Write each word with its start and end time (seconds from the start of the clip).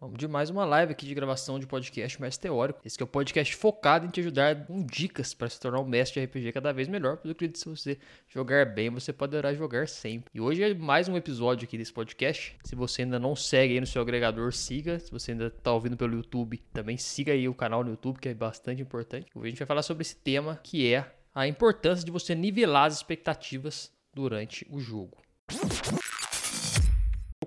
Vamos 0.00 0.18
de 0.18 0.26
mais 0.26 0.48
uma 0.48 0.64
live 0.64 0.92
aqui 0.92 1.04
de 1.04 1.14
gravação 1.14 1.58
de 1.58 1.66
podcast 1.66 2.18
mais 2.18 2.38
teórico. 2.38 2.80
Esse 2.82 2.98
é 2.98 3.04
o 3.04 3.06
podcast 3.06 3.54
focado 3.54 4.06
em 4.06 4.08
te 4.08 4.20
ajudar 4.20 4.64
com 4.64 4.82
dicas 4.82 5.34
para 5.34 5.46
se 5.46 5.60
tornar 5.60 5.78
um 5.78 5.84
mestre 5.84 6.22
de 6.22 6.26
RPG 6.26 6.52
cada 6.52 6.72
vez 6.72 6.88
melhor. 6.88 7.16
Porque 7.16 7.28
eu 7.28 7.32
acredito 7.32 7.56
que 7.56 7.58
se 7.58 7.68
você 7.68 7.98
jogar 8.26 8.64
bem, 8.64 8.88
você 8.88 9.12
poderá 9.12 9.52
jogar 9.52 9.86
sempre. 9.86 10.30
E 10.32 10.40
hoje 10.40 10.62
é 10.62 10.72
mais 10.72 11.06
um 11.06 11.18
episódio 11.18 11.66
aqui 11.66 11.76
desse 11.76 11.92
podcast. 11.92 12.56
Se 12.64 12.74
você 12.74 13.02
ainda 13.02 13.18
não 13.18 13.36
segue 13.36 13.74
aí 13.74 13.80
no 13.80 13.86
seu 13.86 14.00
agregador, 14.00 14.54
siga. 14.54 14.98
Se 14.98 15.10
você 15.10 15.32
ainda 15.32 15.48
está 15.48 15.70
ouvindo 15.70 15.98
pelo 15.98 16.14
YouTube, 16.14 16.56
também 16.72 16.96
siga 16.96 17.34
aí 17.34 17.46
o 17.46 17.54
canal 17.54 17.84
no 17.84 17.90
YouTube, 17.90 18.20
que 18.20 18.30
é 18.30 18.34
bastante 18.34 18.80
importante. 18.80 19.26
Hoje 19.34 19.48
a 19.48 19.50
gente 19.50 19.58
vai 19.58 19.66
falar 19.66 19.82
sobre 19.82 20.00
esse 20.00 20.16
tema 20.16 20.58
que 20.62 20.94
é 20.94 21.12
a 21.34 21.46
importância 21.46 22.06
de 22.06 22.10
você 22.10 22.34
nivelar 22.34 22.86
as 22.86 22.94
expectativas 22.94 23.92
durante 24.14 24.66
o 24.70 24.80
jogo 24.80 25.18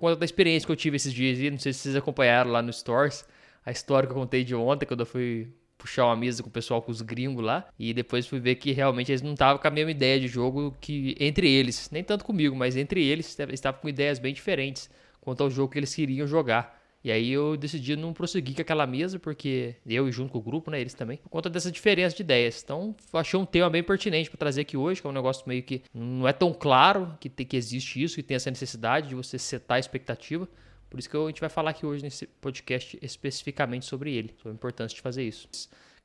conta 0.04 0.18
da 0.18 0.26
experiência 0.26 0.66
que 0.66 0.72
eu 0.72 0.76
tive 0.76 0.98
esses 0.98 1.14
dias. 1.14 1.40
E 1.40 1.50
não 1.50 1.58
sei 1.58 1.72
se 1.72 1.80
vocês 1.80 1.96
acompanharam 1.96 2.52
lá 2.52 2.62
no 2.62 2.74
Stores 2.74 3.24
a 3.66 3.72
história 3.72 4.06
que 4.06 4.12
eu 4.12 4.18
contei 4.18 4.44
de 4.44 4.54
ontem, 4.54 4.86
quando 4.86 5.00
eu 5.00 5.06
fui 5.06 5.48
puxar 5.78 6.06
uma 6.08 6.16
mesa 6.18 6.44
com 6.44 6.50
o 6.50 6.52
pessoal, 6.52 6.82
com 6.82 6.92
os 6.92 7.02
gringos 7.02 7.42
lá. 7.42 7.66
E 7.80 7.94
depois 7.94 8.28
fui 8.28 8.40
ver 8.42 8.56
que 8.56 8.74
realmente 8.74 9.12
eles 9.12 9.22
não 9.22 9.32
estavam 9.32 9.62
com 9.62 9.68
a 9.68 9.72
mesma 9.72 9.92
ideia 9.92 10.20
de 10.20 10.28
jogo 10.28 10.76
que 10.82 11.16
entre 11.18 11.50
eles. 11.50 11.90
Nem 11.90 12.04
tanto 12.04 12.26
comigo, 12.26 12.54
mas 12.54 12.76
entre 12.76 13.02
eles 13.02 13.38
estavam 13.52 13.80
com 13.80 13.88
ideias 13.88 14.20
bem 14.20 14.34
diferentes 14.34 14.90
quanto 15.22 15.42
ao 15.42 15.50
jogo 15.50 15.72
que 15.72 15.80
eles 15.80 15.96
queriam 15.96 16.28
jogar. 16.28 16.83
E 17.04 17.12
aí 17.12 17.32
eu 17.32 17.58
decidi 17.58 17.96
não 17.98 18.14
prosseguir 18.14 18.56
com 18.56 18.62
aquela 18.62 18.88
mesa, 18.88 19.20
porque 19.20 19.76
eu 19.86 20.08
e 20.08 20.12
junto 20.12 20.32
com 20.32 20.38
o 20.38 20.42
grupo, 20.42 20.72
né, 20.72 20.80
eles 20.80 20.94
também, 20.94 21.18
por 21.18 21.30
conta 21.30 21.50
dessa 21.50 21.70
diferença 21.70 22.16
de 22.16 22.22
ideias. 22.22 22.62
Então, 22.64 22.96
achei 23.12 23.38
um 23.38 23.46
tema 23.46 23.70
bem 23.70 23.84
pertinente 23.84 24.30
para 24.30 24.38
trazer 24.38 24.62
aqui 24.62 24.78
hoje, 24.78 25.02
que 25.02 25.08
é 25.08 25.10
um 25.10 25.14
negócio 25.14 25.44
meio 25.46 25.62
que 25.64 25.82
não 25.94 26.28
é 26.28 26.32
tão 26.32 26.54
claro 26.54 27.18
que, 27.20 27.30
tem, 27.30 27.46
que 27.46 27.58
existe 27.58 28.02
isso, 28.02 28.16
que 28.16 28.24
tem 28.24 28.36
essa 28.36 28.50
necessidade 28.50 29.10
de 29.10 29.16
você 29.16 29.38
setar 29.38 29.76
a 29.76 29.80
expectativa. 29.80 30.48
Por 30.90 30.98
isso 30.98 31.10
que 31.10 31.18
a 31.18 31.28
gente 31.28 31.42
vai 31.42 31.50
falar 31.50 31.72
aqui 31.72 31.86
hoje 31.86 32.04
nesse 32.04 32.26
podcast 32.26 32.98
especificamente 33.02 33.86
sobre 33.86 34.14
ele, 34.14 34.34
sobre 34.38 34.52
a 34.52 34.54
importância 34.54 34.96
de 34.96 35.02
fazer 35.02 35.24
isso. 35.24 35.50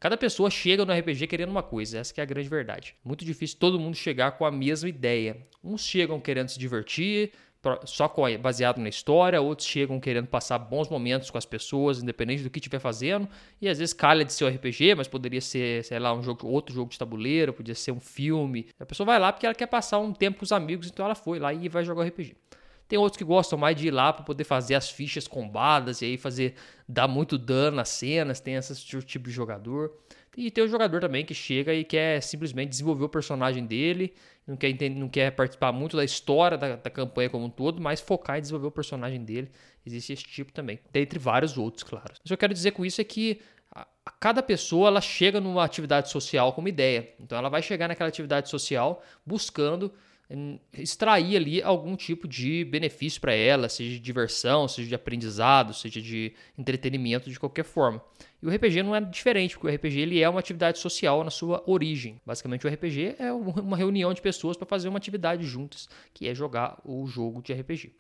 Cada 0.01 0.17
pessoa 0.17 0.49
chega 0.49 0.85
no 0.85 0.93
RPG 0.93 1.27
querendo 1.27 1.51
uma 1.51 1.63
coisa, 1.63 1.99
essa 1.99 2.15
é 2.17 2.23
a 2.23 2.25
grande 2.25 2.49
verdade. 2.49 2.95
Muito 3.05 3.25
difícil 3.25 3.59
todo 3.59 3.81
mundo 3.81 3.97
chegar 3.97 4.33
com 4.33 4.45
a 4.45 4.51
mesma 4.51 4.89
ideia. 4.89 5.37
Uns 5.63 5.85
chegam 5.85 6.21
querendo 6.21 6.49
se 6.49 6.59
divertir, 6.59 7.33
só 7.85 8.13
baseado 8.41 8.79
na 8.79 8.89
história, 8.89 9.41
outros 9.41 9.67
chegam 9.67 9.99
querendo 9.99 10.27
passar 10.27 10.59
bons 10.59 10.89
momentos 10.89 11.29
com 11.29 11.39
as 11.39 11.45
pessoas, 11.45 12.01
independente 12.01 12.43
do 12.43 12.51
que 12.51 12.59
estiver 12.59 12.79
fazendo, 12.79 13.29
e 13.61 13.69
às 13.69 13.79
vezes 13.79 13.93
calha 13.93 14.25
de 14.25 14.33
ser 14.33 14.45
um 14.45 14.49
RPG, 14.49 14.95
mas 14.95 15.09
poderia 15.09 15.41
ser, 15.41 15.85
sei 15.85 15.99
lá, 15.99 16.15
um 16.15 16.23
jogo, 16.23 16.47
outro 16.47 16.75
jogo 16.75 16.91
de 16.91 16.99
tabuleiro, 16.99 17.53
podia 17.53 17.75
ser 17.75 17.91
um 17.91 18.01
filme. 18.01 18.69
A 18.79 18.87
pessoa 18.87 19.07
vai 19.07 19.19
lá 19.19 19.33
porque 19.33 19.45
ela 19.45 19.55
quer 19.55 19.67
passar 19.67 19.99
um 19.99 20.13
tempo 20.13 20.39
com 20.39 20.45
os 20.45 20.53
amigos, 20.53 20.89
então 20.89 21.05
ela 21.05 21.17
foi 21.17 21.39
lá 21.39 21.53
e 21.53 21.69
vai 21.69 21.85
jogar 21.85 22.05
RPG. 22.05 22.37
Tem 22.87 22.99
outros 22.99 23.19
que 23.19 23.25
gostam 23.25 23.59
mais 23.59 23.77
de 23.77 23.89
ir 23.89 23.91
lá 23.91 24.13
para 24.13 24.25
poder 24.25 24.45
fazer 24.45 24.75
as 24.75 24.89
fichas 24.89 25.29
combadas 25.29 26.01
e 26.01 26.07
aí 26.07 26.17
fazer 26.17 26.55
dar 26.89 27.07
muito 27.07 27.37
dano 27.37 27.77
nas 27.77 27.91
cenas, 27.91 28.41
tem 28.41 28.55
esse 28.55 28.75
tipo 29.03 29.29
de 29.29 29.35
jogador. 29.35 29.93
E 30.39 30.53
tem 30.53 30.63
o 30.63 30.69
jogador 30.69 31.01
também 31.01 31.25
que 31.25 31.35
chega 31.35 31.75
e 31.75 31.83
quer 31.83 32.23
simplesmente 32.23 32.69
desenvolver 32.69 33.03
o 33.03 33.09
personagem 33.09 33.67
dele, 33.67 34.15
não 34.47 34.57
quer, 34.57 34.73
não 34.91 35.09
quer 35.09 35.33
participar 35.33 35.73
muito 35.73 35.97
da 35.97 36.05
história 36.05 36.57
da, 36.57 36.77
da, 36.77 36.89
campanha 36.89 37.29
como 37.29 37.47
um 37.47 37.51
todo, 37.51 37.83
mas 37.83 38.01
focar 38.01 38.39
em 38.39 38.41
desenvolver 38.41 38.69
o 38.69 38.71
personagem 38.71 39.25
dele. 39.25 39.51
Existe 39.85 40.13
esse 40.13 40.23
tipo 40.23 40.53
também, 40.53 40.79
dentre 40.93 41.19
vários 41.19 41.59
outros, 41.59 41.83
claro. 41.83 42.15
Mas 42.23 42.31
eu 42.31 42.37
quero 42.37 42.55
dizer 42.55 42.71
com 42.71 42.87
isso 42.87 43.01
é 43.01 43.05
que 43.05 43.41
a, 43.75 43.85
cada 44.21 44.41
pessoa 44.41 44.87
ela 44.87 45.01
chega 45.01 45.41
numa 45.41 45.65
atividade 45.65 46.09
social 46.09 46.53
como 46.53 46.69
ideia. 46.69 47.13
Então 47.19 47.37
ela 47.37 47.49
vai 47.49 47.61
chegar 47.61 47.89
naquela 47.89 48.09
atividade 48.09 48.49
social 48.49 49.03
buscando 49.27 49.93
extrair 50.73 51.37
ali 51.37 51.63
algum 51.63 51.97
tipo 51.97 52.29
de 52.29 52.65
benefício 52.65 53.21
para 53.21 53.33
ela, 53.33 53.69
seja 53.69 53.93
de 53.93 53.99
diversão, 53.99 54.69
seja 54.69 54.89
de 54.89 54.95
aprendizado, 54.95 55.73
seja 55.73 56.03
de 56.03 56.35
entretenimento 56.57 57.31
de 57.31 57.41
qualquer 57.41 57.65
forma. 57.65 58.03
E 58.43 58.47
o 58.47 58.51
RPG 58.51 58.83
não 58.83 58.95
é 58.95 59.01
diferente, 59.01 59.55
porque 59.55 59.73
o 59.73 59.75
RPG 59.75 60.01
ele 60.01 60.21
é 60.21 60.29
uma 60.29 60.41
atividade 60.41 60.79
social 60.79 61.25
na 61.25 61.31
sua 61.31 61.63
origem. 61.67 62.21
Basicamente, 62.27 62.67
o 62.67 62.71
RPG 62.71 63.17
é 63.19 63.33
uma 63.33 63.77
reunião 63.77 64.13
de 64.13 64.21
pessoas 64.21 64.57
para 64.57 64.67
fazer 64.67 64.89
uma 64.89 64.99
atividade 64.99 65.45
juntas, 65.45 65.89
que 66.13 66.29
é 66.29 66.35
jogar 66.35 66.79
o 66.85 67.07
jogo 67.07 67.43
de 67.43 67.55
RPG. 67.55 67.93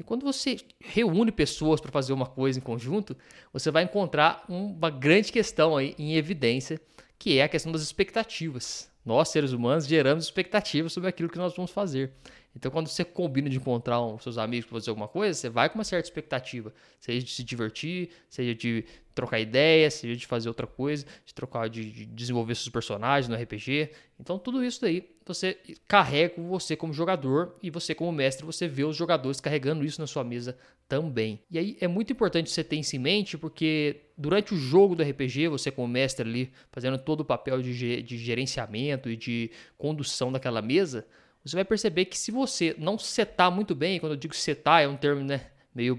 E 0.00 0.02
quando 0.02 0.22
você 0.22 0.56
reúne 0.80 1.30
pessoas 1.30 1.78
para 1.78 1.92
fazer 1.92 2.14
uma 2.14 2.24
coisa 2.24 2.58
em 2.58 2.62
conjunto, 2.62 3.14
você 3.52 3.70
vai 3.70 3.82
encontrar 3.82 4.42
uma 4.48 4.88
grande 4.88 5.30
questão 5.30 5.76
aí 5.76 5.94
em 5.98 6.16
evidência, 6.16 6.80
que 7.18 7.38
é 7.38 7.42
a 7.42 7.48
questão 7.50 7.70
das 7.70 7.82
expectativas. 7.82 8.90
Nós, 9.04 9.28
seres 9.28 9.52
humanos, 9.52 9.86
geramos 9.86 10.24
expectativas 10.24 10.94
sobre 10.94 11.10
aquilo 11.10 11.28
que 11.28 11.36
nós 11.36 11.54
vamos 11.54 11.70
fazer. 11.70 12.12
Então, 12.54 12.70
quando 12.70 12.88
você 12.88 13.04
combina 13.04 13.48
de 13.48 13.56
encontrar 13.56 14.02
um, 14.02 14.18
seus 14.18 14.36
amigos 14.36 14.66
para 14.66 14.78
fazer 14.78 14.90
alguma 14.90 15.06
coisa, 15.06 15.38
você 15.38 15.48
vai 15.48 15.68
com 15.68 15.76
uma 15.76 15.84
certa 15.84 16.08
expectativa, 16.08 16.72
seja 16.98 17.24
de 17.24 17.30
se 17.30 17.44
divertir, 17.44 18.10
seja 18.28 18.54
de 18.54 18.84
trocar 19.14 19.38
ideias, 19.38 19.94
seja 19.94 20.16
de 20.16 20.26
fazer 20.26 20.48
outra 20.48 20.66
coisa, 20.66 21.04
de 21.24 21.32
trocar, 21.34 21.68
de, 21.68 21.90
de, 21.90 22.06
desenvolver 22.06 22.54
seus 22.54 22.68
personagens 22.68 23.28
no 23.28 23.36
RPG. 23.36 23.90
Então, 24.18 24.38
tudo 24.38 24.64
isso 24.64 24.80
daí 24.80 25.08
você 25.24 25.56
carrega 25.86 26.34
com 26.34 26.48
você 26.48 26.74
como 26.74 26.92
jogador 26.92 27.54
e 27.62 27.70
você 27.70 27.94
como 27.94 28.10
mestre, 28.10 28.44
você 28.44 28.66
vê 28.66 28.82
os 28.84 28.96
jogadores 28.96 29.40
carregando 29.40 29.84
isso 29.84 30.00
na 30.00 30.06
sua 30.06 30.24
mesa 30.24 30.56
também. 30.88 31.40
E 31.48 31.56
aí 31.56 31.76
é 31.80 31.86
muito 31.86 32.12
importante 32.12 32.50
você 32.50 32.64
ter 32.64 32.76
isso 32.76 32.96
em 32.96 32.98
mente, 32.98 33.38
porque 33.38 34.00
durante 34.18 34.52
o 34.52 34.56
jogo 34.56 34.96
do 34.96 35.04
RPG, 35.04 35.46
você 35.46 35.70
como 35.70 35.86
mestre 35.86 36.28
ali, 36.28 36.50
fazendo 36.72 36.98
todo 36.98 37.20
o 37.20 37.24
papel 37.24 37.62
de, 37.62 38.02
de 38.02 38.18
gerenciamento 38.18 39.08
e 39.08 39.16
de 39.16 39.52
condução 39.78 40.32
daquela 40.32 40.60
mesa, 40.60 41.06
você 41.44 41.56
vai 41.56 41.64
perceber 41.64 42.04
que 42.04 42.18
se 42.18 42.30
você 42.30 42.74
não 42.78 42.98
setar 42.98 43.50
muito 43.50 43.74
bem, 43.74 43.98
quando 43.98 44.12
eu 44.12 44.18
digo 44.18 44.34
setar 44.34 44.82
é 44.82 44.88
um 44.88 44.96
termo 44.96 45.22
né, 45.22 45.46
meio 45.74 45.98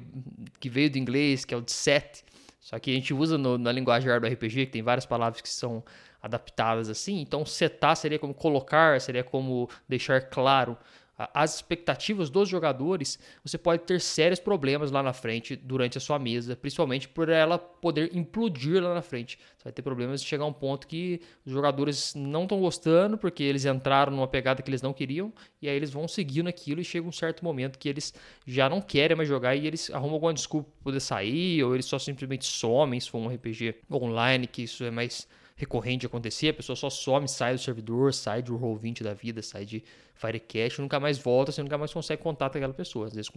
que 0.60 0.70
veio 0.70 0.90
do 0.90 0.98
inglês, 0.98 1.46
que 1.46 1.54
é 1.54 1.58
o 1.58 1.62
de 1.62 1.72
set, 1.72 2.24
só 2.60 2.78
que 2.78 2.92
a 2.92 2.94
gente 2.94 3.14
usa 3.14 3.38
no, 3.38 3.58
na 3.58 3.72
linguagem 3.72 4.08
do 4.08 4.28
RPG, 4.28 4.68
que 4.68 4.72
tem 4.72 4.84
várias 4.84 5.06
palavras 5.06 5.42
que 5.42 5.50
são 5.50 5.84
adaptadas 6.22 6.90
assim. 6.90 7.20
Então, 7.20 7.46
setar 7.46 7.96
seria 7.96 8.20
como 8.20 8.34
colocar, 8.34 9.02
seria 9.02 9.24
como 9.24 9.68
deixar 9.90 10.22
claro 10.22 10.78
as 11.18 11.56
expectativas 11.56 12.30
dos 12.30 12.50
jogadores, 12.50 13.20
você 13.44 13.58
pode 13.58 13.84
ter 13.84 14.00
sérios 14.02 14.40
problemas 14.40 14.92
lá 14.92 15.04
na 15.04 15.14
frente 15.14 15.56
durante 15.56 15.98
a 15.98 16.02
sua 16.02 16.18
mesa, 16.18 16.56
principalmente 16.56 17.08
por 17.08 17.30
ela 17.30 17.58
poder 17.58 18.16
implodir 18.16 18.82
lá 18.82 18.94
na 18.94 19.02
frente. 19.02 19.38
Você 19.58 19.66
vai 19.66 19.74
ter 19.74 19.82
problemas 19.82 20.22
de 20.22 20.28
chegar 20.28 20.44
a 20.44 20.48
um 20.48 20.54
ponto 20.54 20.88
que 20.88 21.22
os 21.46 21.52
jogadores 21.52 22.16
não 22.16 22.44
estão 22.44 22.60
gostando 22.60 23.18
porque 23.18 23.44
eles 23.44 23.66
entraram 23.66 24.12
numa 24.12 24.28
pegada 24.28 24.62
que 24.62 24.70
eles 24.70 24.82
não 24.82 24.94
queriam 24.94 25.32
e 25.62 25.70
aí 25.70 25.76
eles 25.76 25.92
vão 25.92 26.08
seguindo 26.08 26.48
aquilo 26.48 26.82
e 26.82 26.84
chega 26.84 27.08
um 27.08 27.12
certo 27.12 27.44
momento 27.44 27.78
que 27.78 27.88
eles 27.88 28.14
já 28.46 28.70
não 28.70 28.82
querem 28.82 29.16
mais 29.16 29.30
jogar 29.30 29.56
e 29.56 29.68
eles 29.68 29.92
arrumam 29.92 30.16
alguma 30.16 30.34
desculpa 30.34 30.70
para 30.72 30.84
poder 30.84 31.00
sair 31.00 31.64
ou 31.64 31.74
eles 31.76 31.86
só 31.86 32.00
simplesmente 32.00 32.46
somem 32.46 33.00
se 33.00 33.10
for 33.10 33.20
um 33.20 33.28
RPG 33.28 33.76
online, 33.92 34.48
que 34.48 34.64
isso 34.64 34.84
é 34.84 34.90
mais 34.92 35.28
recorrente 35.62 36.08
acontecer, 36.08 36.50
a 36.50 36.54
pessoa 36.56 36.76
só 36.76 36.90
some, 36.90 37.28
sai 37.28 37.54
do 37.54 37.60
servidor, 37.60 38.12
sai 38.16 38.42
do 38.42 38.58
Roll20 38.58 39.04
da 39.04 39.14
vida, 39.14 39.44
sai 39.44 39.64
de 39.64 39.84
Firecast, 40.16 40.82
nunca 40.82 41.00
mais 41.00 41.20
volta, 41.20 41.52
você 41.52 41.62
nunca 41.62 41.78
mais 41.78 41.94
consegue 41.94 42.22
contato 42.22 42.54
com 42.54 42.58
aquela 42.58 42.74
pessoa. 42.74 43.06
Às 43.06 43.14
vezes 43.14 43.32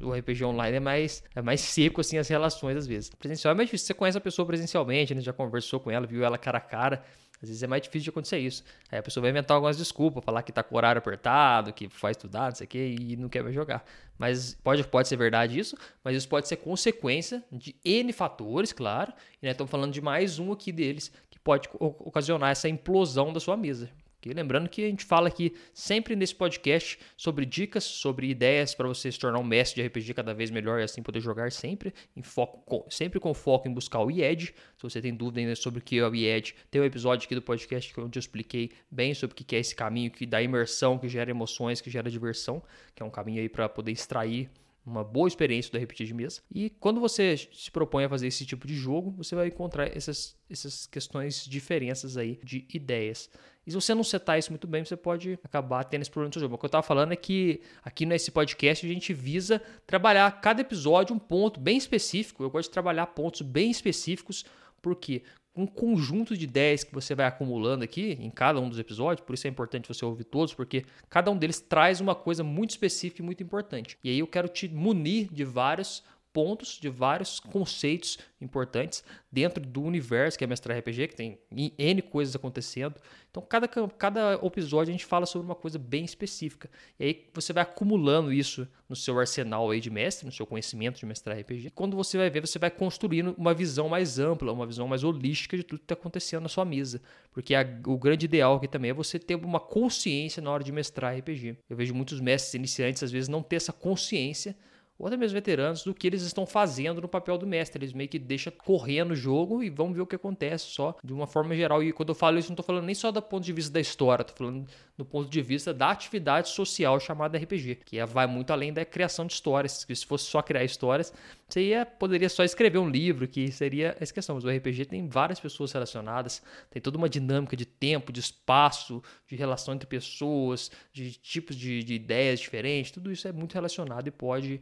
o 0.00 0.12
RPG 0.12 0.44
online 0.44 0.78
é 0.78 0.80
mais, 0.80 1.22
é 1.36 1.40
mais 1.40 1.60
seco 1.60 2.00
assim 2.00 2.18
as 2.18 2.26
relações 2.26 2.76
às 2.76 2.86
vezes. 2.86 3.10
Presencial 3.10 3.52
é 3.52 3.54
mais 3.56 3.68
difícil, 3.68 3.86
você 3.86 3.94
conhece 3.94 4.18
a 4.18 4.20
pessoa 4.20 4.44
presencialmente, 4.44 5.14
né? 5.14 5.20
já 5.20 5.32
conversou 5.32 5.78
com 5.78 5.88
ela, 5.88 6.04
viu 6.04 6.24
ela 6.24 6.36
cara 6.36 6.58
a 6.58 6.60
cara, 6.60 7.04
às 7.42 7.48
vezes 7.48 7.62
é 7.62 7.66
mais 7.66 7.82
difícil 7.82 8.04
de 8.04 8.10
acontecer 8.10 8.38
isso. 8.38 8.62
Aí 8.90 8.98
a 8.98 9.02
pessoa 9.02 9.22
vai 9.22 9.30
inventar 9.30 9.56
algumas 9.56 9.76
desculpas, 9.76 10.24
falar 10.24 10.42
que 10.42 10.52
tá 10.52 10.62
com 10.62 10.74
o 10.74 10.78
horário 10.78 11.00
apertado, 11.00 11.72
que 11.72 11.88
faz 11.88 12.16
estudar, 12.16 12.50
não 12.50 12.54
sei 12.54 12.64
o 12.66 12.68
quê, 12.68 12.96
e 12.98 13.16
não 13.16 13.28
quer 13.28 13.42
mais 13.42 13.54
jogar. 13.54 13.84
Mas 14.16 14.54
pode, 14.62 14.84
pode 14.84 15.08
ser 15.08 15.16
verdade 15.16 15.58
isso, 15.58 15.76
mas 16.04 16.16
isso 16.16 16.28
pode 16.28 16.46
ser 16.46 16.56
consequência 16.56 17.42
de 17.50 17.74
N 17.84 18.12
fatores, 18.12 18.72
claro. 18.72 19.12
E 19.42 19.46
né, 19.46 19.52
estamos 19.52 19.70
falando 19.70 19.92
de 19.92 20.00
mais 20.00 20.38
um 20.38 20.52
aqui 20.52 20.70
deles, 20.70 21.10
que 21.28 21.38
pode 21.40 21.68
ocasionar 21.80 22.50
essa 22.50 22.68
implosão 22.68 23.32
da 23.32 23.40
sua 23.40 23.56
mesa. 23.56 23.90
E 24.28 24.32
lembrando 24.32 24.68
que 24.68 24.84
a 24.84 24.88
gente 24.88 25.04
fala 25.04 25.28
aqui 25.28 25.54
sempre 25.72 26.14
nesse 26.14 26.34
podcast 26.34 26.98
sobre 27.16 27.44
dicas, 27.44 27.84
sobre 27.84 28.28
ideias 28.28 28.74
para 28.74 28.88
você 28.88 29.10
se 29.10 29.18
tornar 29.18 29.38
um 29.38 29.44
mestre 29.44 29.82
de 29.82 29.88
RPG 29.88 30.14
cada 30.14 30.32
vez 30.32 30.50
melhor 30.50 30.80
e 30.80 30.84
assim 30.84 31.02
poder 31.02 31.20
jogar 31.20 31.50
sempre, 31.52 31.92
em 32.16 32.22
foco, 32.22 32.86
sempre 32.90 33.18
com 33.18 33.34
foco 33.34 33.68
em 33.68 33.72
buscar 33.72 34.00
o 34.00 34.10
IED. 34.10 34.54
Se 34.76 34.82
você 34.82 35.00
tem 35.00 35.14
dúvida 35.14 35.40
ainda 35.40 35.56
sobre 35.56 35.80
o 35.80 35.82
que 35.82 35.98
é 35.98 36.06
o 36.06 36.14
IED, 36.14 36.54
tem 36.70 36.80
um 36.80 36.84
episódio 36.84 37.26
aqui 37.26 37.34
do 37.34 37.42
podcast 37.42 37.92
onde 38.00 38.18
eu 38.18 38.20
expliquei 38.20 38.70
bem 38.90 39.14
sobre 39.14 39.34
o 39.34 39.36
que 39.36 39.56
é 39.56 39.58
esse 39.58 39.74
caminho 39.74 40.10
que 40.10 40.26
dá 40.26 40.42
imersão, 40.42 40.98
que 40.98 41.08
gera 41.08 41.30
emoções, 41.30 41.80
que 41.80 41.90
gera 41.90 42.10
diversão, 42.10 42.62
que 42.94 43.02
é 43.02 43.06
um 43.06 43.10
caminho 43.10 43.40
aí 43.40 43.48
para 43.48 43.68
poder 43.68 43.92
extrair 43.92 44.50
uma 44.84 45.04
boa 45.04 45.28
experiência 45.28 45.70
do 45.70 45.82
RPG 45.82 46.06
de 46.06 46.14
mesa. 46.14 46.40
E 46.52 46.70
quando 46.70 47.00
você 47.00 47.36
se 47.52 47.70
propõe 47.70 48.04
a 48.04 48.08
fazer 48.08 48.26
esse 48.26 48.44
tipo 48.44 48.66
de 48.66 48.74
jogo, 48.74 49.12
você 49.12 49.34
vai 49.34 49.46
encontrar 49.46 49.96
essas, 49.96 50.36
essas 50.50 50.86
questões, 50.86 51.44
diferenças 51.44 52.16
aí 52.16 52.40
de 52.42 52.66
ideias. 52.72 53.30
E 53.64 53.70
se 53.70 53.76
você 53.76 53.94
não 53.94 54.02
setar 54.02 54.38
isso 54.38 54.50
muito 54.50 54.66
bem, 54.66 54.84
você 54.84 54.96
pode 54.96 55.38
acabar 55.44 55.84
tendo 55.84 56.02
esse 56.02 56.10
problema 56.10 56.28
no 56.28 56.32
seu 56.32 56.40
jogo. 56.40 56.56
O 56.56 56.58
que 56.58 56.64
eu 56.64 56.68
estava 56.68 56.82
falando 56.82 57.12
é 57.12 57.16
que 57.16 57.60
aqui 57.82 58.04
nesse 58.04 58.32
podcast 58.32 58.84
a 58.84 58.88
gente 58.88 59.14
visa 59.14 59.62
trabalhar 59.86 60.40
cada 60.40 60.60
episódio 60.60 61.14
um 61.14 61.18
ponto 61.18 61.60
bem 61.60 61.76
específico. 61.76 62.42
Eu 62.42 62.50
gosto 62.50 62.68
de 62.68 62.72
trabalhar 62.72 63.06
pontos 63.06 63.42
bem 63.42 63.70
específicos, 63.70 64.44
porque 64.80 65.22
um 65.54 65.66
conjunto 65.66 66.36
de 66.36 66.44
ideias 66.44 66.82
que 66.82 66.94
você 66.94 67.14
vai 67.14 67.26
acumulando 67.26 67.84
aqui 67.84 68.16
em 68.20 68.30
cada 68.30 68.58
um 68.58 68.68
dos 68.68 68.78
episódios, 68.78 69.24
por 69.24 69.34
isso 69.34 69.46
é 69.46 69.50
importante 69.50 69.88
você 69.88 70.04
ouvir 70.04 70.24
todos, 70.24 70.54
porque 70.54 70.84
cada 71.10 71.30
um 71.30 71.36
deles 71.36 71.60
traz 71.60 72.00
uma 72.00 72.14
coisa 72.14 72.42
muito 72.42 72.70
específica 72.70 73.20
e 73.20 73.24
muito 73.24 73.42
importante. 73.42 73.98
E 74.02 74.10
aí 74.10 74.18
eu 74.18 74.26
quero 74.26 74.48
te 74.48 74.68
munir 74.68 75.28
de 75.32 75.44
vários 75.44 76.02
pontos, 76.32 76.78
de 76.80 76.88
vários 76.88 77.38
conceitos 77.38 78.18
importantes 78.40 79.04
dentro 79.30 79.64
do 79.64 79.82
universo 79.82 80.36
que 80.36 80.44
é 80.44 80.46
mestrar 80.46 80.78
RPG, 80.78 81.08
que 81.08 81.16
tem 81.16 81.38
N 81.50 82.02
coisas 82.02 82.34
acontecendo. 82.34 82.96
Então, 83.30 83.42
cada, 83.42 83.66
cada 83.66 84.34
episódio 84.42 84.90
a 84.90 84.92
gente 84.92 85.06
fala 85.06 85.24
sobre 85.24 85.46
uma 85.46 85.54
coisa 85.54 85.78
bem 85.78 86.04
específica. 86.04 86.68
E 86.98 87.04
aí 87.04 87.28
você 87.32 87.52
vai 87.52 87.62
acumulando 87.62 88.32
isso 88.32 88.68
no 88.88 88.96
seu 88.96 89.18
arsenal 89.18 89.70
aí 89.70 89.80
de 89.80 89.90
mestre, 89.90 90.26
no 90.26 90.32
seu 90.32 90.46
conhecimento 90.46 90.98
de 90.98 91.06
mestrar 91.06 91.38
RPG. 91.38 91.68
E 91.68 91.70
quando 91.70 91.96
você 91.96 92.18
vai 92.18 92.28
ver, 92.28 92.40
você 92.40 92.58
vai 92.58 92.70
construindo 92.70 93.34
uma 93.38 93.54
visão 93.54 93.88
mais 93.88 94.18
ampla, 94.18 94.52
uma 94.52 94.66
visão 94.66 94.86
mais 94.86 95.02
holística 95.02 95.56
de 95.56 95.62
tudo 95.62 95.78
que 95.78 95.84
está 95.84 95.94
acontecendo 95.94 96.42
na 96.42 96.48
sua 96.48 96.64
mesa. 96.64 97.00
Porque 97.32 97.54
a, 97.54 97.66
o 97.86 97.96
grande 97.96 98.26
ideal 98.26 98.56
aqui 98.56 98.68
também 98.68 98.90
é 98.90 98.94
você 98.94 99.18
ter 99.18 99.34
uma 99.34 99.60
consciência 99.60 100.42
na 100.42 100.50
hora 100.50 100.64
de 100.64 100.72
mestrar 100.72 101.16
RPG. 101.16 101.56
Eu 101.70 101.76
vejo 101.76 101.94
muitos 101.94 102.20
mestres 102.20 102.54
iniciantes, 102.54 103.02
às 103.02 103.10
vezes, 103.10 103.28
não 103.28 103.42
ter 103.42 103.56
essa 103.56 103.72
consciência 103.72 104.54
ou 104.98 105.06
até 105.06 105.16
mesmo 105.16 105.34
veteranos, 105.34 105.82
do 105.82 105.94
que 105.94 106.06
eles 106.06 106.22
estão 106.22 106.46
fazendo 106.46 107.00
no 107.00 107.08
papel 107.08 107.36
do 107.36 107.46
mestre. 107.46 107.82
Eles 107.82 107.92
meio 107.92 108.08
que 108.08 108.18
deixam 108.18 108.52
correr 108.64 109.04
no 109.04 109.14
jogo 109.14 109.62
e 109.62 109.70
vão 109.70 109.92
ver 109.92 110.00
o 110.00 110.06
que 110.06 110.16
acontece 110.16 110.66
só 110.66 110.96
de 111.02 111.12
uma 111.12 111.26
forma 111.26 111.54
geral. 111.54 111.82
E 111.82 111.92
quando 111.92 112.10
eu 112.10 112.14
falo 112.14 112.38
isso, 112.38 112.48
não 112.48 112.54
estou 112.54 112.64
falando 112.64 112.84
nem 112.84 112.94
só 112.94 113.10
do 113.10 113.20
ponto 113.20 113.44
de 113.44 113.52
vista 113.52 113.72
da 113.72 113.80
história, 113.80 114.22
estou 114.22 114.36
falando 114.36 114.66
do 115.02 115.04
ponto 115.04 115.28
de 115.28 115.42
vista 115.42 115.74
da 115.74 115.90
atividade 115.90 116.48
social 116.48 116.98
chamada 117.00 117.36
RPG, 117.36 117.80
que 117.84 117.98
é, 117.98 118.06
vai 118.06 118.24
muito 118.24 118.52
além 118.52 118.72
da 118.72 118.84
criação 118.84 119.26
de 119.26 119.32
histórias. 119.32 119.84
Que 119.84 119.94
se 119.94 120.06
fosse 120.06 120.26
só 120.26 120.40
criar 120.40 120.62
histórias, 120.62 121.12
você 121.48 121.60
ia, 121.60 121.84
poderia 121.84 122.28
só 122.28 122.44
escrever 122.44 122.78
um 122.78 122.88
livro, 122.88 123.26
que 123.26 123.50
seria 123.50 123.96
essa 123.98 124.14
questão. 124.14 124.36
Mas 124.36 124.44
o 124.44 124.48
RPG 124.48 124.84
tem 124.86 125.08
várias 125.08 125.40
pessoas 125.40 125.72
relacionadas, 125.72 126.40
tem 126.70 126.80
toda 126.80 126.96
uma 126.96 127.08
dinâmica 127.08 127.56
de 127.56 127.66
tempo, 127.66 128.12
de 128.12 128.20
espaço, 128.20 129.02
de 129.26 129.34
relação 129.34 129.74
entre 129.74 129.88
pessoas, 129.88 130.70
de 130.92 131.12
tipos 131.12 131.56
de, 131.56 131.82
de 131.82 131.94
ideias 131.94 132.38
diferentes. 132.38 132.92
Tudo 132.92 133.10
isso 133.10 133.26
é 133.26 133.32
muito 133.32 133.54
relacionado 133.54 134.06
e 134.06 134.10
pode 134.12 134.60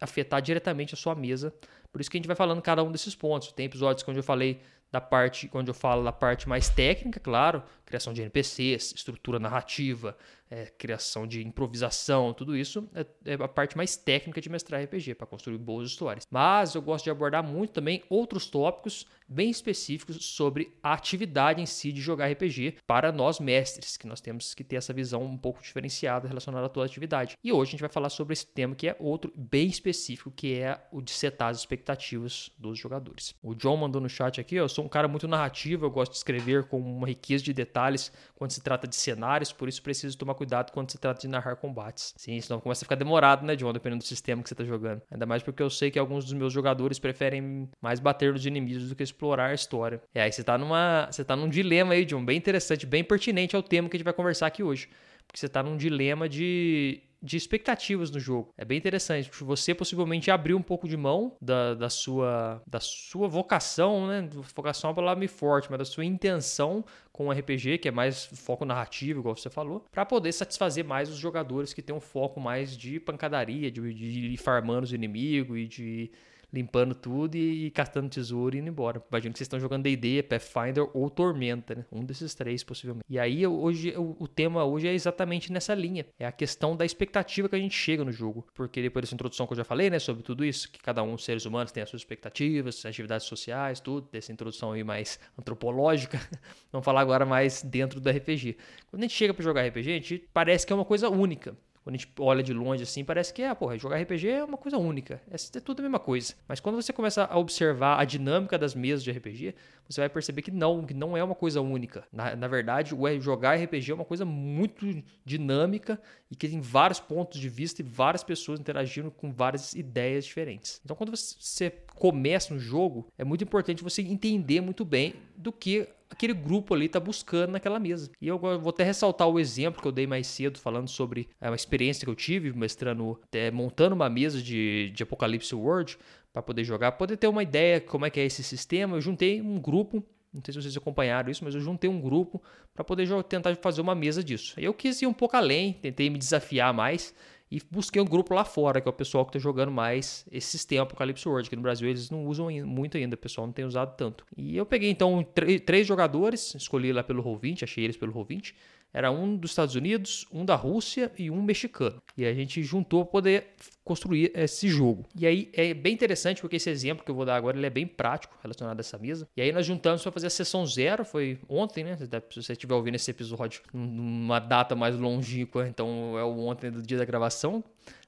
afetar 0.00 0.40
diretamente 0.40 0.94
a 0.94 0.96
sua 0.96 1.16
mesa. 1.16 1.52
Por 1.90 2.00
isso 2.00 2.08
que 2.08 2.16
a 2.16 2.20
gente 2.20 2.28
vai 2.28 2.36
falando 2.36 2.62
cada 2.62 2.84
um 2.84 2.92
desses 2.92 3.16
pontos. 3.16 3.50
Tem 3.50 3.66
episódios 3.66 4.06
onde 4.08 4.20
eu 4.20 4.22
falei 4.22 4.60
da 4.92 5.00
parte, 5.00 5.50
onde 5.54 5.70
eu 5.70 5.74
falo 5.74 6.04
da 6.04 6.12
parte 6.12 6.46
mais 6.46 6.68
técnica, 6.68 7.18
claro, 7.18 7.62
criação 7.86 8.12
de 8.12 8.20
NPCs, 8.20 8.92
estrutura 8.94 9.38
narrativa, 9.38 10.16
é, 10.52 10.66
criação 10.66 11.26
de 11.26 11.42
improvisação, 11.42 12.34
tudo 12.34 12.54
isso 12.54 12.86
é, 12.94 13.06
é, 13.24 13.34
a 13.34 13.48
parte 13.48 13.74
mais 13.74 13.96
técnica 13.96 14.38
de 14.38 14.50
mestrar 14.50 14.84
RPG, 14.84 15.14
para 15.14 15.26
construir 15.26 15.56
boas 15.56 15.88
histórias. 15.88 16.26
Mas 16.30 16.74
eu 16.74 16.82
gosto 16.82 17.04
de 17.04 17.10
abordar 17.10 17.42
muito 17.42 17.72
também 17.72 18.02
outros 18.10 18.44
tópicos 18.44 19.06
bem 19.26 19.48
específicos 19.48 20.22
sobre 20.24 20.76
a 20.82 20.92
atividade 20.92 21.62
em 21.62 21.66
si 21.66 21.90
de 21.90 22.02
jogar 22.02 22.30
RPG 22.30 22.76
para 22.86 23.10
nós 23.10 23.40
mestres, 23.40 23.96
que 23.96 24.06
nós 24.06 24.20
temos 24.20 24.52
que 24.52 24.62
ter 24.62 24.76
essa 24.76 24.92
visão 24.92 25.22
um 25.22 25.38
pouco 25.38 25.62
diferenciada 25.62 26.28
relacionada 26.28 26.66
a 26.66 26.68
toda 26.68 26.84
a 26.84 26.88
atividade. 26.88 27.38
E 27.42 27.50
hoje 27.50 27.70
a 27.70 27.72
gente 27.72 27.80
vai 27.80 27.88
falar 27.88 28.10
sobre 28.10 28.34
esse 28.34 28.46
tema 28.46 28.74
que 28.74 28.88
é 28.88 28.96
outro 28.98 29.32
bem 29.34 29.68
específico, 29.68 30.30
que 30.30 30.58
é 30.58 30.78
o 30.92 31.00
de 31.00 31.12
setar 31.12 31.48
as 31.48 31.58
expectativas 31.58 32.50
dos 32.58 32.78
jogadores. 32.78 33.34
O 33.42 33.54
John 33.54 33.78
mandou 33.78 34.02
no 34.02 34.08
chat 34.08 34.38
aqui, 34.38 34.56
eu 34.56 34.68
sou 34.68 34.84
um 34.84 34.88
cara 34.88 35.08
muito 35.08 35.26
narrativo, 35.26 35.86
eu 35.86 35.90
gosto 35.90 36.12
de 36.12 36.18
escrever 36.18 36.64
com 36.64 36.78
uma 36.78 37.06
riqueza 37.06 37.42
de 37.42 37.54
detalhes 37.54 38.12
quando 38.36 38.50
se 38.50 38.60
trata 38.60 38.86
de 38.86 38.96
cenários, 38.96 39.52
por 39.52 39.68
isso 39.68 39.82
preciso 39.82 40.18
tomar 40.18 40.34
cuidado 40.42 40.72
quando 40.72 40.90
se 40.90 40.98
trata 40.98 41.20
de 41.20 41.28
narrar 41.28 41.56
combates. 41.56 42.14
Sim, 42.16 42.40
senão 42.40 42.60
começa 42.60 42.84
a 42.84 42.86
ficar 42.86 42.96
demorado, 42.96 43.46
né, 43.46 43.54
John, 43.54 43.72
dependendo 43.72 44.02
do 44.02 44.06
sistema 44.06 44.42
que 44.42 44.48
você 44.48 44.54
está 44.54 44.64
jogando. 44.64 45.00
Ainda 45.10 45.24
mais 45.24 45.42
porque 45.42 45.62
eu 45.62 45.70
sei 45.70 45.90
que 45.90 45.98
alguns 45.98 46.24
dos 46.24 46.34
meus 46.34 46.52
jogadores 46.52 46.98
preferem 46.98 47.68
mais 47.80 48.00
bater 48.00 48.32
nos 48.32 48.44
inimigos 48.44 48.88
do 48.88 48.96
que 48.96 49.02
explorar 49.02 49.50
a 49.50 49.54
história. 49.54 50.02
E 50.14 50.18
aí 50.18 50.32
você 50.32 50.42
tá 50.42 50.58
numa, 50.58 51.08
você 51.10 51.24
tá 51.24 51.36
num 51.36 51.48
dilema 51.48 51.94
aí, 51.94 52.04
John, 52.04 52.24
bem 52.24 52.36
interessante, 52.36 52.84
bem 52.84 53.04
pertinente 53.04 53.54
ao 53.54 53.62
tema 53.62 53.88
que 53.88 53.96
a 53.96 53.98
gente 53.98 54.04
vai 54.04 54.14
conversar 54.14 54.48
aqui 54.48 54.62
hoje. 54.62 54.88
Porque 55.26 55.38
você 55.38 55.48
tá 55.48 55.62
num 55.62 55.76
dilema 55.76 56.28
de 56.28 57.02
de 57.22 57.36
expectativas 57.36 58.10
no 58.10 58.18
jogo. 58.18 58.52
É 58.58 58.64
bem 58.64 58.76
interessante, 58.76 59.30
porque 59.30 59.44
você 59.44 59.72
possivelmente 59.72 60.30
abriu 60.30 60.56
um 60.56 60.62
pouco 60.62 60.88
de 60.88 60.96
mão 60.96 61.36
da, 61.40 61.74
da, 61.74 61.88
sua, 61.88 62.60
da 62.66 62.80
sua 62.80 63.28
vocação, 63.28 64.08
né? 64.08 64.28
Vocação 64.54 64.88
é 64.88 64.90
uma 64.90 64.96
palavra 64.96 65.20
meio 65.20 65.30
forte, 65.30 65.68
mas 65.70 65.78
da 65.78 65.84
sua 65.84 66.04
intenção 66.04 66.84
com 67.12 67.28
o 67.28 67.32
RPG, 67.32 67.78
que 67.78 67.88
é 67.88 67.90
mais 67.90 68.24
foco 68.24 68.64
narrativo, 68.64 69.20
igual 69.20 69.36
você 69.36 69.50
falou, 69.50 69.84
para 69.90 70.04
poder 70.06 70.32
satisfazer 70.32 70.84
mais 70.84 71.10
os 71.10 71.16
jogadores 71.16 71.74
que 71.74 71.82
têm 71.82 71.94
um 71.94 72.00
foco 72.00 72.40
mais 72.40 72.76
de 72.76 72.98
pancadaria, 72.98 73.70
de, 73.70 73.92
de 73.92 74.32
ir 74.32 74.36
farmando 74.38 74.84
os 74.84 74.92
inimigos 74.92 75.58
e 75.58 75.66
de 75.66 76.10
limpando 76.52 76.94
tudo 76.94 77.34
e, 77.36 77.66
e 77.66 77.70
castando 77.70 78.08
tesouro 78.08 78.54
e 78.54 78.58
indo 78.58 78.68
embora. 78.68 79.02
Imagino 79.10 79.32
que 79.32 79.38
vocês 79.38 79.46
estão 79.46 79.58
jogando 79.58 79.84
D&D, 79.84 80.22
Pathfinder 80.22 80.88
ou 80.92 81.08
Tormenta, 81.08 81.74
né? 81.74 81.84
Um 81.90 82.04
desses 82.04 82.34
três, 82.34 82.62
possivelmente. 82.62 83.04
E 83.08 83.18
aí, 83.18 83.46
hoje, 83.46 83.94
o, 83.96 84.16
o, 84.18 84.28
tema 84.28 84.64
hoje 84.64 84.86
é 84.86 84.92
exatamente 84.92 85.50
nessa 85.52 85.74
linha. 85.74 86.06
É 86.18 86.26
a 86.26 86.32
questão 86.32 86.76
da 86.76 86.84
expectativa 86.84 87.48
que 87.48 87.56
a 87.56 87.58
gente 87.58 87.74
chega 87.74 88.04
no 88.04 88.12
jogo. 88.12 88.46
Porque 88.54 88.82
depois 88.82 89.04
dessa 89.04 89.14
introdução 89.14 89.46
que 89.46 89.54
eu 89.54 89.56
já 89.56 89.64
falei, 89.64 89.88
né? 89.88 89.98
Sobre 89.98 90.22
tudo 90.22 90.44
isso, 90.44 90.70
que 90.70 90.78
cada 90.78 91.02
um 91.02 91.16
seres 91.16 91.46
humanos 91.46 91.72
tem 91.72 91.82
as 91.82 91.88
suas 91.88 92.02
expectativas, 92.02 92.84
atividades 92.84 93.26
sociais, 93.26 93.80
tudo. 93.80 94.08
Dessa 94.12 94.32
introdução 94.32 94.72
aí 94.72 94.84
mais 94.84 95.18
antropológica. 95.38 96.20
Vamos 96.70 96.84
falar 96.84 97.00
agora 97.00 97.24
mais 97.24 97.62
dentro 97.62 98.00
do 98.00 98.10
RPG. 98.10 98.56
Quando 98.90 99.02
a 99.02 99.06
gente 99.06 99.16
chega 99.16 99.32
para 99.32 99.42
jogar 99.42 99.66
RPG, 99.66 99.90
a 99.90 99.94
gente 99.94 100.28
parece 100.32 100.66
que 100.66 100.72
é 100.72 100.76
uma 100.76 100.84
coisa 100.84 101.08
única. 101.08 101.56
Quando 101.82 101.94
a 101.94 101.98
gente 101.98 102.12
olha 102.18 102.42
de 102.42 102.52
longe 102.52 102.82
assim, 102.82 103.04
parece 103.04 103.34
que 103.34 103.42
é, 103.42 103.52
porra, 103.54 103.76
jogar 103.76 104.00
RPG 104.00 104.28
é 104.28 104.44
uma 104.44 104.56
coisa 104.56 104.78
única. 104.78 105.20
É, 105.30 105.34
é 105.34 105.60
tudo 105.60 105.80
a 105.80 105.82
mesma 105.82 105.98
coisa. 105.98 106.34
Mas 106.46 106.60
quando 106.60 106.76
você 106.76 106.92
começa 106.92 107.24
a 107.24 107.36
observar 107.38 107.98
a 107.98 108.04
dinâmica 108.04 108.56
das 108.56 108.74
mesas 108.74 109.02
de 109.02 109.10
RPG, 109.10 109.54
você 109.88 110.00
vai 110.00 110.08
perceber 110.08 110.42
que 110.42 110.50
não, 110.50 110.86
que 110.86 110.94
não 110.94 111.16
é 111.16 111.24
uma 111.24 111.34
coisa 111.34 111.60
única. 111.60 112.04
Na, 112.12 112.36
na 112.36 112.48
verdade, 112.48 112.94
o 112.94 113.20
jogar 113.20 113.56
RPG 113.56 113.90
é 113.90 113.94
uma 113.94 114.04
coisa 114.04 114.24
muito 114.24 115.02
dinâmica 115.24 116.00
e 116.30 116.36
que 116.36 116.48
tem 116.48 116.60
vários 116.60 117.00
pontos 117.00 117.40
de 117.40 117.48
vista 117.48 117.82
e 117.82 117.84
várias 117.84 118.22
pessoas 118.22 118.60
interagindo 118.60 119.10
com 119.10 119.32
várias 119.32 119.74
ideias 119.74 120.24
diferentes. 120.24 120.80
Então, 120.84 120.96
quando 120.96 121.10
você 121.10 121.70
começa 121.96 122.54
um 122.54 122.58
jogo, 122.58 123.08
é 123.18 123.24
muito 123.24 123.44
importante 123.44 123.82
você 123.82 124.02
entender 124.02 124.60
muito 124.60 124.84
bem 124.84 125.14
do 125.42 125.52
que 125.52 125.88
aquele 126.08 126.34
grupo 126.34 126.74
ali 126.74 126.86
está 126.86 127.00
buscando 127.00 127.52
naquela 127.52 127.80
mesa. 127.80 128.10
E 128.20 128.28
eu 128.28 128.38
vou 128.38 128.70
até 128.70 128.84
ressaltar 128.84 129.28
o 129.28 129.40
exemplo 129.40 129.80
que 129.80 129.88
eu 129.88 129.92
dei 129.92 130.06
mais 130.06 130.26
cedo, 130.26 130.58
falando 130.58 130.88
sobre 130.88 131.28
uma 131.40 131.56
experiência 131.56 132.04
que 132.04 132.10
eu 132.10 132.14
tive, 132.14 132.52
mestrando, 132.52 133.18
é, 133.32 133.50
montando 133.50 133.94
uma 133.94 134.08
mesa 134.08 134.40
de, 134.40 134.90
de 134.90 135.02
Apocalipse 135.02 135.54
World 135.54 135.98
para 136.32 136.42
poder 136.42 136.64
jogar, 136.64 136.92
poder 136.92 137.16
ter 137.16 137.26
uma 137.26 137.42
ideia 137.42 137.80
como 137.80 138.06
é 138.06 138.10
que 138.10 138.20
é 138.20 138.24
esse 138.24 138.42
sistema. 138.42 138.96
Eu 138.96 139.00
juntei 139.00 139.40
um 139.40 139.58
grupo 139.58 140.04
não 140.32 140.40
sei 140.42 140.54
se 140.54 140.62
vocês 140.62 140.76
acompanharam 140.78 141.30
isso, 141.30 141.44
mas 141.44 141.54
eu 141.54 141.60
juntei 141.60 141.90
um 141.90 142.00
grupo 142.00 142.42
para 142.72 142.82
poder 142.82 143.06
tentar 143.24 143.54
fazer 143.56 143.82
uma 143.82 143.94
mesa 143.94 144.24
disso. 144.24 144.58
Eu 144.58 144.72
quis 144.72 145.02
ir 145.02 145.06
um 145.06 145.12
pouco 145.12 145.36
além, 145.36 145.74
tentei 145.74 146.08
me 146.08 146.16
desafiar 146.16 146.72
mais 146.72 147.14
e 147.52 147.60
busquei 147.70 148.00
um 148.00 148.06
grupo 148.06 148.32
lá 148.32 148.46
fora, 148.46 148.80
que 148.80 148.88
é 148.88 148.90
o 148.90 148.94
pessoal 148.94 149.26
que 149.26 149.28
está 149.28 149.38
jogando 149.38 149.70
mais 149.70 150.24
esse 150.32 150.46
sistema 150.46 150.84
Apocalipse 150.84 151.28
World, 151.28 151.50
que 151.50 151.54
no 151.54 151.60
Brasil 151.60 151.86
eles 151.86 152.08
não 152.08 152.24
usam 152.24 152.50
muito 152.64 152.96
ainda, 152.96 153.14
o 153.14 153.18
pessoal 153.18 153.46
não 153.46 153.52
tem 153.52 153.66
usado 153.66 153.94
tanto. 153.94 154.24
E 154.34 154.56
eu 154.56 154.64
peguei 154.64 154.88
então 154.88 155.22
três 155.66 155.86
jogadores, 155.86 156.54
escolhi 156.54 156.94
lá 156.94 157.02
pelo 157.02 157.22
Roll20, 157.22 157.62
achei 157.62 157.84
eles 157.84 157.98
pelo 157.98 158.10
Roll20. 158.10 158.54
Era 158.92 159.10
um 159.10 159.36
dos 159.36 159.52
Estados 159.52 159.74
Unidos, 159.74 160.26
um 160.30 160.44
da 160.44 160.54
Rússia 160.54 161.10
e 161.18 161.30
um 161.30 161.42
mexicano. 161.42 162.02
E 162.16 162.26
a 162.26 162.34
gente 162.34 162.62
juntou 162.62 163.04
para 163.04 163.12
poder 163.12 163.46
construir 163.82 164.30
esse 164.34 164.68
jogo. 164.68 165.06
E 165.16 165.26
aí 165.26 165.50
é 165.52 165.72
bem 165.72 165.94
interessante 165.94 166.40
porque 166.40 166.56
esse 166.56 166.68
exemplo 166.68 167.04
que 167.04 167.10
eu 167.10 167.14
vou 167.14 167.24
dar 167.24 167.36
agora 167.36 167.56
ele 167.56 167.66
é 167.66 167.70
bem 167.70 167.86
prático 167.86 168.36
relacionado 168.42 168.78
a 168.78 168.80
essa 168.80 168.98
mesa. 168.98 169.26
E 169.36 169.42
aí 169.42 169.50
nós 169.50 169.64
juntamos 169.64 170.02
para 170.02 170.12
fazer 170.12 170.26
a 170.26 170.30
sessão 170.30 170.66
zero, 170.66 171.04
foi 171.04 171.38
ontem, 171.48 171.84
né? 171.84 171.96
Se 171.96 172.42
você 172.42 172.52
estiver 172.52 172.74
ouvindo 172.74 172.96
esse 172.96 173.10
episódio 173.10 173.62
numa 173.72 174.38
data 174.38 174.76
mais 174.76 174.96
longínqua, 174.96 175.66
então 175.66 176.18
é 176.18 176.24
o 176.24 176.38
ontem 176.40 176.70
do 176.70 176.82
dia 176.82 176.98
da 176.98 177.04
gravação 177.04 177.64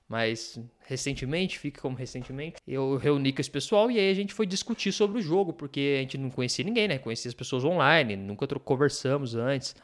mas 0.07 0.61
recentemente, 0.87 1.59
fica 1.59 1.81
como 1.81 1.97
recentemente, 1.97 2.57
eu 2.69 2.97
reuni 2.97 3.33
com 3.33 3.41
esse 3.41 3.51
pessoal 3.51 3.91
e 3.91 3.99
aí 3.99 4.11
a 4.11 4.15
gente 4.15 4.35
foi 4.35 4.47
discutir 4.47 4.93
sobre 4.93 5.19
o 5.19 5.23
jogo, 5.23 5.53
porque 5.53 5.95
a 5.97 6.01
gente 6.01 6.19
não 6.19 6.31
conhecia 6.31 6.65
ninguém, 6.65 6.87
né? 6.87 6.99
Conhecia 6.99 7.29
as 7.29 7.35
pessoas 7.35 7.65
online, 7.65 8.15
nunca 8.15 8.47
conversamos 8.61 9.35
antes 9.35 9.75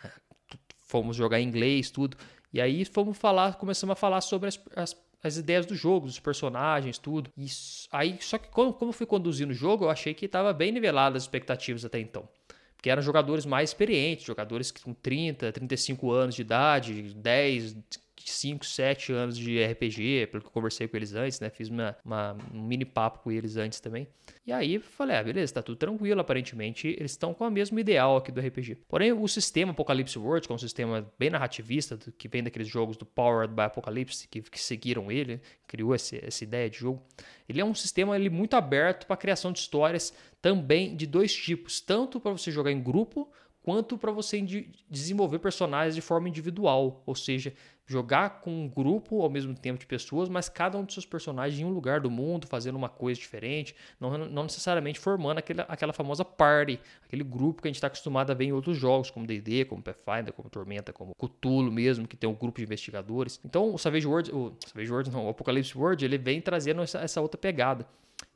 fomos 0.91 1.17
jogar 1.17 1.41
em 1.41 1.47
inglês, 1.47 1.91
tudo. 1.91 2.17
E 2.53 2.61
aí 2.61 2.85
fomos 2.85 3.17
falar, 3.17 3.55
começamos 3.55 3.93
a 3.93 3.97
falar 3.97 4.21
sobre 4.21 4.49
as, 4.49 4.61
as, 4.75 4.97
as 5.23 5.37
ideias 5.37 5.65
do 5.65 5.75
jogo, 5.75 6.07
dos 6.07 6.19
personagens, 6.19 6.99
tudo. 6.99 7.31
E 7.37 7.47
aí, 7.93 8.19
só 8.21 8.37
que 8.37 8.49
como, 8.49 8.73
como 8.73 8.93
fui 8.93 9.07
conduzindo 9.07 9.53
o 9.53 9.55
jogo, 9.55 9.85
eu 9.85 9.91
achei 9.91 10.13
que 10.13 10.27
estava 10.27 10.53
bem 10.53 10.73
nivelado 10.73 11.17
as 11.17 11.23
expectativas 11.23 11.85
até 11.85 12.01
então. 12.01 12.29
Porque 12.77 12.91
eram 12.91 13.03
jogadores 13.03 13.47
mais 13.47 13.71
experientes, 13.71 14.25
jogadores 14.25 14.71
com 14.73 14.93
30, 14.93 15.53
35 15.53 16.11
anos 16.11 16.35
de 16.35 16.43
idade, 16.43 17.15
10, 17.15 17.77
5, 18.25 18.65
7 18.65 19.13
anos 19.13 19.37
de 19.37 19.63
RPG, 19.65 20.29
pelo 20.31 20.43
que 20.43 20.49
eu 20.49 20.53
conversei 20.53 20.89
com 20.89 20.97
eles 20.97 21.15
antes, 21.15 21.41
né? 21.41 21.49
Fiz 21.51 21.69
uma, 21.69 21.97
uma, 22.05 22.37
um 22.53 22.63
mini 22.63 22.85
papo 22.85 23.21
com 23.21 23.31
eles 23.31 23.57
antes 23.57 23.81
também. 23.81 24.09
E 24.47 24.53
aí 24.53 24.79
falei, 24.79 25.17
ah, 25.17 25.23
beleza, 25.23 25.55
tá 25.55 25.63
tudo 25.63 25.77
tranquilo, 25.77 26.21
aparentemente 26.21 26.89
eles 26.89 27.13
estão 27.13 27.33
com 27.33 27.47
o 27.47 27.51
mesmo 27.51 27.79
ideal 27.79 28.17
aqui 28.17 28.33
do 28.33 28.41
RPG. 28.41 28.79
Porém, 28.89 29.13
o 29.13 29.29
sistema 29.29 29.73
Apocalypse 29.73 30.19
World, 30.19 30.47
que 30.47 30.53
é 30.53 30.55
um 30.55 30.59
sistema 30.59 31.11
bem 31.19 31.31
narrativista, 31.31 31.99
que 32.19 32.29
vem 32.29 32.43
daqueles 32.43 32.69
jogos 32.69 32.97
do 32.97 33.07
Powered 33.07 33.55
by 33.55 33.63
Apocalypse, 33.63 34.27
que, 34.29 34.43
que 34.43 34.61
seguiram 34.61 35.11
ele, 35.11 35.41
criou 35.67 35.95
esse, 35.95 36.25
essa 36.25 36.43
ideia 36.43 36.69
de 36.69 36.79
jogo, 36.79 37.03
ele 37.49 37.61
é 37.61 37.65
um 37.65 37.75
sistema 37.75 38.17
ele, 38.17 38.31
muito 38.31 38.55
aberto 38.55 39.07
para 39.07 39.17
criação 39.17 39.53
de 39.53 39.59
histórias 39.59 40.13
também 40.41 40.97
de 40.97 41.07
dois 41.07 41.35
tipos, 41.35 41.81
tanto 41.81 42.19
para 42.19 42.33
você 42.33 42.51
jogar 42.51 42.73
em 42.73 42.83
grupo, 42.83 43.31
quanto 43.63 43.99
para 43.99 44.11
você 44.11 44.41
desenvolver 44.89 45.39
personagens 45.39 45.95
de 45.95 46.01
forma 46.01 46.29
individual, 46.29 47.03
ou 47.05 47.15
seja, 47.15 47.53
jogar 47.91 48.41
com 48.41 48.51
um 48.53 48.69
grupo 48.69 49.21
ao 49.21 49.29
mesmo 49.29 49.53
tempo 49.53 49.81
de 49.81 49.85
pessoas, 49.85 50.29
mas 50.29 50.49
cada 50.49 50.79
um 50.79 50.85
dos 50.85 50.95
seus 50.95 51.05
personagens 51.05 51.61
em 51.61 51.65
um 51.65 51.71
lugar 51.71 51.99
do 51.99 52.09
mundo, 52.09 52.47
fazendo 52.47 52.77
uma 52.77 52.89
coisa 52.89 53.19
diferente, 53.19 53.75
não, 53.99 54.17
não 54.17 54.45
necessariamente 54.45 55.01
formando 55.01 55.39
aquele, 55.39 55.61
aquela 55.67 55.93
famosa 55.93 56.25
party, 56.25 56.79
aquele 57.05 57.25
grupo 57.25 57.61
que 57.61 57.67
a 57.67 57.71
gente 57.71 57.79
está 57.79 57.89
acostumado 57.89 58.31
a 58.31 58.35
ver 58.35 58.45
em 58.45 58.53
outros 58.53 58.79
jogos, 58.79 59.11
como 59.11 59.27
D&D, 59.27 59.65
como 59.65 59.83
Pathfinder, 59.83 60.33
como 60.33 60.49
Tormenta, 60.49 60.93
como 60.93 61.17
Cthulhu 61.17 61.73
mesmo, 61.73 62.07
que 62.07 62.17
tem 62.17 62.31
um 62.31 62.35
grupo 62.35 62.59
de 62.59 62.65
investigadores. 62.65 63.41
Então 63.45 63.75
o 63.75 63.79
Savage 63.79 64.07
Worlds, 64.07 64.33
o 64.33 64.55
Savage 64.65 64.93
Worlds 64.93 65.13
não, 65.13 65.27
o 65.27 65.31
Apocalypse 65.31 65.77
World, 65.77 66.05
ele 66.05 66.17
vem 66.17 66.41
trazendo 66.41 66.83
essa, 66.83 67.01
essa 67.01 67.21
outra 67.21 67.39
pegada. 67.39 67.85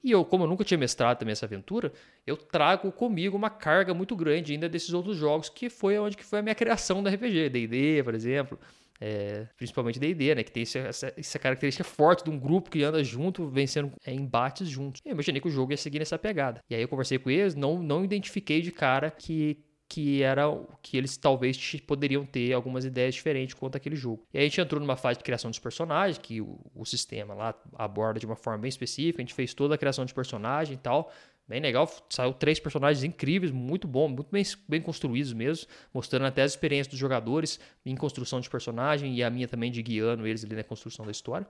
E 0.03 0.11
eu, 0.11 0.25
como 0.25 0.45
eu 0.45 0.49
nunca 0.49 0.65
tinha 0.65 0.77
mestrado 0.77 1.19
também 1.19 1.33
essa 1.33 1.47
aventura, 1.47 1.93
eu 2.27 2.37
trago 2.37 2.91
comigo 2.91 3.37
uma 3.37 3.51
carga 3.51 3.95
muito 3.95 4.17
grande 4.17 4.53
ainda 4.53 4.69
desses 4.69 4.93
outros 4.93 5.17
jogos, 5.17 5.49
que 5.49 5.71
foi 5.71 5.97
onde 5.97 6.17
que 6.17 6.25
foi 6.25 6.41
a 6.41 6.43
minha 6.43 6.55
criação 6.57 7.03
da 7.03 7.11
RPG, 7.11 7.51
D&D, 7.51 8.03
por 8.03 8.15
exemplo, 8.15 8.59
é, 9.01 9.47
principalmente 9.57 9.99
D&D, 9.99 10.35
né, 10.35 10.43
que 10.43 10.53
tem 10.53 10.63
essa, 10.63 11.13
essa, 11.17 11.39
característica 11.39 11.85
forte 11.85 12.25
de 12.25 12.31
um 12.31 12.39
grupo 12.39 12.71
que 12.71 12.83
anda 12.83 13.03
junto, 13.03 13.49
vencendo 13.49 13.93
é, 14.07 14.13
embates 14.13 14.69
juntos. 14.69 15.01
Eu 15.05 15.13
imaginei 15.13 15.41
que 15.41 15.49
o 15.49 15.51
jogo 15.51 15.73
ia 15.73 15.77
seguir 15.77 15.99
nessa 15.99 16.19
pegada. 16.19 16.61
E 16.71 16.75
aí 16.75 16.83
eu 16.83 16.89
conversei 16.89 17.19
com 17.19 17.31
eles, 17.31 17.55
não, 17.55 17.83
não 17.83 18.05
identifiquei 18.05 18.61
de 18.61 18.71
cara 18.71 19.11
que 19.11 19.63
que 19.87 20.23
era 20.23 20.45
que 20.83 20.97
eles 20.97 21.17
talvez 21.17 21.57
poderiam 21.87 22.25
ter 22.25 22.53
algumas 22.53 22.85
ideias 22.85 23.15
diferentes 23.15 23.55
quanto 23.55 23.77
aquele 23.77 23.95
jogo. 23.95 24.27
E 24.33 24.39
aí 24.39 24.45
a 24.45 24.49
gente 24.49 24.61
entrou 24.61 24.81
numa 24.81 24.97
fase 24.97 25.19
de 25.19 25.25
criação 25.25 25.51
dos 25.51 25.61
personagens, 25.61 26.19
que 26.19 26.41
o, 26.41 26.59
o 26.75 26.85
sistema 26.85 27.35
lá 27.35 27.55
aborda 27.75 28.19
de 28.19 28.27
uma 28.27 28.35
forma 28.35 28.59
bem 28.59 28.69
específica, 28.69 29.21
a 29.21 29.25
gente 29.25 29.35
fez 29.35 29.55
toda 29.55 29.75
a 29.75 29.79
criação 29.79 30.05
de 30.05 30.13
personagem 30.13 30.75
e 30.75 30.79
tal, 30.79 31.13
bem 31.47 31.61
legal, 31.61 31.89
saiu 32.09 32.33
três 32.33 32.59
personagens 32.59 33.05
incríveis, 33.05 33.53
muito 33.53 33.87
bom, 33.87 34.09
muito 34.09 34.29
bem, 34.31 34.43
bem 34.69 34.81
construídos 34.81 35.33
mesmo, 35.33 35.67
mostrando 35.93 36.27
até 36.27 36.43
as 36.43 36.53
experiências 36.53 36.89
dos 36.89 36.99
jogadores 36.99 37.61
em 37.85 37.95
construção 37.95 38.41
de 38.41 38.49
personagem 38.49 39.15
e 39.15 39.23
a 39.23 39.31
minha 39.31 39.47
também 39.47 39.71
de 39.71 39.83
guiando 39.83 40.27
eles 40.27 40.45
ali 40.45 40.57
na 40.57 40.65
construção 40.65 41.05
da 41.05 41.13
história. 41.13 41.47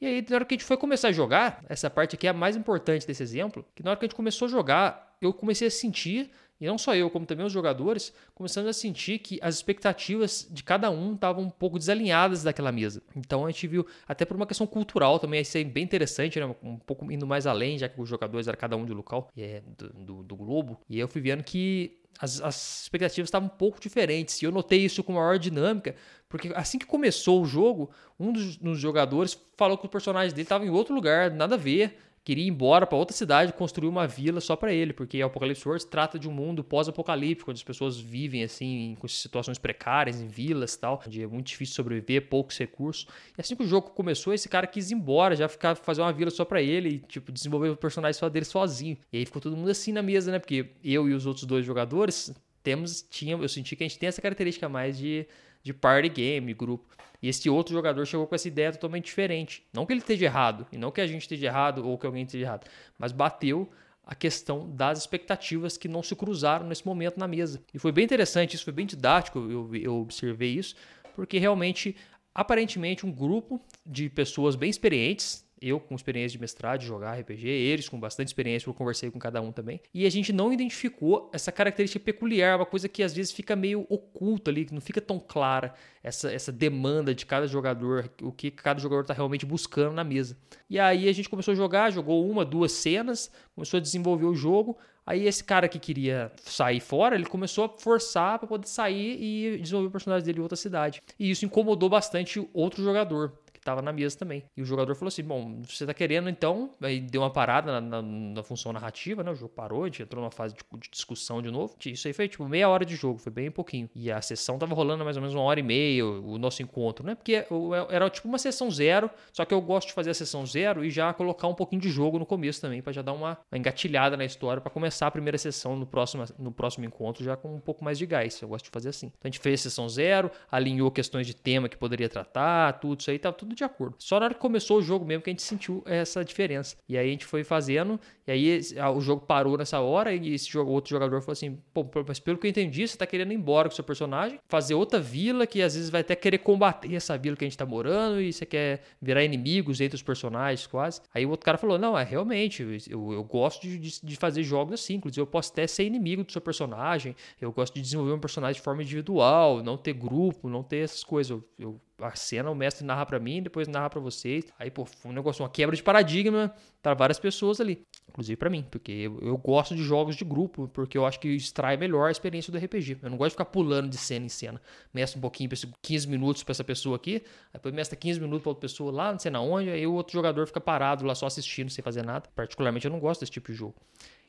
E 0.00 0.06
aí, 0.06 0.24
na 0.28 0.36
hora 0.36 0.44
que 0.46 0.54
a 0.54 0.56
gente 0.56 0.64
foi 0.64 0.78
começar 0.78 1.08
a 1.08 1.12
jogar, 1.12 1.62
essa 1.68 1.90
parte 1.90 2.14
aqui 2.14 2.26
é 2.26 2.30
a 2.30 2.32
mais 2.32 2.56
importante 2.56 3.06
desse 3.06 3.22
exemplo, 3.22 3.64
que 3.74 3.82
na 3.82 3.90
hora 3.90 3.98
que 3.98 4.06
a 4.06 4.08
gente 4.08 4.16
começou 4.16 4.46
a 4.46 4.50
jogar, 4.50 5.16
eu 5.20 5.32
comecei 5.32 5.68
a 5.68 5.70
sentir 5.70 6.30
e 6.60 6.66
não 6.66 6.76
só 6.76 6.94
eu, 6.94 7.08
como 7.08 7.24
também 7.24 7.46
os 7.46 7.52
jogadores, 7.52 8.12
começamos 8.34 8.68
a 8.68 8.72
sentir 8.72 9.18
que 9.18 9.38
as 9.40 9.54
expectativas 9.54 10.46
de 10.50 10.62
cada 10.62 10.90
um 10.90 11.14
estavam 11.14 11.44
um 11.44 11.50
pouco 11.50 11.78
desalinhadas 11.78 12.42
daquela 12.42 12.70
mesa. 12.70 13.02
Então 13.16 13.46
a 13.46 13.50
gente 13.50 13.66
viu, 13.66 13.86
até 14.06 14.24
por 14.24 14.36
uma 14.36 14.46
questão 14.46 14.66
cultural 14.66 15.18
também, 15.18 15.40
isso 15.40 15.56
é 15.56 15.64
bem 15.64 15.84
interessante, 15.84 16.38
né? 16.38 16.54
um 16.62 16.76
pouco 16.76 17.10
indo 17.10 17.26
mais 17.26 17.46
além, 17.46 17.78
já 17.78 17.88
que 17.88 18.00
os 18.00 18.08
jogadores 18.08 18.46
eram 18.46 18.58
cada 18.58 18.76
um 18.76 18.84
de 18.84 18.92
local 18.92 19.30
é, 19.36 19.62
do, 19.78 19.88
do, 19.88 20.22
do 20.22 20.36
globo. 20.36 20.80
E 20.88 20.98
eu 20.98 21.08
fui 21.08 21.22
vendo 21.22 21.42
que 21.42 21.98
as, 22.20 22.40
as, 22.42 22.82
expectativas 22.82 23.28
estavam 23.28 23.46
um 23.46 23.56
pouco 23.56 23.80
diferentes. 23.80 24.42
E 24.42 24.44
eu 24.44 24.52
notei 24.52 24.80
isso 24.84 25.02
com 25.02 25.14
maior 25.14 25.38
dinâmica, 25.38 25.94
porque 26.28 26.52
assim 26.54 26.78
que 26.78 26.84
começou 26.84 27.40
o 27.40 27.46
jogo, 27.46 27.90
um 28.18 28.32
dos, 28.32 28.56
dos 28.56 28.78
jogadores 28.78 29.40
falou 29.56 29.78
que 29.78 29.86
o 29.86 29.88
personagem 29.88 30.30
dele 30.30 30.42
estava 30.42 30.66
em 30.66 30.70
outro 30.70 30.94
lugar, 30.94 31.30
nada 31.30 31.54
a 31.54 31.58
ver 31.58 31.96
queria 32.24 32.44
ir 32.44 32.48
embora 32.48 32.86
para 32.86 32.98
outra 32.98 33.16
cidade 33.16 33.52
construir 33.52 33.88
uma 33.88 34.06
vila 34.06 34.40
só 34.40 34.54
para 34.54 34.72
ele, 34.72 34.92
porque 34.92 35.22
Apocalipse 35.22 35.66
World 35.66 35.86
trata 35.86 36.18
de 36.18 36.28
um 36.28 36.32
mundo 36.32 36.62
pós-apocalíptico, 36.62 37.50
onde 37.50 37.58
as 37.58 37.64
pessoas 37.64 37.98
vivem 37.98 38.42
assim 38.42 38.96
com 39.00 39.08
situações 39.08 39.58
precárias 39.58 40.20
em 40.20 40.26
vilas 40.26 40.74
e 40.74 40.80
tal, 40.80 41.02
onde 41.06 41.22
é 41.22 41.26
muito 41.26 41.46
difícil 41.46 41.74
sobreviver, 41.74 42.28
poucos 42.28 42.58
recursos. 42.58 43.06
E 43.36 43.40
assim 43.40 43.56
que 43.56 43.62
o 43.62 43.66
jogo 43.66 43.90
começou, 43.90 44.34
esse 44.34 44.48
cara 44.48 44.66
quis 44.66 44.90
ir 44.90 44.94
embora, 44.94 45.34
já 45.34 45.48
ficar 45.48 45.74
fazer 45.74 46.02
uma 46.02 46.12
vila 46.12 46.30
só 46.30 46.44
para 46.44 46.60
ele 46.62 46.88
e 46.88 46.98
tipo 46.98 47.32
desenvolver 47.32 47.70
o 47.70 47.76
personagem 47.76 48.18
só 48.18 48.28
dele 48.28 48.44
sozinho. 48.44 48.98
E 49.12 49.18
aí 49.18 49.26
ficou 49.26 49.40
todo 49.40 49.56
mundo 49.56 49.70
assim 49.70 49.92
na 49.92 50.02
mesa, 50.02 50.30
né? 50.30 50.38
Porque 50.38 50.70
eu 50.84 51.08
e 51.08 51.14
os 51.14 51.26
outros 51.26 51.44
dois 51.44 51.64
jogadores 51.64 52.34
temos 52.62 53.02
tinha, 53.02 53.36
eu 53.36 53.48
senti 53.48 53.74
que 53.74 53.82
a 53.82 53.88
gente 53.88 53.98
tem 53.98 54.08
essa 54.08 54.20
característica 54.20 54.68
mais 54.68 54.98
de 54.98 55.26
de 55.62 55.72
party 55.72 56.08
game, 56.08 56.52
grupo. 56.54 56.96
E 57.22 57.28
esse 57.28 57.50
outro 57.50 57.74
jogador 57.74 58.06
chegou 58.06 58.26
com 58.26 58.34
essa 58.34 58.48
ideia 58.48 58.72
totalmente 58.72 59.06
diferente. 59.06 59.66
Não 59.72 59.84
que 59.84 59.92
ele 59.92 60.00
esteja 60.00 60.24
errado, 60.24 60.66
e 60.72 60.78
não 60.78 60.90
que 60.90 61.00
a 61.00 61.06
gente 61.06 61.22
esteja 61.22 61.46
errado 61.46 61.86
ou 61.86 61.98
que 61.98 62.06
alguém 62.06 62.24
esteja 62.24 62.46
errado, 62.46 62.66
mas 62.98 63.12
bateu 63.12 63.70
a 64.04 64.14
questão 64.14 64.68
das 64.74 64.98
expectativas 64.98 65.76
que 65.76 65.86
não 65.86 66.02
se 66.02 66.16
cruzaram 66.16 66.66
nesse 66.66 66.84
momento 66.84 67.18
na 67.18 67.28
mesa. 67.28 67.62
E 67.72 67.78
foi 67.78 67.92
bem 67.92 68.04
interessante, 68.04 68.56
isso 68.56 68.64
foi 68.64 68.72
bem 68.72 68.86
didático, 68.86 69.38
eu, 69.38 69.74
eu 69.76 69.94
observei 69.96 70.54
isso, 70.54 70.74
porque 71.14 71.38
realmente, 71.38 71.94
aparentemente, 72.34 73.06
um 73.06 73.12
grupo 73.12 73.60
de 73.86 74.08
pessoas 74.08 74.56
bem 74.56 74.70
experientes, 74.70 75.46
eu 75.60 75.78
com 75.78 75.94
experiência 75.94 76.30
de 76.30 76.40
mestrado, 76.40 76.80
de 76.80 76.86
jogar 76.86 77.18
RPG, 77.18 77.46
eles 77.48 77.88
com 77.88 77.98
bastante 77.98 78.28
experiência, 78.28 78.68
eu 78.68 78.74
conversei 78.74 79.10
com 79.10 79.18
cada 79.18 79.40
um 79.40 79.52
também. 79.52 79.80
E 79.92 80.06
a 80.06 80.10
gente 80.10 80.32
não 80.32 80.52
identificou 80.52 81.30
essa 81.32 81.52
característica 81.52 82.02
peculiar, 82.02 82.56
uma 82.56 82.66
coisa 82.66 82.88
que 82.88 83.02
às 83.02 83.12
vezes 83.12 83.32
fica 83.32 83.54
meio 83.54 83.86
oculta 83.88 84.50
ali, 84.50 84.64
que 84.64 84.74
não 84.74 84.80
fica 84.80 85.00
tão 85.00 85.18
clara 85.18 85.74
essa, 86.02 86.32
essa 86.32 86.50
demanda 86.50 87.14
de 87.14 87.26
cada 87.26 87.46
jogador, 87.46 88.10
o 88.22 88.32
que 88.32 88.50
cada 88.50 88.80
jogador 88.80 89.02
está 89.02 89.14
realmente 89.14 89.44
buscando 89.44 89.92
na 89.92 90.04
mesa. 90.04 90.36
E 90.68 90.78
aí 90.78 91.08
a 91.08 91.12
gente 91.12 91.28
começou 91.28 91.52
a 91.52 91.54
jogar, 91.56 91.90
jogou 91.90 92.28
uma, 92.28 92.44
duas 92.44 92.72
cenas, 92.72 93.30
começou 93.54 93.78
a 93.78 93.80
desenvolver 93.80 94.26
o 94.26 94.34
jogo. 94.34 94.78
Aí 95.04 95.26
esse 95.26 95.42
cara 95.42 95.68
que 95.68 95.78
queria 95.78 96.30
sair 96.42 96.80
fora, 96.80 97.16
ele 97.16 97.26
começou 97.26 97.64
a 97.64 97.68
forçar 97.68 98.38
para 98.38 98.46
poder 98.46 98.68
sair 98.68 99.20
e 99.20 99.58
desenvolver 99.58 99.88
o 99.88 99.90
personagem 99.90 100.24
dele 100.24 100.38
em 100.38 100.42
outra 100.42 100.56
cidade. 100.56 101.02
E 101.18 101.30
isso 101.30 101.44
incomodou 101.44 101.88
bastante 101.88 102.46
outro 102.52 102.82
jogador 102.82 103.32
que 103.60 103.62
estava 103.62 103.82
na 103.82 103.92
mesa 103.92 104.18
também. 104.18 104.42
E 104.56 104.62
o 104.62 104.64
jogador 104.64 104.94
falou 104.94 105.08
assim: 105.08 105.22
Bom, 105.22 105.62
você 105.62 105.84
está 105.84 105.92
querendo 105.92 106.28
então. 106.28 106.70
Aí 106.80 107.00
deu 107.00 107.20
uma 107.20 107.30
parada 107.30 107.80
na, 107.80 107.80
na, 107.80 108.02
na, 108.02 108.42
função 108.42 108.72
narrativa, 108.72 109.22
né? 109.22 109.30
O 109.30 109.34
jogo 109.34 109.52
parou, 109.54 109.84
a 109.84 109.86
gente 109.86 110.02
entrou 110.02 110.22
numa 110.22 110.30
fase 110.30 110.54
de, 110.54 110.62
de, 110.78 110.90
discussão 110.90 111.42
de 111.42 111.50
novo. 111.50 111.76
Isso 111.84 112.08
aí 112.08 112.14
foi 112.14 112.28
tipo 112.28 112.48
meia 112.48 112.68
hora 112.68 112.84
de 112.84 112.96
jogo, 112.96 113.18
foi 113.18 113.30
bem 113.30 113.50
pouquinho. 113.50 113.88
E 113.94 114.10
a 114.10 114.20
sessão 114.22 114.58
tava 114.58 114.74
rolando 114.74 115.04
mais 115.04 115.16
ou 115.16 115.20
menos 115.20 115.34
uma 115.34 115.44
hora 115.44 115.60
e 115.60 115.62
meia, 115.62 116.06
o, 116.06 116.38
nosso 116.38 116.62
encontro, 116.62 117.04
né? 117.04 117.14
Porque 117.14 117.44
era 117.90 118.08
tipo 118.08 118.26
uma 118.26 118.38
sessão 118.38 118.70
zero, 118.70 119.10
só 119.32 119.44
que 119.44 119.52
eu 119.52 119.60
gosto 119.60 119.88
de 119.88 119.92
fazer 119.92 120.10
a 120.10 120.14
sessão 120.14 120.46
zero 120.46 120.84
e 120.84 120.90
já 120.90 121.12
colocar 121.12 121.46
um 121.46 121.54
pouquinho 121.54 121.82
de 121.82 121.90
jogo 121.90 122.18
no 122.18 122.24
começo 122.24 122.60
também, 122.60 122.80
para 122.80 122.92
já 122.92 123.02
dar 123.02 123.12
uma, 123.12 123.38
uma 123.52 123.58
engatilhada 123.58 124.16
na 124.16 124.24
história, 124.24 124.60
para 124.60 124.70
começar 124.70 125.06
a 125.06 125.10
primeira 125.10 125.36
sessão 125.36 125.76
no 125.76 125.86
próximo, 125.86 126.24
no 126.38 126.50
próximo 126.50 126.86
encontro 126.86 127.22
já 127.22 127.36
com 127.36 127.54
um 127.54 127.60
pouco 127.60 127.84
mais 127.84 127.98
de 127.98 128.06
gás. 128.06 128.40
Eu 128.40 128.48
gosto 128.48 128.64
de 128.64 128.70
fazer 128.70 128.88
assim. 128.88 129.06
Então 129.06 129.20
a 129.24 129.28
gente 129.28 129.40
fez 129.40 129.60
a 129.60 129.62
sessão 129.64 129.88
zero, 129.88 130.30
alinhou 130.50 130.90
questões 130.90 131.26
de 131.26 131.34
tema 131.34 131.68
que 131.68 131.76
poderia 131.76 132.08
tratar, 132.08 132.80
tudo 132.80 133.00
isso 133.00 133.10
aí, 133.10 133.18
tava 133.18 133.36
tudo 133.36 133.49
de 133.54 133.64
acordo. 133.64 133.96
Só 133.98 134.18
na 134.18 134.26
hora 134.26 134.34
que 134.34 134.40
começou 134.40 134.78
o 134.78 134.82
jogo 134.82 135.04
mesmo 135.04 135.22
que 135.22 135.30
a 135.30 135.32
gente 135.32 135.42
sentiu 135.42 135.82
essa 135.86 136.24
diferença. 136.24 136.76
E 136.88 136.96
aí 136.96 137.08
a 137.08 137.10
gente 137.10 137.24
foi 137.24 137.44
fazendo, 137.44 137.98
e 138.26 138.30
aí 138.30 138.60
o 138.94 139.00
jogo 139.00 139.24
parou 139.26 139.56
nessa 139.56 139.80
hora, 139.80 140.12
e 140.14 140.32
esse 140.34 140.48
jogo, 140.48 140.70
outro 140.70 140.90
jogador 140.90 141.20
falou 141.20 141.32
assim: 141.32 141.58
pô, 141.72 141.86
mas 142.06 142.18
pelo 142.20 142.38
que 142.38 142.46
eu 142.46 142.50
entendi, 142.50 142.86
você 142.86 142.96
tá 142.96 143.06
querendo 143.06 143.32
ir 143.32 143.36
embora 143.36 143.68
com 143.68 143.72
o 143.72 143.76
seu 143.76 143.84
personagem, 143.84 144.38
fazer 144.48 144.74
outra 144.74 145.00
vila 145.00 145.46
que 145.46 145.62
às 145.62 145.74
vezes 145.74 145.90
vai 145.90 146.00
até 146.00 146.14
querer 146.14 146.38
combater 146.38 146.94
essa 146.94 147.16
vila 147.18 147.36
que 147.36 147.44
a 147.44 147.48
gente 147.48 147.58
tá 147.58 147.66
morando, 147.66 148.20
e 148.20 148.32
você 148.32 148.46
quer 148.46 148.82
virar 149.00 149.24
inimigos 149.24 149.80
entre 149.80 149.96
os 149.96 150.02
personagens 150.02 150.66
quase. 150.66 151.00
Aí 151.12 151.26
o 151.26 151.30
outro 151.30 151.44
cara 151.44 151.58
falou: 151.58 151.78
não, 151.78 151.98
é 151.98 152.04
realmente, 152.04 152.62
eu, 152.88 153.12
eu 153.12 153.24
gosto 153.24 153.62
de, 153.62 153.78
de, 153.78 154.00
de 154.02 154.16
fazer 154.16 154.42
jogos 154.42 154.74
assim, 154.74 154.94
inclusive 154.94 155.20
eu 155.20 155.26
posso 155.26 155.52
até 155.52 155.66
ser 155.66 155.84
inimigo 155.84 156.24
do 156.24 156.32
seu 156.32 156.40
personagem, 156.40 157.14
eu 157.40 157.52
gosto 157.52 157.74
de 157.74 157.80
desenvolver 157.80 158.12
um 158.12 158.20
personagem 158.20 158.60
de 158.60 158.64
forma 158.64 158.82
individual, 158.82 159.62
não 159.62 159.76
ter 159.76 159.92
grupo, 159.92 160.48
não 160.48 160.62
ter 160.62 160.78
essas 160.78 161.04
coisas. 161.04 161.30
Eu, 161.30 161.44
eu 161.58 161.80
a 162.02 162.14
cena 162.14 162.50
o 162.50 162.54
mestre 162.54 162.84
narra 162.84 163.06
para 163.06 163.18
mim, 163.18 163.42
depois 163.42 163.68
narra 163.68 163.90
para 163.90 164.00
vocês. 164.00 164.44
Aí, 164.58 164.70
pô, 164.70 164.84
foi 164.84 165.10
um 165.10 165.14
negócio, 165.14 165.42
uma 165.42 165.50
quebra 165.50 165.74
de 165.74 165.82
paradigma 165.82 166.54
para 166.82 166.94
várias 166.94 167.18
pessoas 167.18 167.60
ali, 167.60 167.82
inclusive 168.08 168.36
para 168.36 168.48
mim, 168.48 168.66
porque 168.70 169.10
eu, 169.20 169.36
gosto 169.36 169.74
de 169.74 169.82
jogos 169.82 170.16
de 170.16 170.24
grupo, 170.24 170.68
porque 170.68 170.96
eu 170.96 171.04
acho 171.04 171.20
que 171.20 171.28
extrai 171.28 171.76
melhor 171.76 172.08
a 172.08 172.10
experiência 172.10 172.52
do 172.52 172.58
RPG. 172.58 172.98
Eu 173.02 173.10
não 173.10 173.16
gosto 173.16 173.30
de 173.30 173.34
ficar 173.34 173.44
pulando 173.46 173.88
de 173.88 173.98
cena 173.98 174.26
em 174.26 174.28
cena. 174.28 174.60
Mestre 174.92 175.18
um 175.18 175.20
pouquinho, 175.20 175.50
15 175.82 176.08
minutos 176.08 176.42
para 176.42 176.52
essa 176.52 176.64
pessoa 176.64 176.96
aqui, 176.96 177.22
depois 177.52 177.74
mestre 177.74 177.96
15 177.96 178.20
minutos 178.20 178.42
para 178.42 178.50
outra 178.50 178.62
pessoa 178.62 178.92
lá, 178.92 179.12
não 179.12 179.18
sei 179.18 179.30
na 179.30 179.40
onde, 179.40 179.70
aí 179.70 179.86
o 179.86 179.92
outro 179.92 180.12
jogador 180.12 180.46
fica 180.46 180.60
parado 180.60 181.04
lá 181.04 181.14
só 181.14 181.26
assistindo 181.26 181.70
sem 181.70 181.82
fazer 181.82 182.02
nada. 182.02 182.28
Particularmente 182.34 182.86
eu 182.86 182.90
não 182.90 183.00
gosto 183.00 183.20
desse 183.20 183.32
tipo 183.32 183.52
de 183.52 183.58
jogo. 183.58 183.74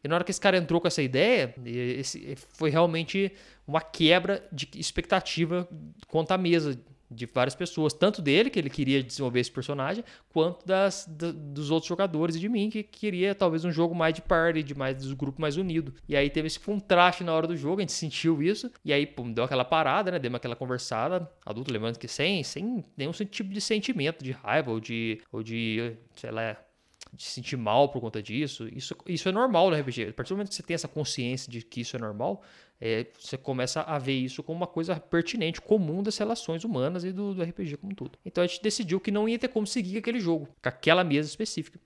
E 0.03 0.07
na 0.07 0.15
hora 0.15 0.23
que 0.23 0.31
esse 0.31 0.41
cara 0.41 0.57
entrou 0.57 0.81
com 0.81 0.87
essa 0.87 1.01
ideia, 1.01 1.53
esse 1.63 2.35
foi 2.35 2.69
realmente 2.69 3.31
uma 3.67 3.81
quebra 3.81 4.43
de 4.51 4.67
expectativa 4.75 5.67
quanto 6.07 6.31
à 6.31 6.37
mesa 6.37 6.79
de 7.11 7.25
várias 7.25 7.53
pessoas, 7.53 7.93
tanto 7.93 8.21
dele, 8.21 8.49
que 8.49 8.57
ele 8.57 8.69
queria 8.69 9.03
desenvolver 9.03 9.41
esse 9.41 9.51
personagem, 9.51 10.03
quanto 10.29 10.65
das, 10.65 11.05
da, 11.07 11.31
dos 11.31 11.69
outros 11.69 11.89
jogadores 11.89 12.35
e 12.35 12.39
de 12.39 12.47
mim, 12.47 12.69
que 12.69 12.81
queria 12.81 13.35
talvez 13.35 13.65
um 13.65 13.71
jogo 13.71 13.93
mais 13.93 14.13
de 14.13 14.21
party, 14.21 14.63
de 14.63 14.73
mais 14.73 15.03
do 15.05 15.15
grupo 15.15 15.41
mais 15.41 15.57
unido. 15.57 15.93
E 16.07 16.15
aí 16.15 16.29
teve 16.29 16.47
esse 16.47 16.59
contraste 16.59 17.23
na 17.23 17.33
hora 17.33 17.47
do 17.47 17.57
jogo, 17.57 17.79
a 17.79 17.81
gente 17.81 17.91
sentiu 17.91 18.41
isso, 18.41 18.71
e 18.85 18.93
aí 18.93 19.05
pum, 19.05 19.31
deu 19.31 19.43
aquela 19.43 19.65
parada, 19.65 20.11
né? 20.11 20.19
Deu 20.19 20.33
aquela 20.33 20.55
conversada, 20.55 21.29
adulto, 21.45 21.73
lembrando 21.73 21.99
que 21.99 22.07
sem, 22.07 22.43
sem 22.43 22.83
nenhum 22.95 23.11
tipo 23.11 23.49
de 23.49 23.59
sentimento 23.59 24.23
de 24.23 24.31
raiva 24.31 24.71
ou 24.71 24.79
de, 24.79 25.21
ou 25.31 25.43
de 25.43 25.93
sei 26.15 26.31
lá, 26.31 26.57
de 27.13 27.23
se 27.23 27.31
sentir 27.31 27.57
mal 27.57 27.89
por 27.89 27.99
conta 27.99 28.21
disso. 28.23 28.67
Isso, 28.71 28.95
isso 29.05 29.27
é 29.27 29.31
normal 29.31 29.69
no 29.69 29.75
RPG. 29.75 30.09
A 30.09 30.13
partir 30.13 30.29
do 30.29 30.35
momento 30.37 30.49
que 30.49 30.55
você 30.55 30.63
tem 30.63 30.75
essa 30.75 30.87
consciência 30.87 31.51
de 31.51 31.61
que 31.61 31.81
isso 31.81 31.95
é 31.95 31.99
normal, 31.99 32.41
é, 32.81 33.05
você 33.17 33.37
começa 33.37 33.81
a 33.81 33.99
ver 33.99 34.13
isso 34.13 34.41
como 34.41 34.57
uma 34.57 34.67
coisa 34.67 34.99
pertinente, 34.99 35.61
comum 35.61 36.01
das 36.01 36.17
relações 36.17 36.63
humanas 36.63 37.03
e 37.03 37.11
do, 37.11 37.35
do 37.35 37.43
RPG 37.43 37.77
como 37.77 37.91
um 37.91 37.95
todo. 37.95 38.17
Então 38.25 38.43
a 38.43 38.47
gente 38.47 38.63
decidiu 38.63 38.99
que 38.99 39.11
não 39.11 39.29
ia 39.29 39.37
ter 39.37 39.49
como 39.49 39.67
seguir 39.67 39.99
aquele 39.99 40.19
jogo, 40.19 40.47
com 40.47 40.67
aquela 40.69 41.03
mesa 41.03 41.29
específica. 41.29 41.79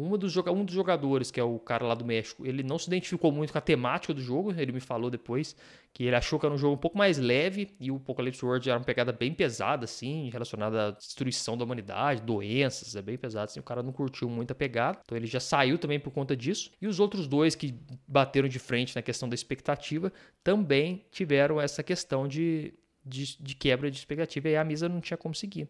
Um 0.00 0.16
dos, 0.16 0.36
um 0.36 0.64
dos 0.64 0.74
jogadores, 0.74 1.28
que 1.28 1.40
é 1.40 1.42
o 1.42 1.58
cara 1.58 1.84
lá 1.84 1.92
do 1.92 2.04
México, 2.04 2.46
ele 2.46 2.62
não 2.62 2.78
se 2.78 2.86
identificou 2.86 3.32
muito 3.32 3.52
com 3.52 3.58
a 3.58 3.60
temática 3.60 4.14
do 4.14 4.20
jogo, 4.20 4.54
ele 4.56 4.70
me 4.70 4.78
falou 4.78 5.10
depois 5.10 5.56
que 5.92 6.04
ele 6.04 6.14
achou 6.14 6.38
que 6.38 6.46
era 6.46 6.54
um 6.54 6.58
jogo 6.58 6.74
um 6.74 6.78
pouco 6.78 6.96
mais 6.96 7.18
leve 7.18 7.74
e 7.80 7.90
o 7.90 7.96
Apocalypse 7.96 8.44
World 8.44 8.70
era 8.70 8.78
uma 8.78 8.84
pegada 8.84 9.10
bem 9.10 9.34
pesada, 9.34 9.86
assim, 9.86 10.30
relacionada 10.30 10.86
à 10.86 10.90
destruição 10.92 11.58
da 11.58 11.64
humanidade, 11.64 12.22
doenças, 12.22 12.94
é 12.94 13.02
bem 13.02 13.18
pesado, 13.18 13.46
assim, 13.46 13.58
o 13.58 13.62
cara 13.64 13.82
não 13.82 13.92
curtiu 13.92 14.30
muito 14.30 14.52
a 14.52 14.54
pegada, 14.54 15.00
então 15.04 15.18
ele 15.18 15.26
já 15.26 15.40
saiu 15.40 15.76
também 15.78 15.98
por 15.98 16.12
conta 16.12 16.36
disso. 16.36 16.70
E 16.80 16.86
os 16.86 17.00
outros 17.00 17.26
dois 17.26 17.56
que 17.56 17.74
bateram 18.06 18.46
de 18.46 18.60
frente 18.60 18.94
na 18.94 19.02
questão 19.02 19.28
da 19.28 19.34
expectativa 19.34 20.12
também 20.44 21.04
tiveram 21.10 21.60
essa 21.60 21.82
questão 21.82 22.28
de, 22.28 22.72
de, 23.04 23.36
de 23.42 23.56
quebra 23.56 23.90
de 23.90 23.98
expectativa 23.98 24.48
e 24.48 24.56
a 24.56 24.62
Misa 24.62 24.88
não 24.88 25.00
tinha 25.00 25.16
como 25.16 25.34
seguir. 25.34 25.68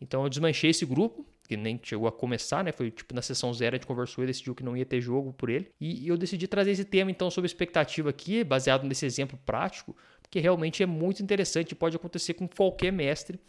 Então 0.00 0.24
eu 0.24 0.28
desmanchei 0.28 0.70
esse 0.70 0.84
grupo, 0.84 1.24
que 1.48 1.56
nem 1.56 1.80
chegou 1.82 2.06
a 2.06 2.12
começar, 2.12 2.62
né? 2.62 2.70
Foi 2.70 2.90
tipo 2.90 3.14
na 3.14 3.22
sessão 3.22 3.52
zero 3.54 3.74
a 3.74 3.78
gente 3.78 3.86
conversou 3.86 4.22
e 4.22 4.26
decidiu 4.26 4.54
que 4.54 4.62
não 4.62 4.76
ia 4.76 4.84
ter 4.84 5.00
jogo 5.00 5.32
por 5.32 5.48
ele. 5.48 5.70
E 5.80 6.06
eu 6.06 6.16
decidi 6.16 6.46
trazer 6.46 6.72
esse 6.72 6.84
tema 6.84 7.10
então 7.10 7.30
sobre 7.30 7.46
expectativa 7.46 8.10
aqui, 8.10 8.44
baseado 8.44 8.84
nesse 8.84 9.06
exemplo 9.06 9.38
prático, 9.46 9.96
porque 10.20 10.38
realmente 10.38 10.82
é 10.82 10.86
muito 10.86 11.22
interessante 11.22 11.72
e 11.72 11.74
pode 11.74 11.96
acontecer 11.96 12.34
com 12.34 12.46
qualquer 12.46 12.92
mestre. 12.92 13.40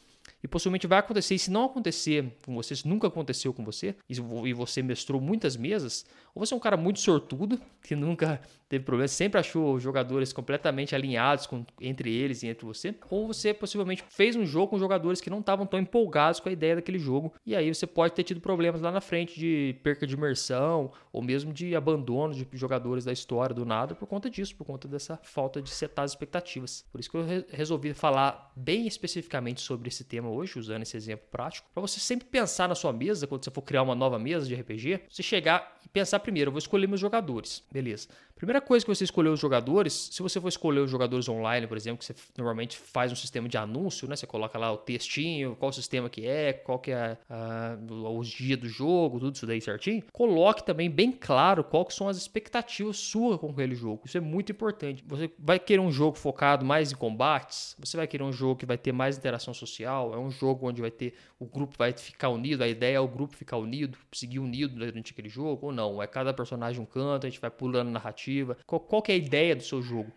E 0.44 0.48
possivelmente 0.48 0.88
vai 0.88 1.00
acontecer, 1.00 1.36
e 1.36 1.40
se 1.40 1.52
não 1.52 1.66
acontecer 1.66 2.32
com 2.46 2.56
você, 2.56 2.76
se 2.76 2.88
nunca 2.88 3.08
aconteceu 3.08 3.54
com 3.54 3.64
você, 3.64 3.96
e 4.08 4.54
você 4.54 4.82
mestrou 4.82 5.20
muitas 5.20 5.58
mesas, 5.58 6.06
ou 6.34 6.46
você 6.46 6.54
é 6.54 6.58
um 6.58 6.60
cara 6.60 6.78
muito 6.78 7.00
sortudo, 7.00 7.60
que 7.84 7.96
nunca 7.96 8.42
teve 8.68 8.84
problema, 8.84 9.08
sempre 9.08 9.40
achou 9.40 9.80
jogadores 9.80 10.32
completamente 10.32 10.96
alinhados 10.96 11.48
com, 11.48 11.66
entre 11.82 12.14
eles 12.14 12.44
e 12.44 12.48
entre 12.48 12.66
você, 12.66 12.96
ou 13.10 13.28
você 13.28 13.54
possivelmente 13.54 14.04
fez 14.10 14.36
um 14.36 14.46
jogo 14.46 14.68
com 14.68 14.80
jogadores 14.80 15.20
que 15.20 15.30
não 15.30 15.40
estavam 15.40 15.66
tão 15.66 15.80
empolgados 15.80 16.40
com 16.40 16.50
a 16.50 16.52
ideia 16.52 16.76
daquele 16.76 17.00
jogo, 17.00 17.34
e 17.46 17.56
aí 17.56 17.74
você 17.74 17.88
pode 17.88 18.14
ter 18.14 18.24
tido 18.24 18.40
problemas 18.40 18.82
lá 18.82 18.92
na 18.92 19.02
frente 19.02 19.40
de 19.40 19.76
perca 19.84 20.06
de 20.06 20.14
imersão, 20.14 20.92
ou 21.12 21.22
mesmo 21.22 21.52
de 21.52 21.76
abandono 21.76 22.34
de 22.34 22.48
jogadores 22.54 23.06
da 23.06 23.12
história 23.12 23.54
do 23.54 23.66
nada 23.66 23.96
por 23.96 24.08
conta 24.08 24.30
disso, 24.30 24.56
por 24.56 24.66
conta 24.66 24.88
dessa 24.88 25.20
falta 25.24 25.62
de 25.62 25.70
setar 25.70 26.06
as 26.06 26.12
expectativas. 26.12 26.86
Por 26.92 27.00
isso 27.00 27.10
que 27.10 27.18
eu 27.18 27.26
re 27.26 27.46
resolvi 27.50 27.94
falar 27.94 28.52
bem 28.56 28.88
especificamente 28.88 29.62
sobre 29.62 29.88
esse 29.88 30.04
tema 30.04 30.29
hoje, 30.30 30.60
usando 30.60 30.84
esse 30.84 30.96
exemplo 30.96 31.28
prático, 31.32 31.70
para 31.74 31.82
você 31.82 32.00
sempre 32.00 32.28
pensar 32.28 32.68
na 32.68 32.76
sua 32.76 32.94
mesa, 32.94 33.28
quando 33.28 33.44
você 33.44 33.52
for 33.52 33.62
criar 33.62 33.84
uma 33.84 33.96
nova 33.96 34.18
mesa 34.18 34.46
de 34.46 34.56
RPG, 34.56 35.02
você 35.10 35.24
chegar 35.24 35.78
e 35.84 35.90
pensar 35.90 36.20
primeiro, 36.20 36.50
eu 36.50 36.52
vou 36.54 36.60
escolher 36.60 36.88
meus 36.88 37.02
jogadores, 37.02 37.64
beleza. 37.72 38.08
Primeira 38.40 38.62
coisa 38.62 38.86
que 38.86 38.96
você 38.96 39.04
escolher 39.04 39.28
os 39.28 39.40
jogadores, 39.40 40.08
se 40.14 40.22
você 40.22 40.40
for 40.40 40.48
escolher 40.48 40.80
os 40.80 40.90
jogadores 40.90 41.28
online, 41.28 41.68
por 41.68 41.76
exemplo, 41.76 42.00
que 42.00 42.06
você 42.06 42.16
normalmente 42.38 42.78
faz 42.78 43.12
um 43.12 43.16
sistema 43.16 43.50
de 43.50 43.58
anúncio, 43.58 44.08
né? 44.08 44.16
Você 44.16 44.26
coloca 44.26 44.58
lá 44.58 44.72
o 44.72 44.78
textinho, 44.78 45.58
qual 45.58 45.74
sistema 45.74 46.10
que 46.10 46.26
é, 46.26 46.54
qual 46.54 46.80
que 46.80 46.90
é 46.90 47.18
uh, 47.30 48.18
os 48.18 48.30
dias 48.30 48.58
do 48.58 48.70
jogo, 48.70 49.20
tudo 49.20 49.36
isso 49.36 49.46
daí 49.46 49.60
certinho. 49.60 50.06
Coloque 50.14 50.66
também 50.66 50.90
bem 50.90 51.12
claro 51.12 51.66
qual 51.66 51.84
que 51.84 51.94
são 51.94 52.08
as 52.08 52.16
expectativas 52.16 52.96
suas 52.96 53.38
com 53.38 53.50
aquele 53.50 53.76
jogo. 53.76 54.04
Isso 54.06 54.18
é 54.18 54.22
muito 54.22 54.54
importante. 54.54 55.04
Você 55.06 55.30
vai 55.38 55.60
querer 55.60 55.82
um 55.82 55.92
jogo 55.92 56.18
focado 56.18 56.64
mais 56.64 56.94
em 56.94 56.96
combates, 56.96 57.76
você 57.78 57.98
vai 57.98 58.08
querer 58.08 58.24
um 58.24 58.32
jogo 58.32 58.56
que 58.56 58.66
vai 58.66 58.78
ter 58.78 58.94
mais 58.94 59.18
interação 59.18 59.54
social, 59.54 60.14
é 60.14 60.18
um 60.18 60.32
jogo 60.32 60.66
onde 60.66 60.80
vai 60.80 60.92
ter 60.92 61.14
o 61.38 61.46
grupo 61.46 61.76
vai 61.78 61.92
ficar 61.92 62.30
unido, 62.30 62.64
a 62.64 62.68
ideia 62.70 62.96
é 62.96 63.00
o 63.02 63.08
grupo 63.08 63.36
ficar 63.36 63.58
unido, 63.58 63.98
seguir 64.14 64.40
unido 64.40 64.76
durante 64.76 65.12
aquele 65.12 65.30
jogo, 65.30 65.68
ou 65.68 65.74
não, 65.74 66.02
é 66.02 66.08
cada 66.08 66.34
personagem 66.34 66.82
um 66.82 66.86
canto, 66.86 67.28
a 67.28 67.30
gente 67.30 67.40
vai 67.40 67.50
pulando 67.50 67.90
narrativa 67.90 68.29
narrativa, 68.30 68.58
qual, 68.66 68.80
qual 68.80 69.04
é 69.08 69.14
a 69.14 69.16
ideia 69.16 69.56
do 69.56 69.64
seu 69.64 69.82
jogo. 69.82 70.12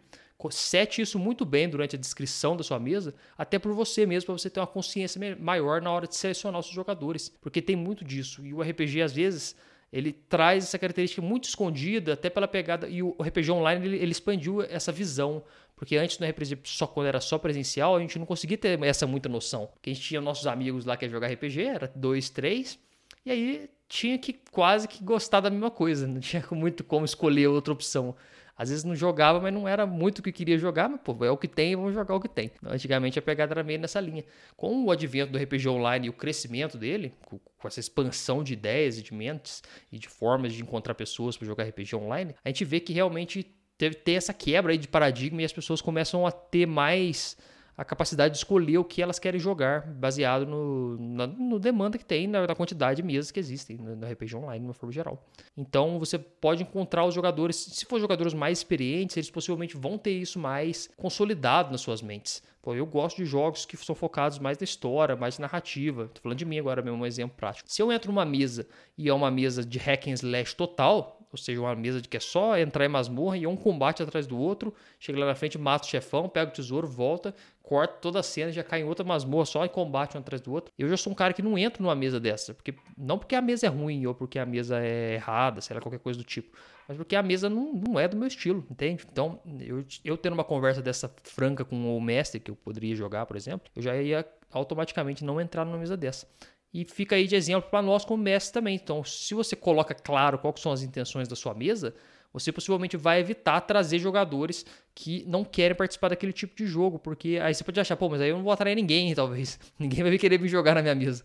Sete 0.50 1.00
isso 1.00 1.21
muito 1.21 1.45
bem 1.45 1.69
durante 1.69 1.95
a 1.95 1.99
descrição 1.99 2.57
da 2.57 2.64
sua 2.64 2.81
mesa, 2.81 3.14
até 3.38 3.61
por 3.61 3.73
você 3.75 4.04
mesmo, 4.04 4.26
para 4.26 4.38
você 4.38 4.50
ter 4.50 4.59
uma 4.59 4.66
consciência 4.66 5.21
maior 5.38 5.81
na 5.81 5.92
hora 5.92 6.09
de 6.09 6.16
selecionar 6.16 6.59
os 6.59 6.66
seus 6.66 6.75
jogadores. 6.75 7.28
Porque 7.40 7.62
tem 7.62 7.76
muito 7.76 8.04
disso. 8.04 8.45
E 8.45 8.52
o 8.52 8.61
RPG, 8.61 9.02
às 9.02 9.12
vezes, 9.12 9.54
ele 9.92 10.12
traz 10.12 10.64
essa 10.64 10.81
característica 10.81 11.23
muito 11.23 11.45
escondida, 11.45 12.14
até 12.14 12.28
pela 12.28 12.49
pegada. 12.49 12.88
E 12.88 13.04
o 13.04 13.14
RPG 13.21 13.52
online 13.52 13.87
ele, 13.87 13.97
ele 13.99 14.11
expandiu 14.11 14.62
essa 14.62 14.90
visão. 14.90 15.45
Porque 15.76 15.97
antes 15.97 16.19
no 16.19 16.26
RPG, 16.26 16.59
só 16.64 16.88
quando 16.88 17.07
era 17.07 17.21
só 17.21 17.38
presencial, 17.38 17.95
a 17.95 18.00
gente 18.00 18.19
não 18.19 18.26
conseguia 18.26 18.59
ter 18.59 18.83
essa 18.83 19.07
muita 19.07 19.28
noção. 19.28 19.69
Porque 19.69 19.90
a 19.90 19.95
gente 19.95 20.04
tinha 20.04 20.21
nossos 20.21 20.49
amigos 20.49 20.85
lá 20.85 20.97
que 20.97 21.04
ia 21.04 21.09
jogar 21.09 21.28
RPG, 21.28 21.62
era 21.62 21.92
dois, 21.95 22.28
três, 22.28 22.81
e 23.25 23.31
aí 23.31 23.71
tinha 23.88 24.19
que 24.19 24.33
quase 24.50 24.88
que 24.88 25.05
gostar 25.05 25.41
da 25.41 25.50
mesma 25.50 25.71
coisa, 25.71 26.07
não 26.07 26.21
tinha 26.21 26.43
muito 26.50 26.83
como 26.83 27.05
escolher 27.05 27.49
outra 27.49 27.73
opção. 27.73 28.17
Às 28.57 28.69
vezes 28.69 28.85
não 28.85 28.95
jogava, 28.95 29.41
mas 29.41 29.52
não 29.52 29.67
era 29.67 29.87
muito 29.87 30.19
o 30.19 30.23
que 30.23 30.31
queria 30.31 30.59
jogar, 30.59 30.88
mas 30.88 31.00
pô, 31.00 31.25
é 31.25 31.31
o 31.31 31.37
que 31.37 31.49
tem, 31.49 31.75
vamos 31.75 31.95
jogar 31.95 32.15
o 32.15 32.21
que 32.21 32.28
tem. 32.28 32.50
Antigamente 32.65 33.19
a 33.19 33.23
pegada 33.23 33.54
era 33.54 33.63
meio 33.63 33.80
nessa 33.80 33.99
linha. 33.99 34.25
Com 34.56 34.85
o 34.85 34.91
advento 34.91 35.32
do 35.32 35.39
RPG 35.39 35.69
Online 35.69 36.06
e 36.06 36.11
o 36.11 36.13
crescimento 36.13 36.76
dele, 36.76 37.15
com, 37.26 37.41
essa 37.67 37.80
expansão 37.80 38.45
de 38.45 38.52
ideias 38.52 38.99
e 38.99 39.02
de 39.02 39.13
mentes 39.15 39.63
e 39.91 39.99
de 39.99 40.08
formas 40.08 40.52
de 40.52 40.63
encontrar 40.63 40.95
pessoas 40.95 41.37
para 41.37 41.47
jogar 41.47 41.65
RPG 41.65 41.97
Online, 41.97 42.35
a 42.45 42.49
gente 42.49 42.65
vê 42.65 42.78
que 42.78 42.93
realmente 42.93 43.45
teve 43.76 43.99
essa 44.06 44.32
quebra 44.32 44.73
aí 44.73 44.78
de 44.78 44.87
paradigma 44.87 45.43
e 45.43 45.45
as 45.45 45.52
pessoas 45.52 45.80
começam 45.80 46.26
a 46.26 46.30
ter 46.30 46.67
mais 46.67 47.37
a 47.76 47.85
capacidade 47.85 48.32
de 48.32 48.39
escolher 48.39 48.78
o 48.78 48.85
que 48.85 49.02
elas 49.02 49.19
querem 49.19 49.41
jogar, 49.41 49.87
baseado 49.87 50.47
no, 50.47 50.99
na 50.99 51.26
no 51.26 51.58
demanda 51.58 51.97
que 51.97 52.04
tem, 52.04 52.26
na, 52.26 52.47
na, 52.47 52.54
quantidade 52.54 53.00
de 53.00 53.06
mesas 53.06 53.30
que 53.30 53.41
existem 53.41 53.76
no, 53.76 53.97
no 53.97 54.06
RPG 54.06 54.37
Online, 54.37 54.61
de 54.61 54.67
uma 54.67 54.75
forma 54.75 54.93
geral. 54.93 55.26
Então 55.56 55.99
você 55.99 56.19
pode 56.19 56.63
encontrar 56.63 57.04
os 57.04 57.15
jogadores, 57.15 57.56
se 57.56 57.85
for 57.87 57.99
jogadores 57.99 58.35
mais 58.35 58.58
experientes, 58.58 59.17
eles 59.17 59.30
possivelmente 59.30 59.76
vão 59.76 59.97
ter 59.97 60.13
isso 60.13 60.39
mais 60.39 60.89
consolidado 60.97 61.73
nas 61.73 61.80
suas 61.80 62.02
mentes. 62.02 62.43
Pô, 62.63 62.75
eu 62.75 62.87
gosto 62.87 63.17
de 63.17 63.25
jogos 63.25 63.67
que 63.67 63.76
são 63.76 63.95
focados 63.95 64.39
mais 64.39 64.56
na 64.56 64.65
história, 64.65 65.17
mais 65.17 65.37
na 65.37 65.47
narrativa. 65.47 66.08
Tô 66.15 66.21
falando 66.21 66.39
de 66.39 66.45
mim 66.45 66.61
agora 66.61 66.80
mesmo, 66.80 66.99
um 66.99 67.06
exemplo 67.06 67.37
prático. 67.37 67.69
Se 67.69 67.82
eu 67.82 67.91
entro 67.91 68.13
numa 68.13 68.25
mesa 68.25 68.69
e 68.97 69.08
é 69.08 69.15
uma 69.15 69.32
mesa 69.32 69.65
de 69.65 69.78
hack 69.78 70.06
and 70.06 70.13
slash 70.13 70.54
total, 70.54 71.22
ou 71.32 71.38
seja, 71.38 71.60
uma 71.60 71.75
mesa 71.75 72.00
de 72.00 72.08
que 72.08 72.16
é 72.16 72.21
só 72.21 72.58
entrar 72.58 72.84
em 72.84 72.88
masmorra 72.88 73.38
e 73.38 73.47
um 73.47 73.56
combate 73.56 74.02
atrás 74.02 74.26
do 74.26 74.38
outro, 74.38 74.75
chega 75.00 75.18
lá 75.18 75.26
na 75.26 75.34
frente, 75.34 75.56
mata 75.56 75.86
o 75.86 75.88
chefão, 75.88 76.28
pega 76.28 76.50
o 76.50 76.54
tesouro, 76.54 76.86
volta, 76.86 77.34
corta 77.62 77.95
toda 78.00 78.21
a 78.21 78.23
cena, 78.23 78.52
já 78.52 78.62
cai 78.62 78.82
em 78.82 78.84
outra 78.84 79.04
masmorra 79.04 79.47
só 79.47 79.64
em 79.64 79.68
combate 79.68 80.16
um 80.16 80.21
atrás 80.21 80.42
do 80.42 80.52
outro. 80.52 80.73
Eu 80.78 80.88
já 80.88 80.97
sou 80.97 81.12
um 81.12 81.16
cara 81.16 81.32
que 81.32 81.40
não 81.40 81.56
entro 81.56 81.82
numa 81.82 81.95
mesa 81.95 82.21
dessa, 82.21 82.52
porque 82.52 82.75
não 82.97 83.18
porque 83.18 83.34
a 83.34 83.40
mesa 83.40 83.66
é 83.66 83.68
ruim 83.71 84.04
ou 84.06 84.14
porque 84.14 84.38
a 84.38 84.45
mesa 84.45 84.78
é 84.78 85.14
errada, 85.14 85.60
sei 85.62 85.75
lá, 85.75 85.80
qualquer 85.80 86.00
coisa 86.00 86.18
do 86.18 86.25
tipo, 86.25 86.56
mas 86.86 86.97
porque 86.97 87.16
a 87.16 87.23
mesa 87.23 87.49
não, 87.49 87.73
não 87.73 87.99
é 87.99 88.06
do 88.06 88.16
meu 88.16 88.28
estilo, 88.28 88.66
entende? 88.71 89.06
Então, 89.10 89.40
eu, 89.60 89.84
eu 90.04 90.16
tendo 90.18 90.34
uma 90.34 90.45
conversa 90.45 90.82
dessa 90.82 91.10
franca 91.23 91.64
com 91.64 91.97
o 91.97 92.00
mestre 92.00 92.38
que 92.40 92.50
eu 92.50 92.56
poderia 92.56 92.95
jogar, 92.95 93.25
por 93.25 93.36
exemplo, 93.36 93.71
eu 93.75 93.80
já 93.80 93.97
ia 93.97 94.26
automaticamente 94.50 95.25
não 95.25 95.40
entrar 95.40 95.64
numa 95.64 95.78
mesa 95.78 95.97
dessa. 95.97 96.26
E 96.73 96.85
fica 96.85 97.17
aí 97.17 97.26
de 97.26 97.37
exemplo 97.37 97.71
para 97.71 97.82
nós 97.82 98.04
como 98.04 98.23
mestre 98.23 98.52
também. 98.52 98.75
Então, 98.75 99.04
se 99.04 99.35
você 99.35 99.54
coloca 99.54 99.95
claro 99.95 100.39
quais 100.39 100.61
são 100.61 100.73
as 100.73 100.82
intenções 100.82 101.28
da 101.28 101.37
sua 101.37 101.52
mesa, 101.52 101.95
você 102.32 102.50
possivelmente 102.50 102.97
vai 102.97 103.21
evitar 103.21 103.61
trazer 103.61 103.99
jogadores 103.99 104.65
que 104.95 105.23
não 105.26 105.45
querem 105.45 105.76
participar 105.76 106.08
daquele 106.08 106.32
tipo 106.32 106.56
de 106.56 106.67
jogo, 106.67 106.99
porque 106.99 107.39
aí 107.43 107.54
você 107.54 107.63
pode 107.63 107.78
achar, 107.78 107.97
pô, 107.97 108.08
mas 108.08 108.21
aí 108.23 108.30
eu 108.30 108.37
não 108.37 108.43
vou 108.43 108.52
atrair 108.52 108.75
ninguém, 108.75 109.13
talvez. 109.15 109.61
Ninguém 109.78 110.02
vai 110.02 110.17
querer 110.17 110.41
me 110.41 110.49
jogar 110.49 110.75
na 110.75 110.82
minha 110.82 110.95
mesa. 110.95 111.23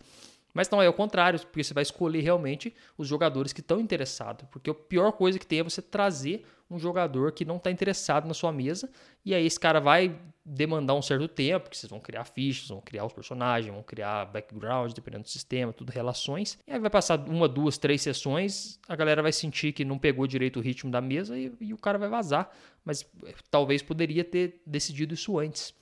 Mas 0.52 0.68
não 0.70 0.82
é 0.82 0.88
o 0.88 0.92
contrário, 0.92 1.38
porque 1.40 1.62
você 1.62 1.72
vai 1.72 1.82
escolher 1.82 2.20
realmente 2.20 2.74
os 2.96 3.06
jogadores 3.06 3.52
que 3.52 3.60
estão 3.60 3.80
interessados. 3.80 4.46
Porque 4.50 4.68
a 4.68 4.74
pior 4.74 5.12
coisa 5.12 5.38
que 5.38 5.46
tem 5.46 5.60
é 5.60 5.62
você 5.62 5.80
trazer 5.80 6.44
um 6.70 6.78
jogador 6.78 7.32
que 7.32 7.44
não 7.44 7.56
está 7.56 7.70
interessado 7.70 8.26
na 8.26 8.34
sua 8.34 8.52
mesa, 8.52 8.90
e 9.24 9.34
aí 9.34 9.46
esse 9.46 9.58
cara 9.58 9.80
vai 9.80 10.18
demandar 10.44 10.94
um 10.94 11.02
certo 11.02 11.28
tempo, 11.28 11.68
que 11.68 11.76
vocês 11.76 11.90
vão 11.90 12.00
criar 12.00 12.24
fichas, 12.24 12.68
vão 12.68 12.80
criar 12.80 13.04
os 13.04 13.12
personagens, 13.12 13.72
vão 13.72 13.82
criar 13.82 14.24
background, 14.26 14.92
dependendo 14.92 15.24
do 15.24 15.28
sistema, 15.28 15.72
tudo 15.72 15.90
relações. 15.90 16.58
E 16.66 16.72
aí 16.72 16.78
vai 16.78 16.90
passar 16.90 17.18
uma, 17.28 17.48
duas, 17.48 17.76
três 17.76 18.02
sessões, 18.02 18.78
a 18.88 18.96
galera 18.96 19.22
vai 19.22 19.32
sentir 19.32 19.72
que 19.72 19.84
não 19.84 19.98
pegou 19.98 20.26
direito 20.26 20.58
o 20.58 20.62
ritmo 20.62 20.90
da 20.90 21.00
mesa 21.00 21.38
e, 21.38 21.52
e 21.60 21.74
o 21.74 21.78
cara 21.78 21.98
vai 21.98 22.08
vazar. 22.08 22.50
Mas 22.84 23.04
eh, 23.24 23.34
talvez 23.50 23.82
poderia 23.82 24.24
ter 24.24 24.62
decidido 24.66 25.12
isso 25.12 25.38
antes. 25.38 25.74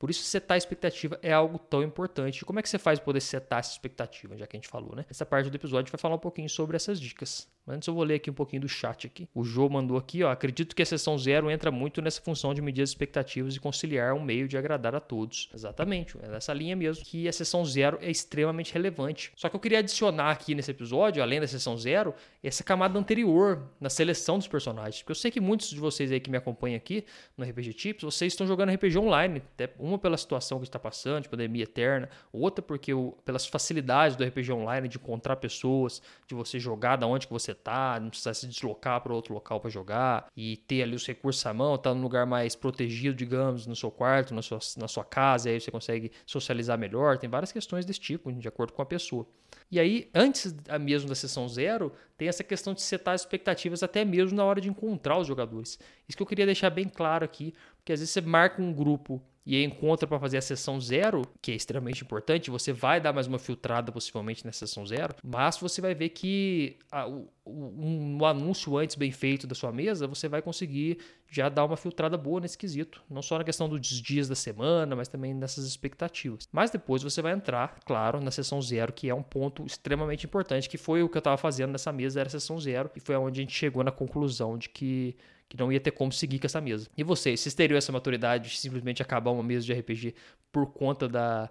Por 0.00 0.08
isso, 0.08 0.22
setar 0.22 0.54
a 0.54 0.58
expectativa 0.58 1.18
é 1.22 1.30
algo 1.30 1.58
tão 1.58 1.82
importante. 1.82 2.42
Como 2.42 2.58
é 2.58 2.62
que 2.62 2.70
você 2.70 2.78
faz 2.78 2.98
para 2.98 3.04
poder 3.04 3.20
setar 3.20 3.58
essa 3.58 3.72
expectativa, 3.72 4.34
já 4.34 4.46
que 4.46 4.56
a 4.56 4.58
gente 4.58 4.68
falou, 4.68 4.96
né? 4.96 5.04
Essa 5.10 5.26
parte 5.26 5.50
do 5.50 5.54
episódio 5.54 5.92
vai 5.92 5.98
falar 5.98 6.14
um 6.14 6.18
pouquinho 6.18 6.48
sobre 6.48 6.74
essas 6.74 6.98
dicas. 6.98 7.46
Mas 7.66 7.76
antes 7.76 7.88
eu 7.88 7.94
vou 7.94 8.02
ler 8.04 8.14
aqui 8.14 8.30
um 8.30 8.34
pouquinho 8.34 8.62
do 8.62 8.68
chat 8.68 9.06
aqui. 9.06 9.28
O 9.34 9.44
Jô 9.44 9.68
mandou 9.68 9.96
aqui, 9.96 10.22
ó. 10.22 10.30
Acredito 10.30 10.74
que 10.74 10.82
a 10.82 10.86
sessão 10.86 11.16
zero 11.18 11.50
entra 11.50 11.70
muito 11.70 12.00
nessa 12.00 12.20
função 12.20 12.54
de 12.54 12.62
medir 12.62 12.82
as 12.82 12.90
expectativas 12.90 13.54
e 13.54 13.60
conciliar 13.60 14.14
um 14.14 14.22
meio 14.22 14.48
de 14.48 14.56
agradar 14.56 14.94
a 14.94 15.00
todos. 15.00 15.48
Exatamente, 15.54 16.16
é 16.22 16.28
nessa 16.28 16.52
linha 16.52 16.74
mesmo 16.74 17.04
que 17.04 17.28
a 17.28 17.32
sessão 17.32 17.64
zero 17.64 17.98
é 18.00 18.10
extremamente 18.10 18.72
relevante. 18.72 19.32
Só 19.36 19.48
que 19.48 19.56
eu 19.56 19.60
queria 19.60 19.80
adicionar 19.80 20.30
aqui 20.30 20.54
nesse 20.54 20.70
episódio, 20.70 21.22
além 21.22 21.40
da 21.40 21.46
sessão 21.46 21.76
zero, 21.76 22.14
essa 22.42 22.64
camada 22.64 22.98
anterior 22.98 23.70
na 23.80 23.90
seleção 23.90 24.38
dos 24.38 24.48
personagens. 24.48 25.02
Porque 25.02 25.12
eu 25.12 25.16
sei 25.16 25.30
que 25.30 25.40
muitos 25.40 25.70
de 25.70 25.78
vocês 25.78 26.10
aí 26.10 26.20
que 26.20 26.30
me 26.30 26.36
acompanham 26.36 26.76
aqui 26.76 27.04
no 27.36 27.44
RPG 27.44 27.74
Tips, 27.74 28.02
vocês 28.02 28.32
estão 28.32 28.46
jogando 28.46 28.72
RPG 28.72 28.98
online. 28.98 29.42
Até 29.54 29.70
um 29.78 29.90
Uma 29.90 29.98
pela 29.98 30.16
situação 30.16 30.58
que 30.58 30.64
está 30.64 30.78
passando, 30.78 31.24
de 31.24 31.28
pandemia 31.28 31.64
eterna, 31.64 32.08
outra 32.32 32.62
porque 32.62 32.94
o, 32.94 33.12
pelas 33.24 33.46
facilidades 33.46 34.16
do 34.16 34.24
RPG 34.24 34.52
online 34.52 34.88
de 34.88 34.98
encontrar 34.98 35.36
pessoas, 35.36 36.00
de 36.26 36.34
você 36.34 36.58
jogar 36.60 36.96
da 36.96 37.06
onde 37.06 37.26
que 37.26 37.32
você 37.32 37.49
tá, 37.54 37.98
não 38.00 38.10
precisar 38.10 38.34
se 38.34 38.46
deslocar 38.46 39.00
para 39.00 39.14
outro 39.14 39.34
local 39.34 39.60
para 39.60 39.70
jogar 39.70 40.26
e 40.36 40.56
ter 40.56 40.82
ali 40.82 40.94
os 40.94 41.06
recursos 41.06 41.44
à 41.46 41.52
mão, 41.52 41.76
tá 41.76 41.94
num 41.94 42.02
lugar 42.02 42.26
mais 42.26 42.54
protegido, 42.54 43.16
digamos, 43.16 43.66
no 43.66 43.76
seu 43.76 43.90
quarto, 43.90 44.34
na 44.34 44.42
sua, 44.42 44.58
na 44.76 44.88
sua 44.88 45.04
casa, 45.04 45.48
aí 45.48 45.60
você 45.60 45.70
consegue 45.70 46.12
socializar 46.26 46.78
melhor. 46.78 47.18
Tem 47.18 47.28
várias 47.28 47.52
questões 47.52 47.84
desse 47.84 48.00
tipo, 48.00 48.32
de 48.32 48.48
acordo 48.48 48.72
com 48.72 48.82
a 48.82 48.86
pessoa. 48.86 49.26
E 49.70 49.78
aí, 49.78 50.10
antes 50.14 50.54
mesmo 50.80 51.08
da 51.08 51.14
sessão 51.14 51.48
zero, 51.48 51.92
tem 52.16 52.28
essa 52.28 52.42
questão 52.42 52.74
de 52.74 52.82
setar 52.82 53.14
expectativas 53.14 53.82
até 53.82 54.04
mesmo 54.04 54.36
na 54.36 54.44
hora 54.44 54.60
de 54.60 54.68
encontrar 54.68 55.18
os 55.18 55.26
jogadores. 55.26 55.78
Isso 56.08 56.16
que 56.16 56.22
eu 56.22 56.26
queria 56.26 56.46
deixar 56.46 56.70
bem 56.70 56.88
claro 56.88 57.24
aqui, 57.24 57.54
porque 57.76 57.92
às 57.92 58.00
vezes 58.00 58.12
você 58.12 58.20
marca 58.20 58.60
um 58.60 58.72
grupo 58.72 59.22
e 59.44 59.62
encontra 59.64 60.06
para 60.06 60.18
fazer 60.18 60.38
a 60.38 60.42
sessão 60.42 60.80
zero, 60.80 61.22
que 61.40 61.50
é 61.52 61.54
extremamente 61.54 62.02
importante, 62.02 62.50
você 62.50 62.72
vai 62.72 63.00
dar 63.00 63.12
mais 63.12 63.26
uma 63.26 63.38
filtrada 63.38 63.90
possivelmente 63.90 64.44
na 64.44 64.52
sessão 64.52 64.86
zero, 64.86 65.14
mas 65.24 65.58
você 65.58 65.80
vai 65.80 65.94
ver 65.94 66.10
que 66.10 66.76
a, 66.90 67.08
o, 67.08 67.28
um, 67.46 68.18
um, 68.18 68.24
anúncio 68.24 68.76
antes 68.76 68.96
bem 68.96 69.10
feito 69.10 69.46
da 69.46 69.54
sua 69.54 69.72
mesa, 69.72 70.06
você 70.06 70.28
vai 70.28 70.42
conseguir 70.42 70.98
já 71.28 71.48
dar 71.48 71.64
uma 71.64 71.76
filtrada 71.76 72.16
boa 72.16 72.40
nesse 72.40 72.58
quesito. 72.58 73.02
Não 73.08 73.22
só 73.22 73.38
na 73.38 73.44
questão 73.44 73.68
dos 73.68 73.80
dias 73.80 74.28
da 74.28 74.34
semana, 74.34 74.94
mas 74.94 75.08
também 75.08 75.32
nessas 75.32 75.64
expectativas. 75.64 76.48
Mas 76.52 76.70
depois 76.70 77.02
você 77.02 77.22
vai 77.22 77.32
entrar, 77.32 77.78
claro, 77.84 78.20
na 78.20 78.30
sessão 78.30 78.60
zero, 78.60 78.92
que 78.92 79.08
é 79.08 79.14
um 79.14 79.22
ponto 79.22 79.64
extremamente 79.64 80.26
importante, 80.26 80.68
que 80.68 80.78
foi 80.78 81.02
o 81.02 81.08
que 81.08 81.16
eu 81.16 81.20
estava 81.20 81.36
fazendo 81.36 81.70
nessa 81.70 81.92
mesa, 81.92 82.20
era 82.20 82.26
a 82.26 82.30
sessão 82.30 82.58
zero, 82.58 82.90
e 82.94 83.00
foi 83.00 83.16
onde 83.16 83.40
a 83.40 83.42
gente 83.42 83.54
chegou 83.54 83.82
na 83.82 83.92
conclusão 83.92 84.58
de 84.58 84.68
que 84.68 85.16
que 85.50 85.56
não 85.56 85.70
ia 85.72 85.80
ter 85.80 85.90
como 85.90 86.12
seguir 86.12 86.38
com 86.38 86.46
essa 86.46 86.60
mesa. 86.60 86.88
E 86.96 87.02
vocês, 87.02 87.40
vocês 87.40 87.54
teriam 87.54 87.76
essa 87.76 87.90
maturidade 87.90 88.48
de 88.50 88.56
simplesmente 88.56 89.02
acabar 89.02 89.32
uma 89.32 89.42
mesa 89.42 89.66
de 89.66 89.72
RPG 89.72 90.14
por 90.52 90.72
conta 90.72 91.08
da, 91.08 91.50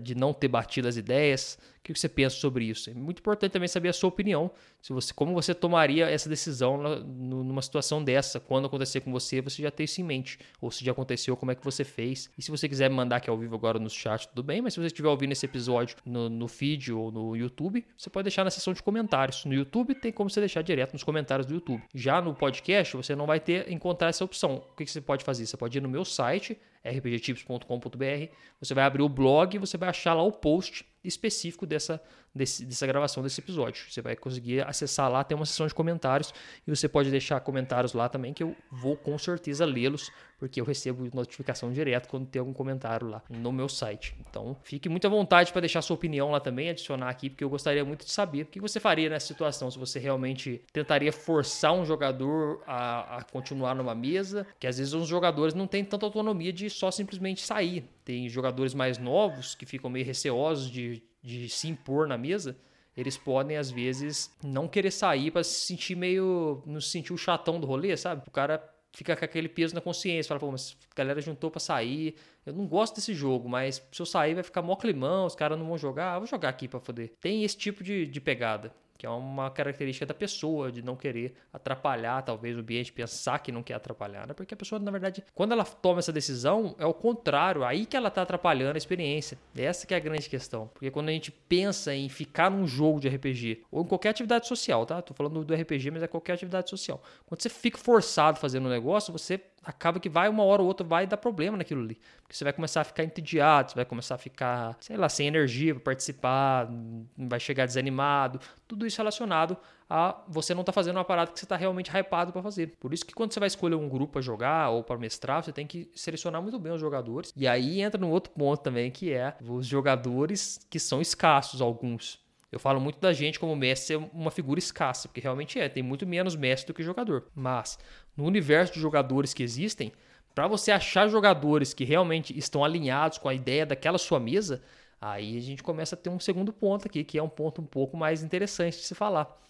de 0.00 0.14
não 0.14 0.32
ter 0.32 0.48
batido 0.48 0.88
as 0.88 0.96
ideias? 0.96 1.58
O 1.78 1.82
que 1.84 1.94
você 1.94 2.08
pensa 2.08 2.36
sobre 2.36 2.64
isso? 2.64 2.88
É 2.88 2.94
muito 2.94 3.18
importante 3.18 3.52
também 3.52 3.68
saber 3.68 3.90
a 3.90 3.92
sua 3.92 4.08
opinião. 4.08 4.50
Se 4.80 4.92
você, 4.92 5.12
como 5.12 5.34
você 5.34 5.54
tomaria 5.54 6.08
essa 6.08 6.28
decisão 6.28 6.78
numa 7.04 7.60
situação 7.60 8.02
dessa? 8.02 8.40
Quando 8.40 8.66
acontecer 8.66 9.00
com 9.00 9.12
você, 9.12 9.42
você 9.42 9.62
já 9.62 9.70
tem 9.70 9.84
isso 9.84 10.00
em 10.00 10.04
mente. 10.04 10.38
Ou 10.60 10.70
se 10.70 10.82
já 10.84 10.92
aconteceu, 10.92 11.36
como 11.36 11.52
é 11.52 11.54
que 11.54 11.62
você 11.62 11.84
fez? 11.84 12.30
E 12.38 12.42
se 12.42 12.50
você 12.50 12.68
quiser 12.68 12.88
me 12.88 12.96
mandar 12.96 13.16
aqui 13.16 13.28
ao 13.28 13.36
vivo 13.36 13.54
agora 13.54 13.78
no 13.78 13.90
chat, 13.90 14.28
tudo 14.28 14.42
bem. 14.42 14.62
Mas 14.62 14.72
se 14.72 14.80
você 14.80 14.86
estiver 14.86 15.08
ouvindo 15.08 15.32
esse 15.32 15.44
episódio 15.44 15.96
no, 16.06 16.30
no 16.30 16.48
feed 16.48 16.90
ou 16.90 17.12
no 17.12 17.36
YouTube, 17.36 17.84
você 17.96 18.08
pode 18.08 18.24
deixar 18.24 18.44
na 18.44 18.50
seção 18.50 18.72
de 18.72 18.82
comentários. 18.82 19.44
No 19.44 19.52
YouTube 19.52 19.94
tem 19.94 20.10
como 20.10 20.30
você 20.30 20.40
deixar 20.40 20.62
direto 20.62 20.94
nos 20.94 21.02
comentários 21.02 21.46
do 21.46 21.54
YouTube. 21.54 21.82
Já 21.94 22.22
no 22.22 22.34
podcast, 22.34 22.96
você 22.96 23.14
não 23.14 23.26
vai 23.26 23.40
ter 23.40 23.70
encontrar 23.70 24.08
essa 24.08 24.24
opção. 24.24 24.64
O 24.72 24.76
que 24.76 24.86
você 24.86 25.02
pode 25.02 25.22
fazer? 25.22 25.44
Você 25.44 25.56
pode 25.56 25.76
ir 25.76 25.80
no 25.82 25.88
meu 25.88 26.04
site 26.04 26.58
rpgtips.com.br, 26.84 28.32
você 28.60 28.74
vai 28.74 28.84
abrir 28.84 29.02
o 29.02 29.08
blog 29.08 29.58
você 29.66 29.76
vai 29.76 29.88
achar 29.88 30.14
lá 30.14 30.22
o 30.22 30.32
post 30.32 30.86
específico 31.04 31.66
dessa, 31.66 32.00
desse, 32.34 32.64
dessa 32.64 32.86
gravação 32.86 33.22
desse 33.22 33.40
episódio. 33.40 33.84
Você 33.88 34.02
vai 34.02 34.16
conseguir 34.16 34.66
acessar 34.66 35.10
lá, 35.10 35.22
tem 35.22 35.36
uma 35.36 35.46
seção 35.46 35.66
de 35.66 35.74
comentários 35.74 36.32
e 36.66 36.70
você 36.70 36.88
pode 36.88 37.10
deixar 37.10 37.40
comentários 37.40 37.92
lá 37.92 38.08
também 38.08 38.32
que 38.32 38.42
eu 38.42 38.56
vou 38.70 38.96
com 38.96 39.16
certeza 39.18 39.64
lê-los, 39.64 40.10
porque 40.38 40.60
eu 40.60 40.64
recebo 40.64 41.08
notificação 41.14 41.72
direto 41.72 42.08
quando 42.08 42.26
tem 42.26 42.40
algum 42.40 42.52
comentário 42.52 43.08
lá 43.08 43.22
no 43.30 43.52
meu 43.52 43.68
site. 43.68 44.16
Então, 44.28 44.56
fique 44.62 44.88
muito 44.88 45.06
à 45.06 45.10
vontade 45.10 45.52
para 45.52 45.60
deixar 45.60 45.82
sua 45.82 45.94
opinião 45.94 46.30
lá 46.30 46.40
também, 46.40 46.70
adicionar 46.70 47.08
aqui, 47.08 47.30
porque 47.30 47.44
eu 47.44 47.48
gostaria 47.48 47.84
muito 47.84 48.04
de 48.04 48.10
saber 48.10 48.42
o 48.42 48.46
que 48.46 48.60
você 48.60 48.80
faria 48.80 49.08
nessa 49.08 49.26
situação, 49.26 49.70
se 49.70 49.78
você 49.78 49.98
realmente 49.98 50.60
tentaria 50.72 51.12
forçar 51.12 51.72
um 51.72 51.84
jogador 51.84 52.62
a, 52.66 53.18
a 53.18 53.22
continuar 53.22 53.74
numa 53.74 53.94
mesa, 53.94 54.46
que 54.58 54.66
às 54.66 54.78
vezes 54.78 54.92
os 54.92 55.08
jogadores 55.08 55.54
não 55.54 55.66
têm 55.66 55.84
tanta 55.84 56.04
autonomia 56.04 56.52
de 56.52 56.68
só 56.68 56.90
simplesmente 56.90 57.40
sair. 57.40 57.84
Tem 58.04 58.28
jogadores 58.28 58.74
mais 58.74 58.98
novos 58.98 59.54
que 59.54 59.64
ficam 59.64 59.88
meio 59.88 60.04
receosos 60.04 60.70
de, 60.70 60.93
de 61.22 61.48
se 61.48 61.68
impor 61.68 62.06
na 62.06 62.18
mesa 62.18 62.56
eles 62.96 63.16
podem 63.16 63.56
às 63.56 63.70
vezes 63.70 64.34
não 64.42 64.68
querer 64.68 64.90
sair 64.90 65.30
para 65.30 65.42
se 65.42 65.66
sentir 65.66 65.96
meio, 65.96 66.62
não 66.64 66.80
se 66.80 66.90
sentir 66.90 67.12
o 67.12 67.18
chatão 67.18 67.58
do 67.58 67.66
rolê, 67.66 67.96
sabe? 67.96 68.22
O 68.26 68.30
cara 68.30 68.62
fica 68.92 69.16
com 69.16 69.24
aquele 69.24 69.48
peso 69.48 69.74
na 69.74 69.80
consciência, 69.80 70.28
fala, 70.28 70.38
pô, 70.38 70.50
mas 70.52 70.76
a 70.90 70.94
galera 70.94 71.20
juntou 71.20 71.50
para 71.50 71.58
sair, 71.58 72.14
eu 72.46 72.52
não 72.52 72.66
gosto 72.66 72.94
desse 72.94 73.12
jogo, 73.12 73.48
mas 73.48 73.84
se 73.90 74.00
eu 74.00 74.06
sair 74.06 74.34
vai 74.34 74.44
ficar 74.44 74.62
mó 74.62 74.76
climão, 74.76 75.26
os 75.26 75.34
caras 75.34 75.58
não 75.58 75.66
vão 75.66 75.76
jogar, 75.76 76.14
eu 76.14 76.20
vou 76.20 76.28
jogar 76.28 76.50
aqui 76.50 76.68
para 76.68 76.78
foder. 76.78 77.12
Tem 77.20 77.42
esse 77.42 77.56
tipo 77.56 77.82
de, 77.82 78.06
de 78.06 78.20
pegada 78.20 78.72
que 79.04 79.06
é 79.06 79.10
uma 79.10 79.50
característica 79.50 80.06
da 80.06 80.14
pessoa, 80.14 80.72
de 80.72 80.80
não 80.80 80.96
querer 80.96 81.34
atrapalhar, 81.52 82.22
talvez, 82.22 82.56
o 82.56 82.60
ambiente, 82.60 82.90
pensar 82.90 83.38
que 83.38 83.52
não 83.52 83.62
quer 83.62 83.74
atrapalhar, 83.74 84.26
né? 84.26 84.32
Porque 84.32 84.54
a 84.54 84.56
pessoa, 84.56 84.78
na 84.78 84.90
verdade, 84.90 85.22
quando 85.34 85.52
ela 85.52 85.62
toma 85.62 85.98
essa 85.98 86.10
decisão, 86.10 86.74
é 86.78 86.86
o 86.86 86.94
contrário, 86.94 87.64
aí 87.64 87.84
que 87.84 87.98
ela 87.98 88.08
está 88.08 88.22
atrapalhando 88.22 88.74
a 88.74 88.78
experiência. 88.78 89.38
Essa 89.54 89.86
que 89.86 89.92
é 89.92 89.98
a 89.98 90.00
grande 90.00 90.26
questão. 90.26 90.68
Porque 90.68 90.90
quando 90.90 91.10
a 91.10 91.12
gente 91.12 91.30
pensa 91.30 91.94
em 91.94 92.08
ficar 92.08 92.50
num 92.50 92.66
jogo 92.66 92.98
de 92.98 93.08
RPG, 93.08 93.64
ou 93.70 93.82
em 93.82 93.86
qualquer 93.86 94.08
atividade 94.08 94.48
social, 94.48 94.86
tá? 94.86 95.02
Tô 95.02 95.12
falando 95.12 95.44
do 95.44 95.54
RPG, 95.54 95.90
mas 95.90 96.02
é 96.02 96.06
qualquer 96.06 96.32
atividade 96.32 96.70
social. 96.70 97.02
Quando 97.26 97.42
você 97.42 97.50
fica 97.50 97.76
forçado 97.76 98.38
fazendo 98.38 98.64
um 98.68 98.70
negócio, 98.70 99.12
você 99.12 99.38
acaba 99.64 99.98
que 99.98 100.08
vai 100.08 100.28
uma 100.28 100.44
hora 100.44 100.62
ou 100.62 100.68
outra 100.68 100.86
vai 100.86 101.06
dar 101.06 101.16
problema 101.16 101.56
naquilo 101.56 101.82
ali. 101.82 101.98
Porque 102.22 102.36
você 102.36 102.44
vai 102.44 102.52
começar 102.52 102.82
a 102.82 102.84
ficar 102.84 103.04
entediado, 103.04 103.70
você 103.70 103.74
vai 103.76 103.84
começar 103.84 104.14
a 104.14 104.18
ficar, 104.18 104.76
sei 104.80 104.96
lá, 104.96 105.08
sem 105.08 105.26
energia 105.26 105.74
para 105.74 105.84
participar, 105.84 106.68
vai 107.16 107.40
chegar 107.40 107.66
desanimado. 107.66 108.40
Tudo 108.68 108.86
isso 108.86 108.98
relacionado 108.98 109.56
a 109.88 110.22
você 110.28 110.54
não 110.54 110.64
tá 110.64 110.72
fazendo 110.72 110.96
uma 110.96 111.04
parada 111.04 111.30
que 111.30 111.38
você 111.38 111.44
está 111.44 111.56
realmente 111.56 111.90
hypado 111.90 112.32
para 112.32 112.42
fazer. 112.42 112.74
Por 112.80 112.92
isso 112.92 113.04
que 113.04 113.14
quando 113.14 113.32
você 113.32 113.40
vai 113.40 113.46
escolher 113.46 113.76
um 113.76 113.88
grupo 113.88 114.14
para 114.14 114.22
jogar 114.22 114.70
ou 114.70 114.82
para 114.82 114.98
mestrar, 114.98 115.42
você 115.42 115.52
tem 115.52 115.66
que 115.66 115.90
selecionar 115.94 116.42
muito 116.42 116.58
bem 116.58 116.72
os 116.72 116.80
jogadores. 116.80 117.32
E 117.36 117.46
aí 117.46 117.80
entra 117.80 118.00
no 118.00 118.10
outro 118.10 118.32
ponto 118.32 118.62
também, 118.62 118.90
que 118.90 119.12
é 119.12 119.34
os 119.42 119.66
jogadores 119.66 120.66
que 120.70 120.78
são 120.78 121.00
escassos, 121.00 121.60
alguns. 121.60 122.22
Eu 122.54 122.60
falo 122.60 122.80
muito 122.80 123.00
da 123.00 123.12
gente 123.12 123.40
como 123.40 123.56
mestre 123.56 123.88
ser 123.88 123.96
uma 124.12 124.30
figura 124.30 124.60
escassa, 124.60 125.08
porque 125.08 125.20
realmente 125.20 125.58
é, 125.58 125.68
tem 125.68 125.82
muito 125.82 126.06
menos 126.06 126.36
mestre 126.36 126.68
do 126.68 126.74
que 126.74 126.84
jogador. 126.84 127.26
Mas 127.34 127.76
no 128.16 128.24
universo 128.24 128.74
de 128.74 128.80
jogadores 128.80 129.34
que 129.34 129.42
existem, 129.42 129.92
para 130.34 130.48
você 130.48 130.72
achar 130.72 131.08
jogadores 131.08 131.72
que 131.72 131.84
realmente 131.84 132.36
estão 132.36 132.64
alinhados 132.64 133.18
com 133.18 133.28
a 133.28 133.34
ideia 133.34 133.64
daquela 133.64 133.98
sua 133.98 134.18
mesa, 134.18 134.62
aí 135.00 135.36
a 135.36 135.40
gente 135.40 135.62
começa 135.62 135.94
a 135.94 135.98
ter 135.98 136.10
um 136.10 136.18
segundo 136.18 136.52
ponto 136.52 136.86
aqui, 136.86 137.04
que 137.04 137.18
é 137.18 137.22
um 137.22 137.28
ponto 137.28 137.62
um 137.62 137.66
pouco 137.66 137.96
mais 137.96 138.22
interessante 138.22 138.78
de 138.78 138.84
se 138.84 138.94
falar. 138.94 139.40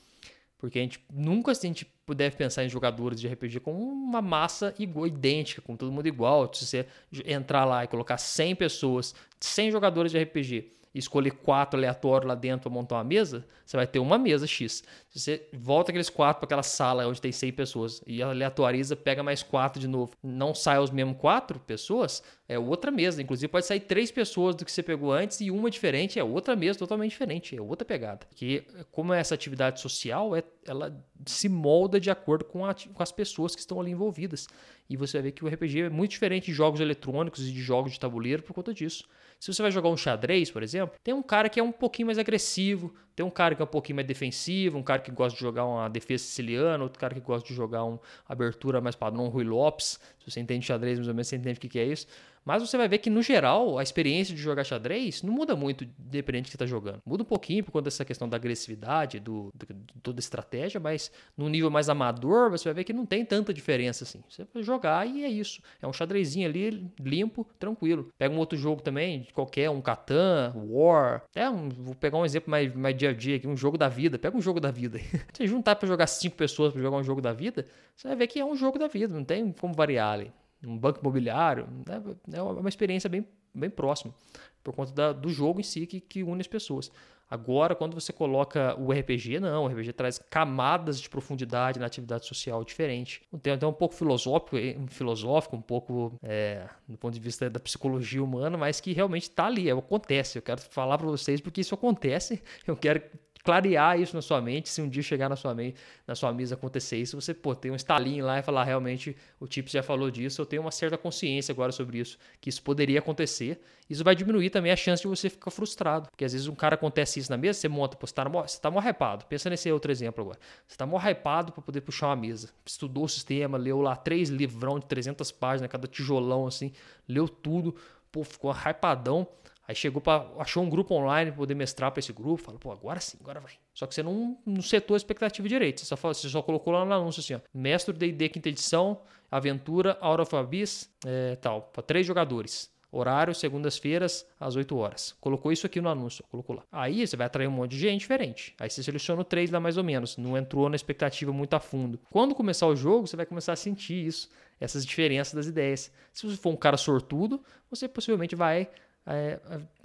Porque 0.58 0.78
a 0.78 0.82
gente 0.82 1.04
nunca 1.12 1.54
se 1.54 1.66
a 1.66 1.68
gente 1.68 1.84
puder 2.06 2.34
pensar 2.34 2.64
em 2.64 2.68
jogadores 2.68 3.20
de 3.20 3.28
RPG 3.28 3.60
com 3.60 3.72
uma 3.72 4.22
massa 4.22 4.74
igual, 4.78 5.06
idêntica, 5.06 5.60
com 5.60 5.76
todo 5.76 5.92
mundo 5.92 6.06
igual. 6.06 6.52
Se 6.52 6.66
você 6.66 6.86
entrar 7.26 7.64
lá 7.64 7.84
e 7.84 7.88
colocar 7.88 8.18
100 8.18 8.54
pessoas, 8.56 9.14
100 9.40 9.70
jogadores 9.70 10.12
de 10.12 10.22
RPG 10.22 10.72
e 10.94 10.98
escolher 10.98 11.32
quatro 11.32 11.78
aleatórios 11.78 12.28
lá 12.28 12.34
dentro 12.34 12.62
para 12.62 12.70
montar 12.70 12.96
uma 12.96 13.04
mesa, 13.04 13.44
você 13.66 13.76
vai 13.76 13.86
ter 13.86 13.98
uma 13.98 14.16
mesa 14.16 14.46
X. 14.46 14.84
Se 15.10 15.18
você 15.18 15.48
volta 15.52 15.90
aqueles 15.90 16.08
quatro 16.08 16.40
para 16.40 16.46
aquela 16.46 16.62
sala 16.62 17.06
onde 17.06 17.20
tem 17.20 17.32
100 17.32 17.52
pessoas 17.52 18.02
e 18.06 18.22
aleatoriza, 18.22 18.94
pega 18.94 19.22
mais 19.22 19.42
quatro 19.42 19.80
de 19.80 19.88
novo, 19.88 20.12
não 20.22 20.54
sai 20.54 20.78
os 20.78 20.90
mesmos 20.90 21.16
quatro 21.18 21.58
pessoas, 21.58 22.22
é 22.48 22.58
outra 22.58 22.90
mesa. 22.90 23.22
Inclusive 23.22 23.48
pode 23.48 23.66
sair 23.66 23.80
três 23.80 24.10
pessoas 24.10 24.54
do 24.54 24.64
que 24.64 24.72
você 24.72 24.82
pegou 24.82 25.12
antes 25.12 25.40
e 25.40 25.50
uma 25.50 25.70
diferente, 25.70 26.18
é 26.18 26.24
outra 26.24 26.54
mesa 26.54 26.78
totalmente 26.78 27.10
diferente, 27.10 27.56
é 27.56 27.60
outra 27.60 27.84
pegada. 27.84 28.26
Que 28.34 28.64
como 28.92 29.12
é 29.12 29.20
essa 29.20 29.34
atividade 29.34 29.80
social, 29.80 30.36
é, 30.36 30.42
ela 30.66 30.94
se 31.24 31.48
molda 31.48 31.98
de 31.98 32.10
acordo 32.10 32.44
com, 32.44 32.66
a, 32.66 32.74
com 32.74 33.02
as 33.02 33.12
pessoas 33.12 33.54
que 33.54 33.60
estão 33.60 33.80
ali 33.80 33.90
envolvidas. 33.90 34.46
E 34.88 34.96
você 34.96 35.16
vai 35.18 35.22
ver 35.22 35.32
que 35.32 35.44
o 35.44 35.48
RPG 35.48 35.82
é 35.82 35.88
muito 35.88 36.10
diferente 36.10 36.46
de 36.46 36.52
jogos 36.52 36.80
eletrônicos 36.80 37.48
e 37.48 37.52
de 37.52 37.60
jogos 37.60 37.92
de 37.92 38.00
tabuleiro 38.00 38.42
por 38.42 38.52
conta 38.52 38.74
disso. 38.74 39.04
Se 39.40 39.52
você 39.52 39.62
vai 39.62 39.70
jogar 39.70 39.88
um 39.88 39.96
xadrez, 39.96 40.50
por 40.50 40.62
exemplo, 40.62 40.96
tem 41.02 41.14
um 41.14 41.22
cara 41.22 41.48
que 41.48 41.58
é 41.58 41.62
um 41.62 41.72
pouquinho 41.72 42.06
mais 42.06 42.18
agressivo, 42.18 42.94
tem 43.14 43.24
um 43.24 43.30
cara 43.30 43.54
que 43.54 43.62
é 43.62 43.64
um 43.64 43.68
pouquinho 43.68 43.96
mais 43.96 44.06
defensivo, 44.06 44.78
um 44.78 44.82
cara 44.82 45.00
que 45.00 45.10
gosta 45.10 45.36
de 45.36 45.40
jogar 45.40 45.64
uma 45.64 45.88
defesa 45.88 46.24
siciliana, 46.24 46.82
outro 46.82 46.98
cara 46.98 47.14
que 47.14 47.20
gosta 47.20 47.46
de 47.46 47.54
jogar 47.54 47.84
uma 47.84 48.00
abertura 48.28 48.80
mais 48.80 48.96
padrão 48.96 49.28
Rui 49.28 49.44
Lopes. 49.44 50.00
Se 50.18 50.30
você 50.30 50.40
entende 50.40 50.66
xadrez, 50.66 50.98
mais 50.98 51.08
ou 51.08 51.14
menos, 51.14 51.28
você 51.28 51.36
entende 51.36 51.58
o 51.58 51.60
que 51.60 51.78
é 51.78 51.84
isso. 51.84 52.06
Mas 52.44 52.62
você 52.62 52.76
vai 52.76 52.86
ver 52.86 52.98
que, 52.98 53.08
no 53.08 53.22
geral, 53.22 53.78
a 53.78 53.82
experiência 53.82 54.34
de 54.34 54.40
jogar 54.40 54.64
xadrez 54.64 55.22
não 55.22 55.32
muda 55.32 55.56
muito, 55.56 55.86
dependente 55.98 56.48
do 56.48 56.50
que 56.50 56.56
está 56.56 56.66
jogando. 56.66 57.00
Muda 57.04 57.22
um 57.22 57.26
pouquinho 57.26 57.64
por 57.64 57.72
conta 57.72 57.84
dessa 57.84 58.04
questão 58.04 58.28
da 58.28 58.36
agressividade, 58.36 59.18
do, 59.18 59.50
de 59.54 59.66
toda 60.02 60.18
a 60.18 60.20
estratégia, 60.20 60.78
mas 60.78 61.10
no 61.36 61.48
nível 61.48 61.70
mais 61.70 61.88
amador, 61.88 62.50
você 62.50 62.64
vai 62.64 62.74
ver 62.74 62.84
que 62.84 62.92
não 62.92 63.06
tem 63.06 63.24
tanta 63.24 63.54
diferença 63.54 64.04
assim. 64.04 64.22
Você 64.28 64.46
vai 64.52 64.62
jogar 64.62 65.06
e 65.06 65.24
é 65.24 65.28
isso. 65.28 65.62
É 65.80 65.86
um 65.86 65.92
xadrezinho 65.92 66.46
ali, 66.46 66.86
limpo, 67.00 67.46
tranquilo. 67.58 68.10
Pega 68.18 68.34
um 68.34 68.38
outro 68.38 68.58
jogo 68.58 68.82
também, 68.82 69.26
qualquer, 69.32 69.70
um 69.70 69.80
Catan, 69.80 70.52
War. 70.54 71.22
Até 71.30 71.48
um, 71.48 71.70
vou 71.70 71.94
pegar 71.94 72.18
um 72.18 72.26
exemplo 72.26 72.50
mais, 72.50 72.74
mais 72.74 72.94
dia 73.04 73.10
a 73.10 73.12
dia 73.12 73.36
aqui, 73.36 73.46
um 73.46 73.56
jogo 73.56 73.76
da 73.76 73.88
vida. 73.88 74.18
Pega 74.18 74.36
um 74.36 74.40
jogo 74.40 74.60
da 74.60 74.70
vida. 74.70 74.98
Se 75.32 75.46
juntar 75.46 75.76
para 75.76 75.86
jogar 75.86 76.06
cinco 76.06 76.36
pessoas 76.36 76.72
para 76.72 76.82
jogar 76.82 76.96
um 76.96 77.04
jogo 77.04 77.20
da 77.20 77.32
vida, 77.32 77.66
você 77.94 78.08
vai 78.08 78.16
ver 78.16 78.26
que 78.26 78.40
é 78.40 78.44
um 78.44 78.56
jogo 78.56 78.78
da 78.78 78.88
vida, 78.88 79.14
não 79.14 79.24
tem 79.24 79.52
como 79.52 79.74
variar 79.74 80.12
ali 80.12 80.32
um 80.62 80.78
banco 80.78 81.00
imobiliário, 81.00 81.66
né? 81.86 82.02
é 82.32 82.42
uma 82.42 82.68
experiência 82.68 83.08
bem, 83.08 83.26
bem 83.54 83.70
próxima, 83.70 84.14
por 84.62 84.74
conta 84.74 84.92
da, 84.92 85.12
do 85.12 85.28
jogo 85.28 85.60
em 85.60 85.62
si 85.62 85.86
que, 85.86 86.00
que 86.00 86.22
une 86.22 86.40
as 86.40 86.46
pessoas. 86.46 86.90
Agora, 87.28 87.74
quando 87.74 87.94
você 87.94 88.12
coloca 88.12 88.78
o 88.78 88.92
RPG, 88.92 89.40
não, 89.40 89.64
o 89.64 89.66
RPG 89.66 89.94
traz 89.94 90.18
camadas 90.18 91.00
de 91.00 91.08
profundidade 91.08 91.80
na 91.80 91.86
atividade 91.86 92.26
social 92.26 92.62
diferente. 92.62 93.22
Tem 93.42 93.54
até 93.54 93.66
um 93.66 93.72
pouco 93.72 93.94
filosófico, 93.94 94.56
filosófico 94.88 95.56
um 95.56 95.62
pouco 95.62 96.12
é, 96.22 96.68
do 96.86 96.98
ponto 96.98 97.14
de 97.14 97.20
vista 97.20 97.48
da 97.48 97.58
psicologia 97.58 98.22
humana, 98.22 98.58
mas 98.58 98.78
que 98.78 98.92
realmente 98.92 99.24
está 99.24 99.46
ali, 99.46 99.68
é, 99.68 99.72
acontece. 99.72 100.38
Eu 100.38 100.42
quero 100.42 100.60
falar 100.60 100.98
para 100.98 101.06
vocês 101.06 101.40
porque 101.40 101.62
isso 101.62 101.74
acontece. 101.74 102.42
Eu 102.66 102.76
quero 102.76 103.02
clarear 103.44 104.00
isso 104.00 104.16
na 104.16 104.22
sua 104.22 104.40
mente, 104.40 104.70
se 104.70 104.80
um 104.80 104.88
dia 104.88 105.02
chegar 105.02 105.28
na 105.28 105.36
sua, 105.36 105.54
mente, 105.54 105.76
na 106.06 106.14
sua 106.14 106.32
mesa 106.32 106.54
acontecer 106.54 106.96
isso, 106.96 107.20
você 107.20 107.34
pô, 107.34 107.54
tem 107.54 107.70
um 107.70 107.76
estalinho 107.76 108.24
lá 108.24 108.38
e 108.38 108.42
falar, 108.42 108.64
realmente, 108.64 109.14
o 109.38 109.46
Tips 109.46 109.70
já 109.70 109.82
falou 109.82 110.10
disso, 110.10 110.40
eu 110.40 110.46
tenho 110.46 110.62
uma 110.62 110.70
certa 110.70 110.96
consciência 110.96 111.52
agora 111.52 111.70
sobre 111.70 111.98
isso, 111.98 112.18
que 112.40 112.48
isso 112.48 112.62
poderia 112.62 112.98
acontecer. 112.98 113.60
Isso 113.88 114.02
vai 114.02 114.14
diminuir 114.14 114.48
também 114.48 114.72
a 114.72 114.76
chance 114.76 115.02
de 115.02 115.08
você 115.08 115.28
ficar 115.28 115.50
frustrado, 115.50 116.08
porque 116.08 116.24
às 116.24 116.32
vezes 116.32 116.48
um 116.48 116.54
cara 116.54 116.74
acontece 116.74 117.20
isso 117.20 117.30
na 117.30 117.36
mesa, 117.36 117.60
você 117.60 117.68
monta, 117.68 117.98
pô, 117.98 118.06
você 118.06 118.14
tá, 118.14 118.24
você 118.26 118.58
tá 118.58 118.70
mó 118.70 118.80
hypado. 118.80 119.26
Pensa 119.26 119.50
nesse 119.50 119.70
outro 119.70 119.92
exemplo 119.92 120.22
agora. 120.22 120.38
Você 120.66 120.78
tá 120.78 120.86
mó 120.86 120.98
hypado 120.98 121.52
para 121.52 121.62
poder 121.62 121.82
puxar 121.82 122.06
uma 122.06 122.16
mesa. 122.16 122.48
Estudou 122.64 123.04
o 123.04 123.08
sistema, 123.08 123.58
leu 123.58 123.82
lá 123.82 123.94
três 123.94 124.30
livrão 124.30 124.78
de 124.78 124.86
300 124.86 125.30
páginas, 125.32 125.70
cada 125.70 125.86
tijolão 125.86 126.46
assim, 126.46 126.72
leu 127.06 127.28
tudo, 127.28 127.76
pô, 128.10 128.24
ficou 128.24 128.50
hypadão. 128.50 129.28
Aí 129.66 129.74
chegou 129.74 130.00
para 130.00 130.26
achou 130.38 130.62
um 130.62 130.68
grupo 130.68 130.94
online 130.94 131.30
para 131.30 131.38
poder 131.38 131.54
mestrar 131.54 131.90
para 131.90 132.00
esse 132.00 132.12
grupo, 132.12 132.42
falou, 132.42 132.60
pô, 132.60 132.70
agora 132.70 133.00
sim, 133.00 133.16
agora 133.20 133.40
vai. 133.40 133.52
Só 133.72 133.86
que 133.86 133.94
você 133.94 134.02
não, 134.02 134.38
não 134.44 134.60
setou 134.60 134.94
a 134.94 134.96
expectativa 134.98 135.48
direito, 135.48 135.80
você 135.80 135.86
só, 135.86 135.96
falou, 135.96 136.14
você 136.14 136.28
só 136.28 136.42
colocou 136.42 136.72
lá 136.72 136.84
no 136.84 136.92
anúncio 136.92 137.20
assim, 137.20 137.34
ó, 137.34 137.40
mestre 137.52 137.94
D&D 137.94 138.28
quinta 138.28 138.48
edição, 138.48 139.00
aventura, 139.30 139.96
Aura 140.00 140.22
of 140.22 140.36
Abyss, 140.36 140.90
é, 141.06 141.36
tal, 141.36 141.62
para 141.62 141.82
três 141.82 142.06
jogadores. 142.06 142.72
Horário, 142.96 143.34
segundas-feiras, 143.34 144.24
às 144.38 144.54
8 144.54 144.76
horas. 144.76 145.16
Colocou 145.20 145.50
isso 145.50 145.66
aqui 145.66 145.80
no 145.80 145.88
anúncio, 145.88 146.22
colocou 146.30 146.54
lá. 146.54 146.62
Aí 146.70 147.04
você 147.04 147.16
vai 147.16 147.26
atrair 147.26 147.48
um 147.48 147.50
monte 147.50 147.72
de 147.72 147.78
gente 147.80 148.02
diferente. 148.02 148.54
Aí 148.56 148.70
você 148.70 148.84
seleciona 148.84 149.24
três 149.24 149.50
lá 149.50 149.58
mais 149.58 149.76
ou 149.76 149.82
menos. 149.82 150.16
Não 150.16 150.38
entrou 150.38 150.68
na 150.68 150.76
expectativa 150.76 151.32
muito 151.32 151.54
a 151.54 151.58
fundo. 151.58 151.98
Quando 152.08 152.36
começar 152.36 152.68
o 152.68 152.76
jogo, 152.76 153.08
você 153.08 153.16
vai 153.16 153.26
começar 153.26 153.52
a 153.52 153.56
sentir 153.56 154.06
isso, 154.06 154.28
essas 154.60 154.86
diferenças 154.86 155.34
das 155.34 155.46
ideias. 155.46 155.90
Se 156.12 156.24
você 156.24 156.36
for 156.36 156.50
um 156.50 156.56
cara 156.56 156.76
sortudo, 156.76 157.42
você 157.68 157.88
possivelmente 157.88 158.36
vai 158.36 158.70
é, 159.06 159.38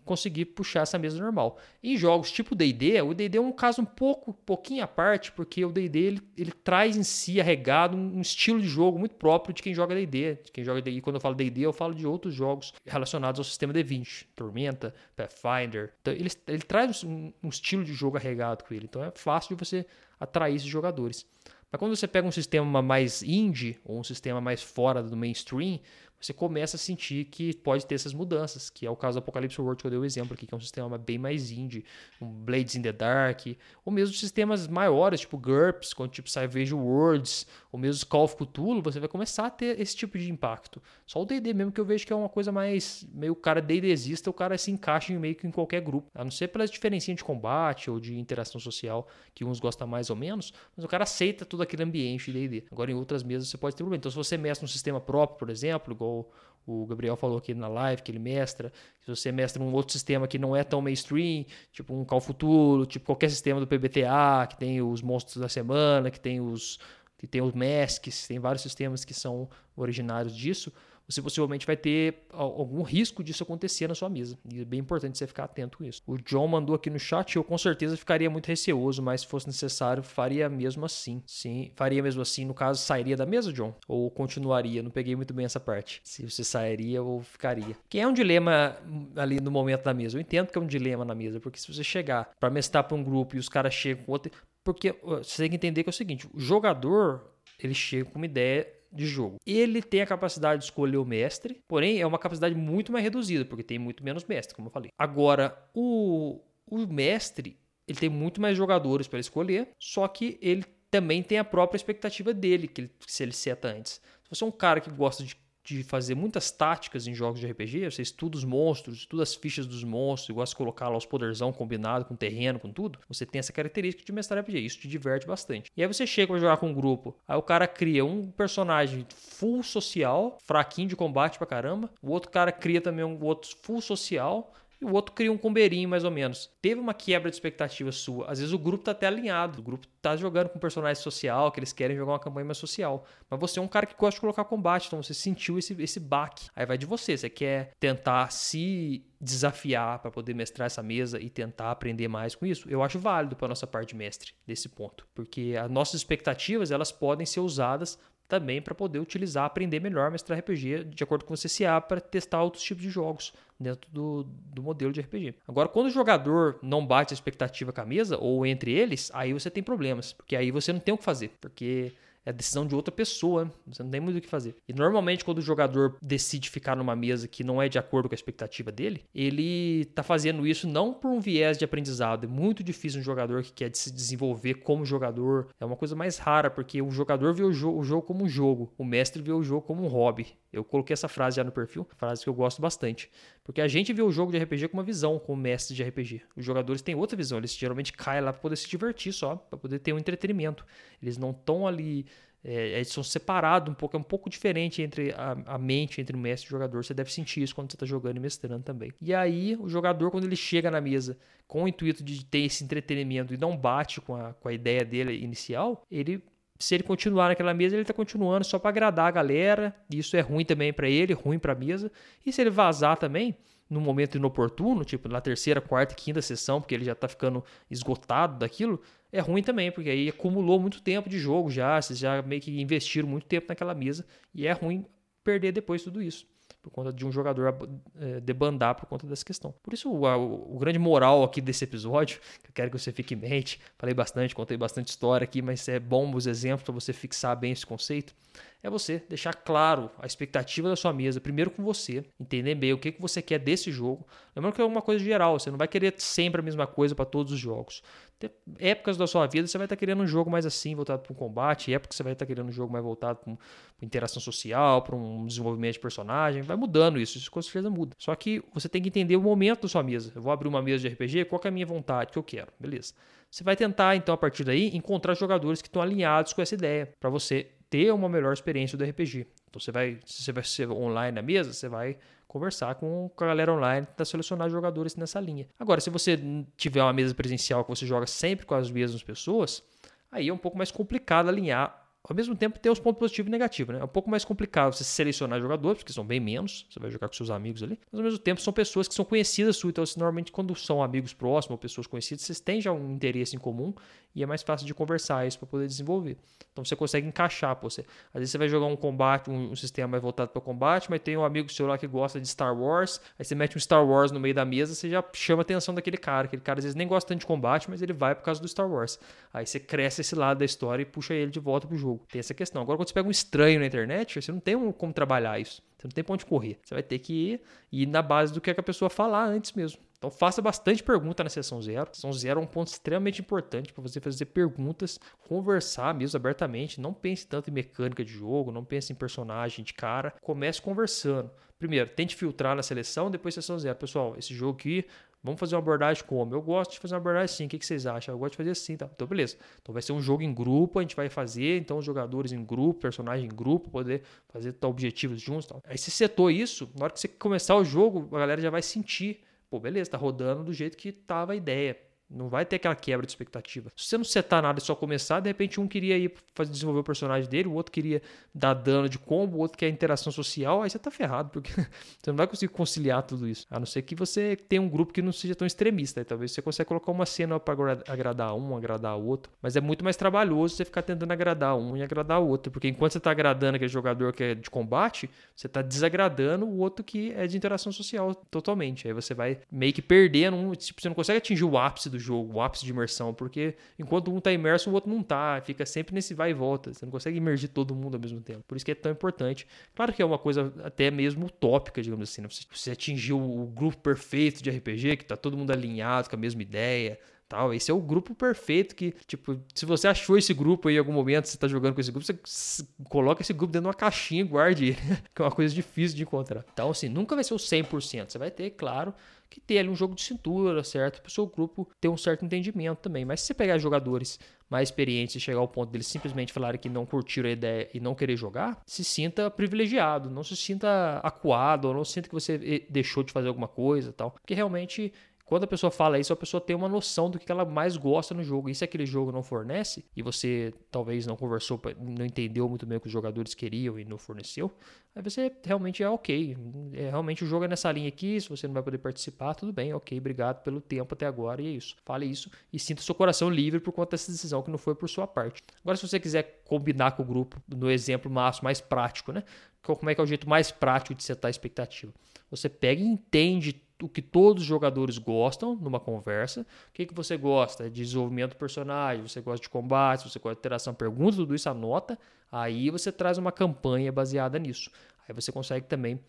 conseguir 0.10 0.46
puxar 0.46 0.82
essa 0.82 0.98
mesa 0.98 1.22
normal. 1.22 1.60
Em 1.84 1.96
jogos 1.96 2.32
tipo 2.32 2.56
D&D, 2.56 3.00
o 3.04 3.14
D&D 3.14 3.38
é 3.38 3.42
um 3.42 3.52
caso 3.52 3.84
um 3.84 3.86
pouco, 3.86 4.34
pouquinho 4.34 4.84
à 4.84 4.88
parte, 4.88 5.32
porque 5.32 5.64
o 5.64 5.72
D&D 5.72 6.00
ele, 6.00 6.22
ele, 6.36 6.52
traz 6.52 6.98
em 6.98 7.04
si 7.04 7.40
arregado 7.40 7.96
um, 7.96 8.18
um, 8.18 8.22
estilo 8.22 8.60
de 8.60 8.68
jogo 8.68 8.98
muito 8.98 9.14
próprio 9.14 9.54
de 9.54 9.62
quem 9.62 9.72
joga 9.72 9.94
D&D. 9.94 10.40
De 10.44 10.52
quem 10.52 10.64
joga 10.64 10.82
D&D, 10.82 11.02
quando 11.02 11.18
eu 11.18 11.22
falo 11.22 11.36
D&D, 11.36 11.62
eu 11.62 11.72
falo 11.72 11.94
de 11.94 12.08
outros 12.08 12.34
jogos 12.34 12.74
relacionados 12.88 13.40
ao 13.40 13.44
sistema 13.44 13.72
D20, 13.72 14.26
Tormenta, 14.36 14.96
Pathfinder. 15.16 15.94
Então, 16.02 16.12
ele, 16.12 16.30
ele 16.48 16.64
traz 16.64 17.04
um, 17.04 17.32
um 17.44 17.50
estilo 17.50 17.84
de 17.84 17.94
jogo 17.94 18.18
arregado 18.18 18.64
com 18.64 18.74
ele. 18.74 18.86
Então 18.86 19.04
é 19.04 19.12
fácil 19.12 19.56
de 19.56 19.64
você 19.64 19.86
atrair 20.20 20.56
esses 20.56 20.68
jogadores. 20.68 21.24
Mas 21.72 21.78
quando 21.78 21.96
você 21.96 22.08
pega 22.08 22.28
um 22.28 22.32
sistema 22.32 22.82
mais 22.82 23.22
indie 23.22 23.78
ou 23.86 24.00
um 24.00 24.04
sistema 24.04 24.42
mais 24.42 24.62
fora 24.64 25.04
do 25.04 25.16
mainstream, 25.16 25.80
você 26.20 26.34
começa 26.34 26.76
a 26.76 26.80
sentir 26.80 27.26
que 27.26 27.56
pode 27.56 27.86
ter 27.86 27.96
essas 27.96 28.14
mudanças, 28.14 28.70
que 28.70 28.86
é 28.86 28.90
o 28.90 28.96
caso 28.96 29.20
do 29.20 29.20
Apocalypse 29.20 29.60
World 29.60 29.82
que 29.82 29.88
eu 29.88 29.92
dei 29.92 30.00
o 30.00 30.06
exemplo 30.06 30.34
aqui, 30.34 30.46
que 30.46 30.54
é 30.54 30.58
um 30.58 30.60
sistema 30.60 30.98
bem 30.98 31.18
mais 31.18 31.50
indie, 31.50 31.86
um 32.20 32.28
Blades 32.28 32.76
in 32.76 32.82
the 32.82 32.92
Dark, 32.92 33.46
ou 33.86 33.92
mesmo 33.92 34.14
sistemas 34.14 34.68
maiores, 34.68 35.22
tipo 35.22 35.38
GURPS, 35.38 35.94
como 35.94 36.10
tipo 36.10 36.30
Savage 36.30 36.74
Worlds, 36.74 37.48
ou 37.72 37.80
mesmo 37.80 38.06
Call 38.08 38.26
of 38.26 38.36
Cthulhu, 38.36 38.82
você 38.82 39.00
vai 39.00 39.08
começar 39.08 39.46
a 39.46 39.50
ter 39.50 39.80
esse 39.80 39.96
tipo 39.96 40.18
de 40.18 40.30
impacto. 40.30 40.82
Só 41.06 41.22
o 41.22 41.26
D&D 41.26 41.54
mesmo 41.54 41.72
que 41.72 41.80
eu 41.80 41.86
vejo 41.86 42.06
que 42.06 42.12
é 42.12 42.16
uma 42.16 42.30
coisa 42.30 42.52
mais, 42.52 43.08
meio 43.14 43.36
cara 43.36 43.62
D&Dista, 43.62 44.30
o 44.30 44.34
cara 44.34 44.58
se 44.58 44.72
encaixa 44.72 45.18
meio 45.18 45.36
que 45.36 45.48
em 45.48 45.52
qualquer 45.52 45.82
grupo, 45.82 46.08
a 46.14 46.24
não 46.24 46.32
ser 46.32 46.50
pelas 46.50 46.70
diferencinhas 46.70 47.18
de 47.18 47.24
combate 47.24 47.90
ou 47.90 48.00
de 48.00 48.18
interação 48.18 48.60
social, 48.60 49.08
que 49.34 49.46
uns 49.46 49.60
gostam 49.60 49.88
mais 49.88 50.10
ou 50.10 50.16
menos, 50.16 50.54
mas 50.76 50.84
o 50.84 50.88
cara 50.88 51.04
aceita 51.04 51.46
todo 51.46 51.64
aquele 51.64 51.84
ambiente 51.84 52.32
de 52.32 52.48
D&D. 52.48 52.68
Agora 52.72 52.92
em 52.92 52.96
outras 52.96 53.24
mesas 53.24 53.48
você 53.48 53.58
pode 53.58 53.76
ter 53.76 53.84
problema. 53.84 54.00
Então 54.00 54.12
se 54.12 54.18
você 54.18 54.38
mestra 54.38 54.66
um 54.66 54.68
sistema 54.68 55.00
próprio, 55.00 55.40
por 55.40 55.50
exemplo, 55.50 55.94
igual 55.94 56.09
igual 56.10 56.32
o 56.66 56.86
Gabriel 56.86 57.16
falou 57.16 57.38
aqui 57.38 57.54
na 57.54 57.68
live, 57.68 58.04
que 58.04 58.12
ele 58.12 58.20
mestra. 58.20 58.72
Se 59.02 59.10
você 59.10 59.32
mestra 59.32 59.62
um 59.62 59.74
outro 59.74 59.92
sistema 59.92 60.28
que 60.28 60.38
não 60.38 60.56
é 60.56 60.64
tão 60.64 60.82
mainstream, 60.82 61.46
tipo 61.72 61.94
um 61.94 62.06
Call 62.06 62.22
Futuro, 62.22 62.86
tipo 62.86 63.06
qualquer 63.06 63.30
sistema 63.30 63.60
do 63.60 63.66
PBTA, 63.66 64.48
que 64.48 64.58
tem 64.58 64.82
os 64.82 65.02
monstros 65.02 65.38
da 65.38 65.50
semana, 65.50 66.12
que 66.12 66.20
tem 66.20 66.40
os 66.40 66.80
que 67.18 67.28
tem 67.28 67.42
os 67.42 67.54
masks, 67.54 68.28
tem 68.28 68.40
vários 68.40 68.62
sistemas 68.62 69.04
que 69.04 69.14
são 69.14 69.50
originários 69.76 70.34
disso 70.34 70.72
você 71.10 71.22
possivelmente 71.22 71.66
vai 71.66 71.76
ter 71.76 72.26
algum 72.32 72.84
risco 72.84 73.24
disso 73.24 73.44
acontecer 73.44 73.88
na 73.88 73.96
sua 73.96 74.10
mesa. 74.10 74.38
E 74.52 74.62
é 74.62 74.66
bem 74.66 74.80
importante 74.80 75.18
você 75.18 75.26
ficar 75.26 75.46
atento 75.46 75.80
com 75.80 75.84
isso. 75.84 76.02
O 76.06 76.18
John 76.18 76.48
mandou 76.48 76.76
aqui 76.76 76.90
no 76.90 77.00
chat, 77.00 77.36
eu 77.36 77.44
com 77.44 77.58
certeza 77.58 77.98
ficaria 77.98 78.30
muito 78.30 78.48
receoso, 78.48 79.02
mas 79.02 79.22
se 79.22 79.28
fosse 79.28 79.48
necessário, 79.48 80.04
faria 80.04 80.48
mesmo 80.48 80.86
assim. 80.86 81.24
Sim, 81.26 81.72
faria 81.76 82.04
mesmo 82.04 82.22
assim. 82.22 82.46
No 82.46 82.54
caso, 82.54 82.82
sairia 82.82 83.18
da 83.18 83.26
mesa, 83.26 83.52
John? 83.52 83.74
Ou 83.88 84.10
continuaria? 84.12 84.84
Não 84.84 84.92
peguei 84.92 85.16
muito 85.16 85.34
bem 85.34 85.46
essa 85.46 85.60
parte. 85.60 86.02
Se 86.04 86.30
você 86.30 86.44
sairia 86.44 87.02
ou 87.02 87.22
ficaria. 87.22 87.76
Que 87.90 88.00
é 88.00 88.08
um 88.08 88.14
dilema 88.14 88.78
ali 89.16 89.40
no 89.40 89.50
momento 89.50 89.84
da 89.84 89.94
mesa. 89.94 90.18
Eu 90.18 90.22
entendo 90.22 90.52
que 90.52 90.58
é 90.58 90.62
um 90.62 90.68
dilema 90.68 91.04
na 91.04 91.16
mesa, 91.16 91.40
porque 91.40 91.60
se 91.60 91.74
você 91.74 91.84
chegar 91.84 92.30
para 92.40 92.50
mestrar 92.50 92.84
para 92.84 92.96
um 92.96 93.04
grupo 93.04 93.36
e 93.36 93.40
os 93.40 93.50
caras 93.50 93.74
chegam 93.74 94.04
com 94.06 94.12
outro. 94.12 94.32
Porque 94.64 94.96
você 95.02 95.44
tem 95.44 95.50
que 95.50 95.56
entender 95.56 95.84
que 95.84 95.90
é 95.90 95.92
o 95.92 95.94
seguinte: 95.94 96.28
o 96.34 96.40
jogador 96.40 97.24
ele 97.60 97.74
chega 97.74 98.06
com 98.06 98.20
uma 98.20 98.26
ideia 98.26 98.68
de 98.92 99.06
jogo. 99.06 99.38
Ele 99.46 99.82
tem 99.82 100.02
a 100.02 100.08
capacidade 100.08 100.60
de 100.62 100.66
escolher 100.66 100.98
o 100.98 101.06
mestre, 101.06 101.62
porém 101.68 102.00
é 102.00 102.06
uma 102.06 102.20
capacidade 102.20 102.56
muito 102.56 102.92
mais 102.92 103.04
reduzida, 103.04 103.46
porque 103.46 103.64
tem 103.64 103.80
muito 103.80 104.04
menos 104.04 104.24
mestre, 104.26 104.56
como 104.56 104.68
eu 104.68 104.72
falei. 104.72 104.92
Agora, 104.98 105.58
o, 105.74 106.40
o 106.66 106.88
mestre, 106.88 107.58
ele 107.88 108.00
tem 108.00 108.10
muito 108.10 108.42
mais 108.42 108.58
jogadores 108.58 109.08
para 109.08 109.20
escolher, 109.20 109.70
só 109.80 110.08
que 110.08 110.38
ele 110.42 110.64
também 110.90 111.22
tem 111.22 111.38
a 111.38 111.44
própria 111.44 111.78
expectativa 111.78 112.34
dele, 112.34 112.68
que 112.68 112.82
ele, 112.82 112.92
se 113.06 113.24
ele 113.24 113.34
seta 113.34 113.68
antes. 113.68 113.94
Se 114.24 114.30
você 114.30 114.44
é 114.44 114.48
um 114.48 114.52
cara 114.52 114.82
que 114.82 114.90
gosta 114.90 115.24
de 115.24 115.36
de 115.76 115.84
fazer 115.84 116.16
muitas 116.16 116.52
táticas 116.52 117.08
em 117.08 117.14
jogos 117.14 117.40
de 117.40 117.48
RPG, 117.48 117.92
você 117.92 118.02
estuda 118.02 118.38
os 118.38 118.44
monstros, 118.44 119.00
estuda 119.00 119.24
as 119.24 119.36
fichas 119.36 119.66
dos 119.66 119.84
monstros, 119.84 120.36
gosta 120.36 120.54
de 120.54 120.58
colocar 120.58 120.90
lá 120.90 120.98
os 120.98 121.06
poderzão 121.06 121.52
combinado 121.52 122.06
com 122.06 122.16
terreno, 122.16 122.60
com 122.60 122.72
tudo, 122.72 123.00
você 123.08 123.26
tem 123.26 123.40
essa 123.40 123.54
característica 123.54 124.06
de 124.06 124.12
mestrar 124.12 124.42
RPG, 124.42 124.60
isso 124.60 124.80
te 124.80 124.88
diverte 124.88 125.26
bastante. 125.26 125.72
E 125.76 125.82
aí 125.82 125.88
você 125.88 126.06
chega 126.06 126.28
pra 126.28 126.40
jogar 126.40 126.58
com 126.58 126.70
um 126.70 126.74
grupo, 126.74 127.16
aí 127.28 127.38
o 127.38 127.42
cara 127.42 127.68
cria 127.68 128.06
um 128.06 128.32
personagem 128.32 129.06
full 129.10 129.64
social, 129.64 130.38
fraquinho 130.44 130.88
de 130.88 130.96
combate 130.96 131.38
pra 131.38 131.48
caramba, 131.48 131.90
o 132.02 132.12
outro 132.12 132.30
cara 132.30 132.52
cria 132.52 132.82
também 132.82 133.06
um 133.06 133.24
outro 133.24 133.50
full 133.62 133.82
social, 133.82 134.54
e 134.82 134.86
o 134.86 134.94
outro 134.94 135.14
cria 135.14 135.32
um 135.32 135.38
combeirinho 135.38 135.90
mais 135.90 136.06
ou 136.06 136.12
menos. 136.12 136.50
Teve 136.62 136.80
uma 136.80 136.94
quebra 136.94 137.30
de 137.30 137.36
expectativa 137.36 137.92
sua. 137.92 138.32
Às 138.32 138.40
vezes 138.40 138.54
o 138.54 138.58
grupo 138.58 138.86
tá 138.86 138.92
até 138.92 139.08
alinhado, 139.08 139.60
o 139.60 139.64
grupo 139.64 139.86
tá 140.02 140.16
jogando 140.16 140.50
com 140.50 140.58
personagem 140.58 141.02
social, 141.02 141.52
que 141.52 141.60
eles 141.60 141.74
querem 141.74 141.98
jogar 141.98 142.14
uma 142.14 142.20
campanha 142.20 142.46
mais 142.46 142.58
social. 142.58 143.06
Mas 143.30 143.40
você 143.40 143.60
é 143.60 143.62
um 143.62 143.68
cara 143.68 143.86
que 143.86 143.96
gosta 143.96 144.16
de 144.16 144.22
colocar 144.22 144.46
combate, 144.46 144.88
então 144.88 145.04
você 145.04 145.14
sentiu 145.14 145.60
esse, 145.60 145.74
esse 145.82 146.00
baque. 146.00 146.48
Aí 146.56 146.66
vai 146.66 146.78
de 146.78 146.86
você, 146.86 147.18
você 147.18 147.30
quer 147.30 147.74
tentar 147.80 148.32
se 148.32 149.06
desafiar 149.20 150.00
para 150.00 150.12
poder 150.12 150.34
mestrar 150.34 150.68
essa 150.68 150.82
mesa 150.82 151.20
e 151.20 151.30
tentar 151.30 151.72
aprender 151.72 152.08
mais 152.08 152.34
com 152.34 152.46
isso. 152.46 152.70
Eu 152.70 152.82
acho 152.82 152.98
válido 152.98 153.36
para 153.36 153.50
nossa 153.50 153.68
parte 153.68 153.90
de 153.90 153.96
mestre 153.96 154.32
desse 154.48 154.70
ponto, 154.70 155.06
porque 155.14 155.56
as 155.62 155.70
nossas 155.70 155.96
expectativas 155.96 156.72
elas 156.72 156.90
podem 156.90 157.26
ser 157.26 157.42
usadas 157.42 158.00
também 158.30 158.62
para 158.62 158.76
poder 158.76 159.00
utilizar, 159.00 159.44
aprender 159.44 159.82
melhor 159.82 160.12
mestrar 160.12 160.40
RPG 160.40 160.86
de 160.86 161.04
acordo 161.04 161.26
com 161.26 161.34
o 161.34 161.38
CCA 161.38 161.82
para 161.82 162.00
testar 162.00 162.44
outros 162.44 162.64
tipos 162.64 162.84
de 162.84 162.90
jogos 162.90 163.34
dentro 163.60 163.90
do, 163.92 164.24
do 164.24 164.64
modelo 164.64 164.92
de 164.92 165.02
RPG. 165.02 165.36
Agora, 165.48 165.68
quando 165.68 165.88
o 165.88 165.92
jogador 165.92 166.58
não 166.62 166.86
bate 166.86 167.14
a 167.14 167.16
expectativa 167.16 167.74
com 167.74 167.82
a 167.82 167.86
mesa, 167.86 168.18
ou 168.18 168.46
entre 168.46 168.72
eles, 168.72 169.12
aí 169.14 169.34
você 169.34 169.50
tem 169.50 169.62
problemas, 169.62 170.14
porque 170.14 170.36
aí 170.36 170.50
você 170.50 170.72
não 170.72 170.80
tem 170.80 170.94
o 170.94 170.98
que 170.98 171.04
fazer, 171.04 171.32
porque 171.42 171.92
é 172.26 172.34
decisão 172.34 172.66
de 172.66 172.76
outra 172.76 172.92
pessoa, 172.92 173.52
você 173.66 173.82
não 173.82 173.90
tem 173.90 174.00
muito 174.00 174.18
o 174.18 174.22
que 174.22 174.28
fazer. 174.28 174.56
E 174.68 174.74
normalmente, 174.74 175.26
quando 175.26 175.40
o 175.40 175.42
jogador 175.42 175.98
decide 176.02 176.50
ficar 176.50 176.76
numa 176.76 176.96
mesa 176.96 177.28
que 177.28 177.44
não 177.44 177.62
é 177.62 177.68
de 177.70 177.80
acordo 177.80 178.08
com 178.08 178.14
a 178.14 178.16
expectativa 178.16 178.72
dele, 178.72 179.04
ele 179.14 179.82
está 179.82 180.04
fazendo 180.04 180.46
isso 180.46 180.68
não 180.68 180.94
por 180.94 181.10
um 181.10 181.20
viés 181.20 181.58
de 181.58 181.66
aprendizado. 181.66 182.26
É 182.26 182.28
muito 182.28 182.64
difícil 182.64 183.00
um 183.00 183.04
jogador 183.04 183.44
que 183.44 183.52
quer 183.52 183.76
se 183.76 183.92
desenvolver 183.92 184.56
como 184.56 184.86
jogador. 184.86 185.48
É 185.60 185.66
uma 185.66 185.76
coisa 185.76 185.96
mais 185.96 186.18
rara, 186.18 186.50
porque 186.50 186.82
o 186.82 186.92
jogador 186.92 187.34
vê 187.34 187.44
o, 187.44 187.52
jo 187.52 187.76
o 187.76 187.84
jogo 187.84 188.04
como 188.04 188.24
um 188.24 188.30
jogo, 188.30 188.74
o 188.78 188.84
mestre 188.84 189.22
vê 189.22 189.32
o 189.32 189.44
jogo 189.44 189.66
como 189.66 189.84
um 189.84 189.88
hobby. 189.88 190.28
Eu 190.52 190.64
coloquei 190.64 190.94
essa 190.94 191.08
frase 191.08 191.38
já 191.38 191.44
no 191.44 191.52
perfil, 191.52 191.88
frase 191.96 192.24
que 192.24 192.30
eu 192.30 192.34
gosto 192.34 192.62
bastante. 192.62 193.10
Porque 193.44 193.62
a 193.62 193.68
gente 193.68 193.94
vê 193.94 194.02
o 194.02 194.12
jogo 194.12 194.32
de 194.32 194.38
RPG 194.38 194.68
com 194.68 194.78
uma 194.78 194.84
visão, 194.84 195.20
como 195.20 195.42
mestre 195.42 195.76
de 195.76 195.84
RPG. 195.84 196.22
Os 196.36 196.44
jogadores 196.44 196.82
têm 196.82 196.96
outra 196.96 197.16
visão, 197.16 197.38
eles 197.38 197.56
geralmente 197.56 197.94
caem 197.94 198.22
lá 198.22 198.34
para 198.34 198.42
poder 198.42 198.56
se 198.56 198.68
divertir 198.68 199.14
só, 199.14 199.36
para 199.36 199.58
poder 199.58 199.80
ter 199.80 199.94
um 199.94 199.98
entretenimento. 199.98 200.66
Eles 201.02 201.18
não 201.18 201.32
estão 201.32 201.68
ali, 201.68 202.06
é, 202.44 202.76
eles 202.76 202.90
são 202.90 203.04
separados 203.04 203.72
um 203.72 203.76
pouco, 203.76 203.98
é 203.98 204.00
um 204.00 204.04
pouco 204.04 204.30
diferente 204.30 204.82
entre 204.82 205.12
a, 205.12 205.38
a, 205.46 205.58
mente, 205.58 206.00
entre 206.00 206.16
o 206.16 206.20
mestre 206.20 206.48
e 206.48 206.50
o 206.50 206.52
jogador. 206.52 206.84
Você 206.84 206.94
deve 206.94 207.12
sentir 207.12 207.42
isso 207.42 207.54
quando 207.54 207.72
você 207.72 207.76
está 207.76 207.86
jogando 207.86 208.18
e 208.18 208.20
mestrando 208.20 208.64
também. 208.64 208.94
E 209.02 209.14
aí, 209.14 209.58
o 209.60 209.68
jogador, 209.68 210.10
quando 210.10 210.24
ele 210.24 210.36
chega 210.36 210.72
na 210.72 210.80
mesa 210.80 211.18
com 211.48 211.64
o 211.64 211.68
intuito 211.68 212.04
de 212.04 212.24
ter 212.26 212.40
esse 212.40 212.64
entretenimento 212.64 213.34
e 213.34 213.38
não 213.38 213.58
bate 213.58 214.00
com 214.00 214.16
a, 214.16 214.34
com 214.34 214.48
a 214.48 214.54
ideia 214.54 214.86
dele 214.86 215.18
inicial, 215.22 215.84
ele 215.92 216.24
se 216.60 216.76
ele 216.76 216.84
continuar 216.84 217.30
naquela 217.30 217.54
mesa, 217.54 217.76
ele 217.76 217.84
está 217.84 217.94
continuando 217.94 218.46
só 218.46 218.60
para 218.60 218.70
agradar 218.70 219.08
a 219.08 219.12
galera. 219.12 219.74
Isso 219.90 220.18
é 220.18 220.20
ruim 220.20 220.44
também 220.44 220.74
para 220.74 220.90
ele, 220.90 221.14
ruim 221.14 221.40
para 221.40 221.54
a 221.54 221.56
mesa. 221.56 221.90
E 222.26 222.34
se 222.34 222.42
ele 222.42 222.50
vazar 222.50 222.98
também, 222.98 223.34
num 223.70 223.82
momento 223.82 224.16
inoportuno, 224.16 224.84
tipo 224.84 225.08
na 225.08 225.22
terceira, 225.22 225.62
quarta, 225.62 225.94
quinta 225.94 226.22
sessão, 226.22 226.60
porque 226.60 226.74
ele 226.74 226.86
já 226.86 226.96
tá 226.96 227.08
ficando 227.08 227.44
esgotado 227.70 228.40
daquilo, 228.40 228.82
é 229.12 229.20
ruim 229.20 229.44
também, 229.44 229.72
porque 229.72 229.90
aí 229.90 230.10
acumulou 230.10 230.60
muito 230.60 230.82
tempo 230.82 231.10
de 231.10 231.20
jogo 231.20 231.50
já, 231.50 231.82
vocês 231.82 232.00
já 232.00 232.22
meio 232.22 232.42
que 232.42 232.60
investiram 232.60 233.08
muito 233.08 233.26
tempo 233.28 233.48
naquela 233.50 233.74
mesa 233.74 234.06
e 234.34 234.48
é 234.48 234.52
ruim 234.52 234.86
perder 235.24 235.52
depois 235.52 235.84
tudo 235.84 236.02
isso 236.02 236.26
por 236.62 236.72
conta 236.72 236.92
de 236.92 237.06
um 237.06 237.12
jogador 237.12 237.56
é, 238.00 238.20
debandar 238.20 238.76
por 238.76 238.86
conta 238.86 239.08
dessa 239.08 239.24
questão. 239.24 239.54
Por 239.64 239.74
isso, 239.74 239.90
o, 239.90 240.04
o, 240.04 240.56
o, 240.56 240.60
grande 240.60 240.78
moral 240.78 241.24
aqui 241.24 241.40
desse 241.42 241.64
episódio, 241.64 242.20
que 242.44 242.50
eu 242.50 242.54
quero 242.54 242.72
que 242.72 242.78
você 242.78 242.92
fique 242.92 243.14
em 243.14 243.18
mente, 243.18 243.60
falei 243.78 243.94
bastante, 243.94 244.36
contei 244.36 244.58
bastante 244.58 244.90
história 244.90 245.24
aqui, 245.24 245.42
mas 245.42 245.68
é 245.68 245.80
bom 245.80 246.14
os 246.14 246.28
exemplos 246.28 246.64
para 246.64 246.74
você 246.74 246.92
fixar 246.92 247.36
bem 247.38 247.52
esse 247.52 247.66
conceito, 247.66 248.14
é 248.62 248.70
você 248.70 249.02
deixar 249.08 249.34
claro 249.34 249.90
a 250.00 250.06
expectativa 250.06 250.68
da 250.68 250.76
sua 250.76 250.92
mesa, 250.92 251.22
primeiro 251.22 251.50
com 251.50 251.64
você, 251.64 252.04
entender 252.20 252.56
bem 252.56 252.74
o 252.74 252.78
que, 252.78 252.92
que 252.92 253.02
você 253.02 253.22
quer 253.22 253.40
desse 253.40 253.72
jogo. 253.72 254.06
Lembrando 254.36 254.54
que 254.54 254.62
é 254.62 254.66
uma 254.66 254.82
coisa 254.82 255.04
geral, 255.04 255.40
você 255.40 255.50
não 255.50 255.58
vai 255.58 255.68
querer 255.68 255.94
sempre 255.98 256.42
a 256.42 256.44
mesma 256.44 256.68
coisa 256.68 256.94
para 256.94 257.06
todos 257.06 257.32
os 257.32 257.40
jogos. 257.40 257.82
Tem 258.20 258.30
épocas 258.58 258.98
da 258.98 259.08
sua 259.08 259.26
vida 259.28 259.48
você 259.48 259.58
vai 259.58 259.66
estar 259.66 259.78
tá 259.78 259.80
querendo 259.80 260.04
um 260.04 260.08
jogo 260.08 260.30
mais 260.30 260.46
assim, 260.46 260.76
voltado 260.76 261.02
para 261.02 261.14
um 261.14 261.16
combate, 261.16 261.74
épocas 261.74 261.96
você 261.96 262.04
vai 262.04 262.12
estar 262.12 262.26
tá 262.26 262.28
querendo 262.28 262.50
um 262.50 262.52
jogo 262.52 262.74
mais 262.74 262.84
voltado 262.84 263.20
para 263.20 263.38
interação 263.82 264.22
social, 264.22 264.82
para 264.82 264.94
um 264.94 265.26
desenvolvimento 265.26 265.74
de 265.74 265.80
personagem, 265.80 266.42
vai 266.42 266.58
mudando 266.58 267.00
isso, 267.00 267.18
isso 267.18 267.32
com 267.32 267.42
certeza 267.42 267.70
muda. 267.70 267.96
Só 267.98 268.14
que 268.14 268.44
você 268.54 268.68
tem 268.68 268.82
que 268.82 268.90
entender 268.90 269.16
o 269.16 269.22
momento 269.22 269.62
da 269.62 269.68
sua 269.70 269.84
mesa. 269.84 270.12
Eu 270.14 270.22
vou 270.22 270.34
abrir 270.34 270.50
uma 270.50 270.62
mesa 270.62 270.88
de 270.88 270.94
RPG, 270.94 271.26
qual 271.26 271.40
é 271.46 271.48
a 271.48 271.52
minha 271.52 271.66
vontade, 271.66 272.10
o 272.10 272.12
que 272.12 272.20
eu 272.20 272.24
quero, 272.24 272.52
beleza. 272.60 272.94
Você 273.32 273.44
vai 273.44 273.56
tentar, 273.56 273.96
então, 273.96 274.14
a 274.14 274.18
partir 274.18 274.44
daí, 274.44 274.76
encontrar 274.76 275.14
jogadores 275.14 275.62
que 275.62 275.68
estão 275.68 275.82
alinhados 275.82 276.34
com 276.34 276.42
essa 276.42 276.56
ideia, 276.56 276.92
para 277.00 277.10
você 277.10 277.52
ter 277.70 277.94
uma 277.94 278.10
melhor 278.10 278.34
experiência 278.34 278.78
do 278.78 278.84
RPG. 278.84 279.28
Então 279.50 279.60
você 279.60 279.72
vai, 279.72 280.00
se 280.06 280.24
você 280.24 280.32
vai 280.32 280.44
ser 280.44 280.70
online 280.70 281.16
na 281.16 281.22
mesa, 281.22 281.54
você 281.54 281.70
vai 281.70 281.98
conversar 282.28 282.76
com 282.76 283.10
a 283.18 283.26
galera 283.26 283.54
online 283.54 283.88
para 283.96 284.06
selecionar 284.06 284.50
jogadores 284.50 284.96
nessa 284.96 285.20
linha. 285.20 285.48
Agora, 285.60 285.82
se 285.82 285.90
você 285.90 286.20
tiver 286.56 286.82
uma 286.82 286.94
mesa 286.94 287.14
presencial 287.14 287.64
que 287.64 287.70
você 287.70 287.86
joga 287.86 288.06
sempre 288.06 288.46
com 288.46 288.54
as 288.54 288.70
mesmas 288.70 289.02
pessoas, 289.02 289.64
aí 290.12 290.30
é 290.30 290.34
um 290.34 290.38
pouco 290.38 290.58
mais 290.58 290.72
complicado 290.72 291.28
alinhar 291.28 291.90
ao 292.04 292.16
mesmo 292.16 292.36
tempo 292.36 292.58
tem 292.60 292.72
os 292.72 292.80
pontos 292.80 292.98
positivos 292.98 293.28
e 293.28 293.32
negativos, 293.32 293.76
né? 293.76 293.82
É 293.82 293.84
um 293.84 293.88
pouco 293.88 294.10
mais 294.10 294.24
complicado 294.24 294.74
você 294.74 294.84
selecionar 294.84 295.40
jogadores, 295.40 295.80
porque 295.80 295.92
são 295.92 296.06
bem 296.06 296.20
menos, 296.20 296.66
você 296.70 296.80
vai 296.80 296.90
jogar 296.90 297.08
com 297.08 297.14
seus 297.14 297.30
amigos 297.30 297.62
ali, 297.62 297.78
mas 297.92 298.00
ao 298.00 298.04
mesmo 298.04 298.20
tempo 298.20 298.42
são 298.42 298.54
pessoas 298.54 298.88
que 298.88 298.94
são 298.94 299.04
conhecidas 299.04 299.58
suas, 299.58 299.72
então 299.72 299.84
normalmente 299.98 300.32
quando 300.32 300.56
são 300.56 300.82
amigos 300.82 301.14
próximos 301.14 301.52
ou 301.52 301.58
pessoas 301.58 301.88
conhecidas, 301.88 302.24
vocês 302.24 302.40
têm 302.40 302.62
já 302.62 302.72
um 302.72 302.94
interesse 302.94 303.36
em 303.36 303.40
comum 303.40 303.74
e 304.16 304.24
é 304.24 304.26
mais 304.26 304.42
fácil 304.42 304.66
de 304.66 304.74
conversar 304.74 305.28
isso 305.28 305.38
para 305.40 305.48
poder 305.48 305.68
desenvolver. 305.68 306.18
Então 306.52 306.66
você 306.66 306.76
consegue 306.76 307.08
encaixar, 307.08 307.56
pô, 307.56 307.70
você, 307.70 307.82
às 308.14 308.20
vezes 308.20 308.32
você 308.32 308.38
vai 308.38 308.50
jogar 308.50 308.66
um 308.66 308.76
combate, 308.76 309.30
um, 309.30 309.52
um 309.52 309.56
sistema 309.56 309.88
mais 309.88 310.04
voltado 310.04 310.32
para 310.32 310.42
combate, 310.42 310.90
mas 310.90 311.00
tem 311.02 311.16
um 311.16 311.24
amigo 311.24 311.52
seu 311.52 311.68
lá 311.68 311.78
que 311.78 311.88
gosta 311.88 312.20
de 312.20 312.28
Star 312.28 312.58
Wars, 312.58 313.00
aí 313.18 313.24
você 313.24 313.36
mete 313.36 313.56
um 313.56 313.60
Star 313.60 313.86
Wars 313.86 314.12
no 314.12 314.20
meio 314.20 314.34
da 314.34 314.44
mesa, 314.44 314.74
você 314.74 314.90
já 314.90 315.04
chama 315.14 315.42
a 315.42 315.44
atenção 315.44 315.74
daquele 315.74 315.98
cara, 315.98 316.26
aquele 316.26 316.42
cara 316.42 316.60
às 316.60 316.66
vezes 316.66 316.76
nem 316.76 316.88
gosta 316.88 317.08
tanto 317.08 317.22
de 317.22 317.26
combate, 317.26 317.70
mas 317.70 317.82
ele 317.82 317.94
vai 317.94 318.16
por 318.16 318.24
causa 318.24 318.42
do 318.42 318.48
Star 318.48 318.70
Wars. 318.70 319.00
Aí 319.34 319.46
você 319.46 319.60
cresce 319.60 320.02
esse 320.02 320.16
lado 320.16 320.40
da 320.40 320.46
história 320.46 320.82
e 320.82 320.86
puxa 320.86 321.14
ele 321.14 321.32
de 321.32 321.40
volta 321.40 321.68
pro 321.68 321.78
jogo. 321.78 322.06
Tem 322.12 322.20
essa 322.20 322.34
questão. 322.34 322.62
Agora, 322.62 322.78
quando 322.78 322.88
você 322.88 322.94
pega 322.94 323.08
um 323.08 323.12
estranho 323.12 323.60
na 323.60 323.66
internet, 323.66 324.22
você 324.22 324.32
não 324.32 324.40
tem 324.40 324.72
como 324.74 324.92
trabalhar 324.92 325.40
isso. 325.40 325.62
Você 325.78 325.88
não 325.88 325.92
tem 325.92 326.04
pra 326.04 326.14
onde 326.14 326.26
correr. 326.26 326.60
Você 326.62 326.74
vai 326.74 326.84
ter 326.84 327.00
que 327.00 327.14
ir, 327.14 327.42
ir 327.72 327.86
na 327.86 328.02
base 328.02 328.34
do 328.34 328.42
que, 328.42 328.50
é 328.50 328.54
que 328.54 328.60
a 328.60 328.64
pessoa 328.64 328.90
falar 328.90 329.26
antes 329.26 329.54
mesmo. 329.54 329.80
Então 330.00 330.10
faça 330.10 330.42
bastante 330.42 330.82
pergunta 330.82 331.24
na 331.24 331.30
sessão 331.30 331.62
zero. 331.62 331.90
sessão 331.94 332.12
zero 332.12 332.40
é 332.40 332.44
um 332.44 332.48
ponto 332.48 332.70
extremamente 332.70 333.22
importante 333.22 333.72
para 333.72 333.84
você 333.84 334.00
fazer 334.00 334.26
perguntas, 334.26 334.98
conversar 335.28 335.94
mesmo 335.94 336.18
abertamente. 336.18 336.80
Não 336.80 336.94
pense 336.94 337.28
tanto 337.28 337.50
em 337.50 337.54
mecânica 337.54 338.04
de 338.04 338.12
jogo, 338.12 338.52
não 338.52 338.64
pense 338.64 338.92
em 338.94 338.96
personagem 338.96 339.64
de 339.64 339.74
cara. 339.74 340.14
Comece 340.22 340.62
conversando. 340.62 341.30
Primeiro, 341.60 341.90
tente 341.90 342.16
filtrar 342.16 342.56
na 342.56 342.64
seleção, 342.64 343.12
depois 343.12 343.34
sessão 343.34 343.60
zero. 343.60 343.76
Pessoal, 343.76 344.16
esse 344.18 344.34
jogo 344.34 344.58
aqui 344.58 344.86
Vamos 345.22 345.40
fazer 345.40 345.56
uma 345.56 345.62
abordagem 345.62 346.04
como? 346.06 346.34
Eu 346.34 346.42
gosto 346.42 346.72
de 346.72 346.80
fazer 346.80 346.94
uma 346.94 347.02
abordagem 347.02 347.26
assim. 347.26 347.46
O 347.46 347.50
que, 347.50 347.66
vocês 347.66 347.86
acham? 347.86 348.16
Eu 348.16 348.20
gosto 348.20 348.32
de 348.32 348.38
fazer 348.38 348.52
assim. 348.52 348.78
Tá? 348.78 348.90
Então, 348.94 349.06
beleza. 349.06 349.38
Então, 349.62 349.74
vai 349.74 349.82
ser 349.82 349.92
um 349.92 350.02
jogo 350.02 350.24
em 350.24 350.34
grupo. 350.34 350.80
A 350.80 350.82
gente 350.82 350.96
vai 350.96 351.10
fazer, 351.10 351.60
então, 351.60 351.78
os 351.78 351.86
jogadores 351.86 352.32
em 352.32 352.44
grupo, 352.44 352.80
personagem 352.80 353.26
em 353.26 353.30
grupo, 353.30 353.70
poder 353.70 354.04
fazer 354.30 354.54
tal, 354.54 354.70
objetivos 354.70 355.20
juntos. 355.20 355.48
Tal. 355.48 355.62
Aí, 355.66 355.78
se 355.78 355.92
setou 355.92 356.32
isso, 356.32 356.70
na 356.76 356.86
hora 356.86 356.94
que 356.94 357.00
você 357.00 357.08
começar 357.08 357.56
o 357.56 357.66
jogo, 357.66 358.08
a 358.16 358.20
galera 358.20 358.42
já 358.42 358.50
vai 358.50 358.62
sentir. 358.62 359.22
Pô, 359.50 359.60
beleza, 359.60 359.92
tá 359.92 359.98
rodando 359.98 360.44
do 360.44 360.54
jeito 360.54 360.78
que 360.78 360.92
tava 360.92 361.34
a 361.34 361.36
ideia. 361.36 361.78
Não 362.10 362.28
vai 362.28 362.46
ter 362.46 362.56
aquela 362.56 362.76
quebra 362.76 363.06
de 363.06 363.12
expectativa. 363.12 363.70
Se 363.76 363.86
você 363.86 363.98
não 363.98 364.04
setar 364.04 364.42
nada 364.42 364.60
e 364.60 364.62
só 364.62 364.74
começar, 364.76 365.20
de 365.20 365.30
repente 365.30 365.60
um 365.60 365.68
queria 365.68 365.98
ir 365.98 366.14
fazer 366.34 366.52
desenvolver 366.52 366.80
o 366.80 366.84
personagem 366.84 367.30
dele, 367.30 367.48
o 367.48 367.54
outro 367.54 367.72
queria 367.72 368.02
dar 368.34 368.54
dano 368.54 368.90
de 368.90 368.98
combo, 368.98 369.38
o 369.38 369.40
outro 369.40 369.58
quer 369.58 369.70
interação 369.70 370.12
social, 370.12 370.64
aí 370.64 370.70
você 370.70 370.80
tá 370.80 370.90
ferrado, 370.90 371.30
porque 371.30 371.52
você 372.00 372.10
não 372.10 372.16
vai 372.16 372.26
conseguir 372.26 372.52
conciliar 372.52 373.04
tudo 373.04 373.28
isso. 373.28 373.46
A 373.50 373.60
não 373.60 373.66
ser 373.66 373.84
que 373.84 373.94
você 373.94 374.36
tenha 374.36 374.62
um 374.62 374.70
grupo 374.70 374.92
que 374.92 375.02
não 375.02 375.12
seja 375.12 375.36
tão 375.36 375.46
extremista. 375.46 376.00
Aí 376.00 376.06
talvez 376.06 376.32
você 376.32 376.42
consiga 376.42 376.66
colocar 376.66 376.92
uma 376.92 377.06
cena 377.06 377.40
para 377.40 377.54
agradar 377.88 378.36
um, 378.36 378.56
agradar 378.56 378.98
o 378.98 379.06
outro. 379.06 379.32
Mas 379.42 379.56
é 379.56 379.62
muito 379.62 379.84
mais 379.84 379.96
trabalhoso 379.96 380.56
você 380.56 380.66
ficar 380.66 380.82
tentando 380.82 381.12
agradar 381.12 381.58
um 381.58 381.78
e 381.78 381.84
agradar 381.84 382.22
o 382.22 382.28
outro. 382.28 382.52
Porque 382.52 382.68
enquanto 382.68 382.94
você 382.94 383.00
tá 383.00 383.12
agradando 383.12 383.56
aquele 383.56 383.72
jogador 383.72 384.14
que 384.14 384.24
é 384.24 384.36
de 384.36 384.50
combate, 384.50 385.10
você 385.36 385.48
tá 385.48 385.62
desagradando 385.62 386.46
o 386.46 386.58
outro 386.58 386.84
que 386.84 387.12
é 387.14 387.28
de 387.28 387.38
interação 387.38 387.72
social 387.72 388.16
totalmente. 388.16 388.88
Aí 388.88 388.94
você 388.94 389.14
vai 389.14 389.40
meio 389.52 389.74
que 389.74 389.82
perdendo 389.82 390.36
um. 390.38 390.54
Tipo, 390.54 390.82
você 390.82 390.90
não 390.90 390.96
consegue 390.96 391.18
atingir 391.18 391.44
o 391.44 391.58
ápice 391.58 391.90
do 391.90 391.99
jogo, 392.00 392.38
o 392.38 392.42
ápice 392.42 392.66
de 392.66 392.72
imersão, 392.72 393.14
porque 393.14 393.56
enquanto 393.78 394.14
um 394.14 394.20
tá 394.20 394.32
imerso, 394.32 394.70
o 394.70 394.74
outro 394.74 394.90
não 394.90 395.04
tá, 395.04 395.42
fica 395.46 395.66
sempre 395.66 395.94
nesse 395.94 396.14
vai 396.14 396.32
e 396.32 396.34
volta, 396.34 396.74
você 396.74 396.86
não 396.86 396.92
consegue 396.92 397.18
imergir 397.18 397.50
todo 397.50 397.76
mundo 397.76 397.96
ao 397.96 398.02
mesmo 398.02 398.22
tempo. 398.22 398.44
Por 398.48 398.56
isso 398.56 398.66
que 398.66 398.72
é 398.72 398.76
tão 398.76 398.92
importante. 398.92 399.48
Claro 399.76 399.94
que 399.94 400.02
é 400.02 400.06
uma 400.06 400.18
coisa 400.18 400.54
até 400.64 400.90
mesmo 400.90 401.26
utópica, 401.26 401.82
digamos 401.82 402.10
assim, 402.10 402.22
né? 402.22 402.28
você 402.52 402.72
atingir 402.72 403.14
o 403.14 403.46
grupo 403.48 403.78
perfeito 403.78 404.42
de 404.42 404.50
RPG, 404.50 404.98
que 404.98 405.06
tá 405.06 405.16
todo 405.16 405.38
mundo 405.38 405.52
alinhado 405.52 406.10
com 406.10 406.16
a 406.16 406.20
mesma 406.20 406.42
ideia, 406.42 406.98
tal. 407.30 407.54
Esse 407.54 407.70
é 407.70 407.74
o 407.74 407.80
grupo 407.80 408.16
perfeito 408.16 408.76
que, 408.76 408.94
tipo, 409.06 409.40
se 409.54 409.66
você 409.66 409.88
achou 409.88 410.18
esse 410.18 410.34
grupo 410.34 410.68
aí 410.68 410.76
em 410.76 410.80
algum 410.80 410.92
momento, 410.92 411.28
você 411.28 411.38
tá 411.38 411.48
jogando 411.48 411.76
com 411.76 411.80
esse 411.80 411.92
grupo, 411.92 412.06
você 412.06 412.66
coloca 412.86 413.22
esse 413.22 413.32
grupo 413.32 413.54
dentro 413.54 413.66
de 413.66 413.68
uma 413.68 413.74
caixinha 413.74 414.22
e 414.22 414.24
guarde 414.26 414.66
ele, 414.70 414.76
que 415.14 415.22
é 415.22 415.26
uma 415.26 415.32
coisa 415.32 415.54
difícil 415.54 415.96
de 415.96 416.04
encontrar. 416.04 416.44
Então, 416.52 416.72
assim, 416.72 416.90
nunca 416.90 417.14
vai 417.14 417.24
ser 417.24 417.36
o 417.36 417.38
100%. 417.38 418.10
Você 418.10 418.18
vai 418.18 418.32
ter, 418.32 418.50
claro, 418.52 418.94
que 419.30 419.40
ter 419.40 419.60
ali 419.60 419.70
um 419.70 419.76
jogo 419.76 419.94
de 419.94 420.02
cintura, 420.02 420.64
certo? 420.64 421.02
Para 421.02 421.10
o 421.10 421.12
seu 421.12 421.28
grupo 421.28 421.70
ter 421.80 421.88
um 421.88 421.98
certo 421.98 422.26
entendimento 422.26 422.80
também. 422.80 423.06
Mas 423.06 423.22
se 423.22 423.28
você 423.28 423.34
pegar 423.34 423.58
jogadores 423.58 424.20
mais 424.50 424.70
experientes 424.70 425.16
e 425.16 425.20
chegar 425.20 425.40
ao 425.40 425.48
ponto 425.48 425.70
deles 425.70 425.86
simplesmente 425.86 426.34
falarem 426.34 426.60
que 426.60 426.68
não 426.68 426.86
curtiram 426.86 427.30
a 427.30 427.32
ideia 427.32 427.70
e 427.74 427.80
não 427.80 427.94
querer 427.94 428.18
jogar, 428.18 428.62
se 428.66 428.84
sinta 428.84 429.30
privilegiado, 429.30 430.10
não 430.10 430.24
se 430.24 430.36
sinta 430.36 431.00
acuado, 431.04 431.66
ou 431.66 431.74
não 431.74 431.86
sinta 431.86 432.08
que 432.08 432.14
você 432.14 432.40
eh, 432.44 432.72
deixou 432.72 433.04
de 433.04 433.12
fazer 433.12 433.28
alguma 433.28 433.48
coisa 433.48 433.94
tal. 433.94 434.12
Porque 434.12 434.34
realmente 434.34 434.92
quando 435.30 435.44
a 435.44 435.48
pessoa 435.48 435.70
fala 435.70 436.00
isso, 436.00 436.12
a 436.12 436.16
pessoa 436.16 436.42
tem 436.42 436.56
uma 436.56 436.68
noção 436.68 437.08
do 437.08 437.20
que 437.20 437.32
ela 437.32 437.46
mais 437.46 437.78
gosta 437.78 438.16
no 438.16 438.24
jogo. 438.24 438.50
E 438.50 438.56
se 438.56 438.64
aquele 438.64 438.84
jogo 438.84 439.12
não 439.12 439.22
fornece, 439.22 439.86
e 439.96 440.02
você 440.02 440.52
talvez 440.72 441.06
não 441.06 441.16
conversou, 441.16 441.62
não 441.80 442.04
entendeu 442.04 442.50
muito 442.50 442.66
bem 442.66 442.80
o 442.80 442.82
que 442.82 442.88
os 442.88 442.92
jogadores 442.92 443.36
queriam 443.36 443.78
e 443.78 443.86
não 443.86 444.00
forneceu, 444.00 444.52
aí 444.96 445.04
você 445.04 445.32
realmente 445.46 445.84
é 445.84 445.90
ok. 445.90 446.36
É, 446.74 446.90
realmente 446.90 447.24
o 447.24 447.28
jogo 447.28 447.46
é 447.46 447.48
nessa 447.48 447.72
linha 447.72 447.90
aqui, 447.90 448.20
se 448.20 448.28
você 448.28 448.48
não 448.48 448.56
vai 448.56 448.64
poder 448.64 448.80
participar, 448.80 449.36
tudo 449.36 449.54
bem, 449.54 449.72
ok, 449.72 449.96
obrigado 450.00 450.42
pelo 450.42 450.60
tempo 450.60 450.96
até 450.96 451.06
agora, 451.06 451.40
e 451.44 451.46
é 451.46 451.52
isso. 451.52 451.76
Fale 451.86 452.08
isso 452.08 452.32
e 452.52 452.58
sinta 452.58 452.82
seu 452.82 452.96
coração 452.96 453.30
livre 453.30 453.60
por 453.60 453.72
conta 453.72 453.92
dessa 453.92 454.12
decisão 454.12 454.42
que 454.42 454.50
não 454.50 454.58
foi 454.58 454.74
por 454.74 454.90
sua 454.90 455.06
parte. 455.06 455.44
Agora, 455.62 455.78
se 455.78 455.88
você 455.88 456.00
quiser 456.00 456.42
combinar 456.44 456.94
com 456.94 457.04
o 457.04 457.06
grupo 457.06 457.40
no 457.48 457.70
exemplo 457.70 458.10
máximo, 458.12 458.46
mais 458.46 458.60
prático, 458.60 459.12
né? 459.12 459.24
Como 459.62 459.92
é 459.92 459.94
que 459.94 460.02
é 460.02 460.04
o 460.04 460.08
jeito 460.08 460.28
mais 460.28 460.50
prático 460.50 460.96
de 460.96 461.04
setar 461.04 461.30
a 461.30 461.30
expectativa? 461.30 461.94
Você 462.32 462.50
pega 462.50 462.82
e 462.82 462.86
entende 462.86 463.62
o 463.82 463.88
que 463.88 464.02
todos 464.02 464.44
os 464.44 464.48
jogadores 464.48 464.98
gostam 464.98 465.56
numa 465.56 465.80
conversa. 465.80 466.42
O 466.42 466.74
que, 466.74 466.86
que 466.86 466.94
você 466.94 467.16
gosta? 467.18 467.70
De 467.70 467.84
desenvolvimento 467.84 468.32
do 468.32 468.38
personagem, 468.38 469.08
você 469.08 469.22
gosta 469.22 469.42
de 469.42 469.50
combate, 469.50 470.10
você 470.10 470.20
gosta 470.20 470.36
de 470.36 470.40
interação, 470.40 470.74
pergunta, 470.74 471.18
tudo 471.18 471.34
isso 471.34 471.50
anota. 471.50 471.98
Aí 472.32 472.70
você 472.70 472.92
traz 472.92 473.18
uma 473.18 473.32
campanha 473.32 473.92
baseada 473.92 474.38
nisso. 474.38 474.70
Aí 475.08 475.16
você 475.16 475.32
consegue 475.32 475.66
também 475.66 476.00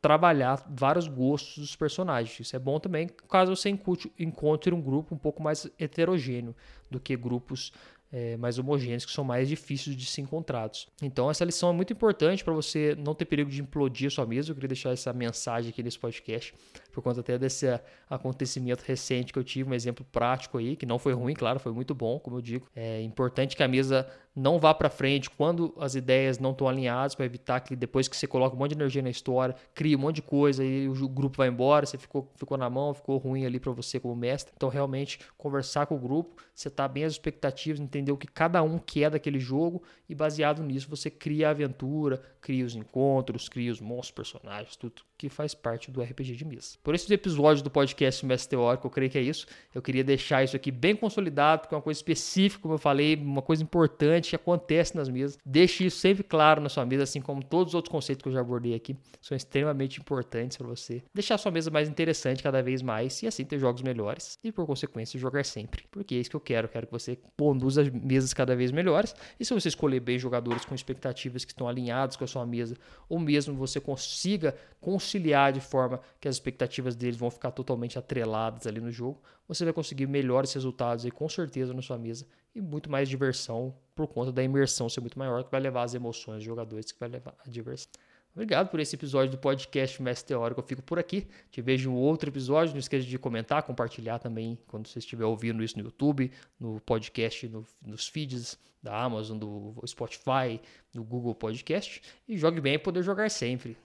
trabalhar 0.00 0.64
vários 0.68 1.08
gostos 1.08 1.58
dos 1.58 1.76
personagens. 1.76 2.38
Isso 2.38 2.54
é 2.54 2.58
bom 2.58 2.78
também 2.78 3.08
caso 3.28 3.56
você 3.56 3.68
encontre 4.18 4.74
um 4.74 4.80
grupo 4.80 5.14
um 5.14 5.18
pouco 5.18 5.42
mais 5.42 5.68
heterogêneo 5.78 6.54
do 6.90 7.00
que 7.00 7.16
grupos 7.16 7.72
é, 8.12 8.36
mais 8.36 8.58
homogêneos, 8.58 9.04
que 9.04 9.12
são 9.12 9.24
mais 9.24 9.48
difíceis 9.48 9.96
de 9.96 10.06
ser 10.06 10.22
encontrados. 10.22 10.88
Então, 11.02 11.30
essa 11.30 11.44
lição 11.44 11.70
é 11.70 11.72
muito 11.72 11.92
importante 11.92 12.44
para 12.44 12.52
você 12.52 12.96
não 12.98 13.14
ter 13.14 13.24
perigo 13.24 13.50
de 13.50 13.60
implodir 13.60 14.08
a 14.08 14.10
sua 14.10 14.26
mesa. 14.26 14.50
Eu 14.50 14.54
queria 14.54 14.68
deixar 14.68 14.90
essa 14.90 15.12
mensagem 15.12 15.70
aqui 15.70 15.82
nesse 15.82 15.98
podcast, 15.98 16.54
por 16.92 17.02
conta 17.02 17.20
até 17.20 17.38
desse 17.38 17.66
acontecimento 18.08 18.82
recente 18.82 19.32
que 19.32 19.38
eu 19.38 19.44
tive, 19.44 19.70
um 19.70 19.74
exemplo 19.74 20.06
prático 20.10 20.58
aí, 20.58 20.76
que 20.76 20.86
não 20.86 20.98
foi 20.98 21.12
ruim, 21.12 21.34
claro, 21.34 21.58
foi 21.58 21.72
muito 21.72 21.94
bom, 21.94 22.18
como 22.18 22.36
eu 22.36 22.40
digo. 22.40 22.66
É 22.74 23.02
importante 23.02 23.56
que 23.56 23.62
a 23.62 23.68
mesa 23.68 24.08
não 24.36 24.58
vá 24.58 24.74
para 24.74 24.90
frente 24.90 25.30
quando 25.30 25.74
as 25.80 25.94
ideias 25.94 26.38
não 26.38 26.50
estão 26.50 26.68
alinhadas, 26.68 27.14
para 27.14 27.24
evitar 27.24 27.58
que 27.60 27.74
depois 27.74 28.06
que 28.06 28.14
você 28.14 28.26
coloca 28.26 28.54
um 28.54 28.58
monte 28.58 28.72
de 28.72 28.76
energia 28.76 29.00
na 29.00 29.08
história, 29.08 29.56
cria 29.74 29.96
um 29.96 30.00
monte 30.00 30.16
de 30.16 30.22
coisa 30.22 30.62
e 30.62 30.86
o 30.86 31.08
grupo 31.08 31.38
vai 31.38 31.48
embora, 31.48 31.86
você 31.86 31.96
ficou, 31.96 32.30
ficou 32.36 32.58
na 32.58 32.68
mão, 32.68 32.92
ficou 32.92 33.16
ruim 33.16 33.46
ali 33.46 33.58
para 33.58 33.72
você 33.72 33.98
como 33.98 34.14
mestre. 34.14 34.52
Então, 34.54 34.68
realmente, 34.68 35.18
conversar 35.38 35.86
com 35.86 35.96
o 35.96 35.98
grupo, 35.98 36.42
setar 36.54 36.88
bem 36.88 37.04
as 37.04 37.14
expectativas, 37.14 37.80
entender 37.80 38.12
o 38.12 38.16
que 38.16 38.26
cada 38.26 38.62
um 38.62 38.78
quer 38.78 39.10
daquele 39.10 39.40
jogo 39.40 39.82
e 40.06 40.14
baseado 40.14 40.62
nisso 40.62 40.90
você 40.90 41.08
cria 41.08 41.48
a 41.48 41.50
aventura, 41.52 42.20
cria 42.40 42.66
os 42.66 42.76
encontros, 42.76 43.48
cria 43.48 43.72
os 43.72 43.80
monstros, 43.80 44.10
personagens, 44.10 44.76
tudo 44.76 45.02
que 45.16 45.28
faz 45.28 45.54
parte 45.54 45.90
do 45.90 46.02
RPG 46.02 46.36
de 46.36 46.44
mesa. 46.44 46.76
Por 46.82 46.94
esses 46.94 47.10
episódios 47.10 47.62
do 47.62 47.70
podcast 47.70 48.24
Mestre 48.24 48.50
Teórico, 48.50 48.86
eu 48.86 48.90
creio 48.90 49.10
que 49.10 49.18
é 49.18 49.22
isso. 49.22 49.46
Eu 49.74 49.80
queria 49.80 50.04
deixar 50.04 50.44
isso 50.44 50.54
aqui 50.54 50.70
bem 50.70 50.94
consolidado, 50.94 51.62
porque 51.62 51.74
é 51.74 51.76
uma 51.76 51.82
coisa 51.82 51.98
específica, 51.98 52.62
como 52.62 52.74
eu 52.74 52.78
falei, 52.78 53.16
uma 53.16 53.42
coisa 53.42 53.62
importante 53.62 54.30
que 54.30 54.36
acontece 54.36 54.96
nas 54.96 55.08
mesas. 55.08 55.38
Deixe 55.44 55.86
isso 55.86 55.98
sempre 55.98 56.22
claro 56.22 56.60
na 56.60 56.68
sua 56.68 56.84
mesa, 56.84 57.04
assim 57.04 57.20
como 57.20 57.42
todos 57.42 57.72
os 57.72 57.74
outros 57.74 57.90
conceitos 57.90 58.22
que 58.22 58.28
eu 58.28 58.32
já 58.32 58.40
abordei 58.40 58.74
aqui, 58.74 58.96
são 59.20 59.36
extremamente 59.36 60.00
importantes 60.00 60.56
para 60.56 60.66
você 60.66 61.02
deixar 61.14 61.36
a 61.36 61.38
sua 61.38 61.50
mesa 61.50 61.70
mais 61.70 61.88
interessante 61.88 62.42
cada 62.42 62.62
vez 62.62 62.82
mais 62.82 63.22
e 63.22 63.26
assim 63.26 63.44
ter 63.44 63.58
jogos 63.58 63.82
melhores 63.82 64.38
e 64.42 64.52
por 64.52 64.66
consequência 64.66 65.18
jogar 65.18 65.44
sempre. 65.44 65.84
Porque 65.90 66.14
é 66.14 66.18
isso 66.18 66.30
que 66.30 66.36
eu 66.36 66.40
quero, 66.40 66.66
eu 66.66 66.70
quero 66.70 66.86
que 66.86 66.92
você 66.92 67.18
conduza 67.38 67.84
mesas 67.90 68.32
cada 68.34 68.54
vez 68.54 68.70
melhores. 68.70 69.14
E 69.38 69.44
se 69.44 69.54
você 69.54 69.68
escolher 69.68 70.00
bem 70.00 70.18
jogadores 70.18 70.64
com 70.64 70.74
expectativas 70.74 71.44
que 71.44 71.52
estão 71.52 71.68
alinhados 71.68 72.16
com 72.16 72.24
a 72.24 72.26
sua 72.26 72.44
mesa, 72.46 72.76
ou 73.08 73.18
mesmo 73.18 73.54
você 73.54 73.80
consiga 73.80 74.54
conciliar 75.06 75.52
de 75.52 75.60
forma 75.60 76.00
que 76.20 76.26
as 76.26 76.34
expectativas 76.34 76.96
deles 76.96 77.16
vão 77.16 77.30
ficar 77.30 77.52
totalmente 77.52 77.98
atreladas 77.98 78.66
ali 78.66 78.80
no 78.80 78.90
jogo, 78.90 79.22
você 79.46 79.64
vai 79.64 79.72
conseguir 79.72 80.06
melhores 80.06 80.52
resultados 80.52 81.04
aí 81.04 81.10
com 81.10 81.28
certeza 81.28 81.72
na 81.72 81.80
sua 81.80 81.96
mesa 81.96 82.26
e 82.54 82.60
muito 82.60 82.90
mais 82.90 83.08
diversão 83.08 83.72
por 83.94 84.08
conta 84.08 84.32
da 84.32 84.42
imersão 84.42 84.88
ser 84.88 85.00
muito 85.00 85.18
maior, 85.18 85.44
que 85.44 85.50
vai 85.50 85.60
levar 85.60 85.84
as 85.84 85.94
emoções 85.94 86.38
dos 86.38 86.44
jogadores, 86.44 86.90
que 86.90 86.98
vai 86.98 87.08
levar 87.08 87.34
a 87.44 87.48
diversão. 87.48 87.90
Obrigado 88.34 88.68
por 88.68 88.80
esse 88.80 88.94
episódio 88.94 89.30
do 89.30 89.38
podcast 89.38 90.02
Mestre 90.02 90.28
Teórico. 90.28 90.60
Eu 90.60 90.64
fico 90.66 90.82
por 90.82 90.98
aqui. 90.98 91.26
Te 91.50 91.62
vejo 91.62 91.90
em 91.90 91.94
outro 91.94 92.28
episódio. 92.28 92.74
Não 92.74 92.80
esqueça 92.80 93.06
de 93.06 93.18
comentar, 93.18 93.62
compartilhar 93.62 94.18
também 94.18 94.58
quando 94.66 94.88
você 94.88 94.98
estiver 94.98 95.24
ouvindo 95.24 95.64
isso 95.64 95.78
no 95.78 95.84
YouTube, 95.84 96.30
no 96.60 96.78
podcast, 96.80 97.48
no, 97.48 97.64
nos 97.80 98.06
feeds 98.08 98.58
da 98.82 99.02
Amazon, 99.02 99.38
do 99.38 99.74
Spotify, 99.86 100.60
do 100.92 101.02
Google 101.02 101.34
Podcast. 101.34 102.02
E 102.28 102.36
jogue 102.36 102.60
bem 102.60 102.74
e 102.74 102.78
poder 102.78 103.02
jogar 103.02 103.30
sempre. 103.30 103.74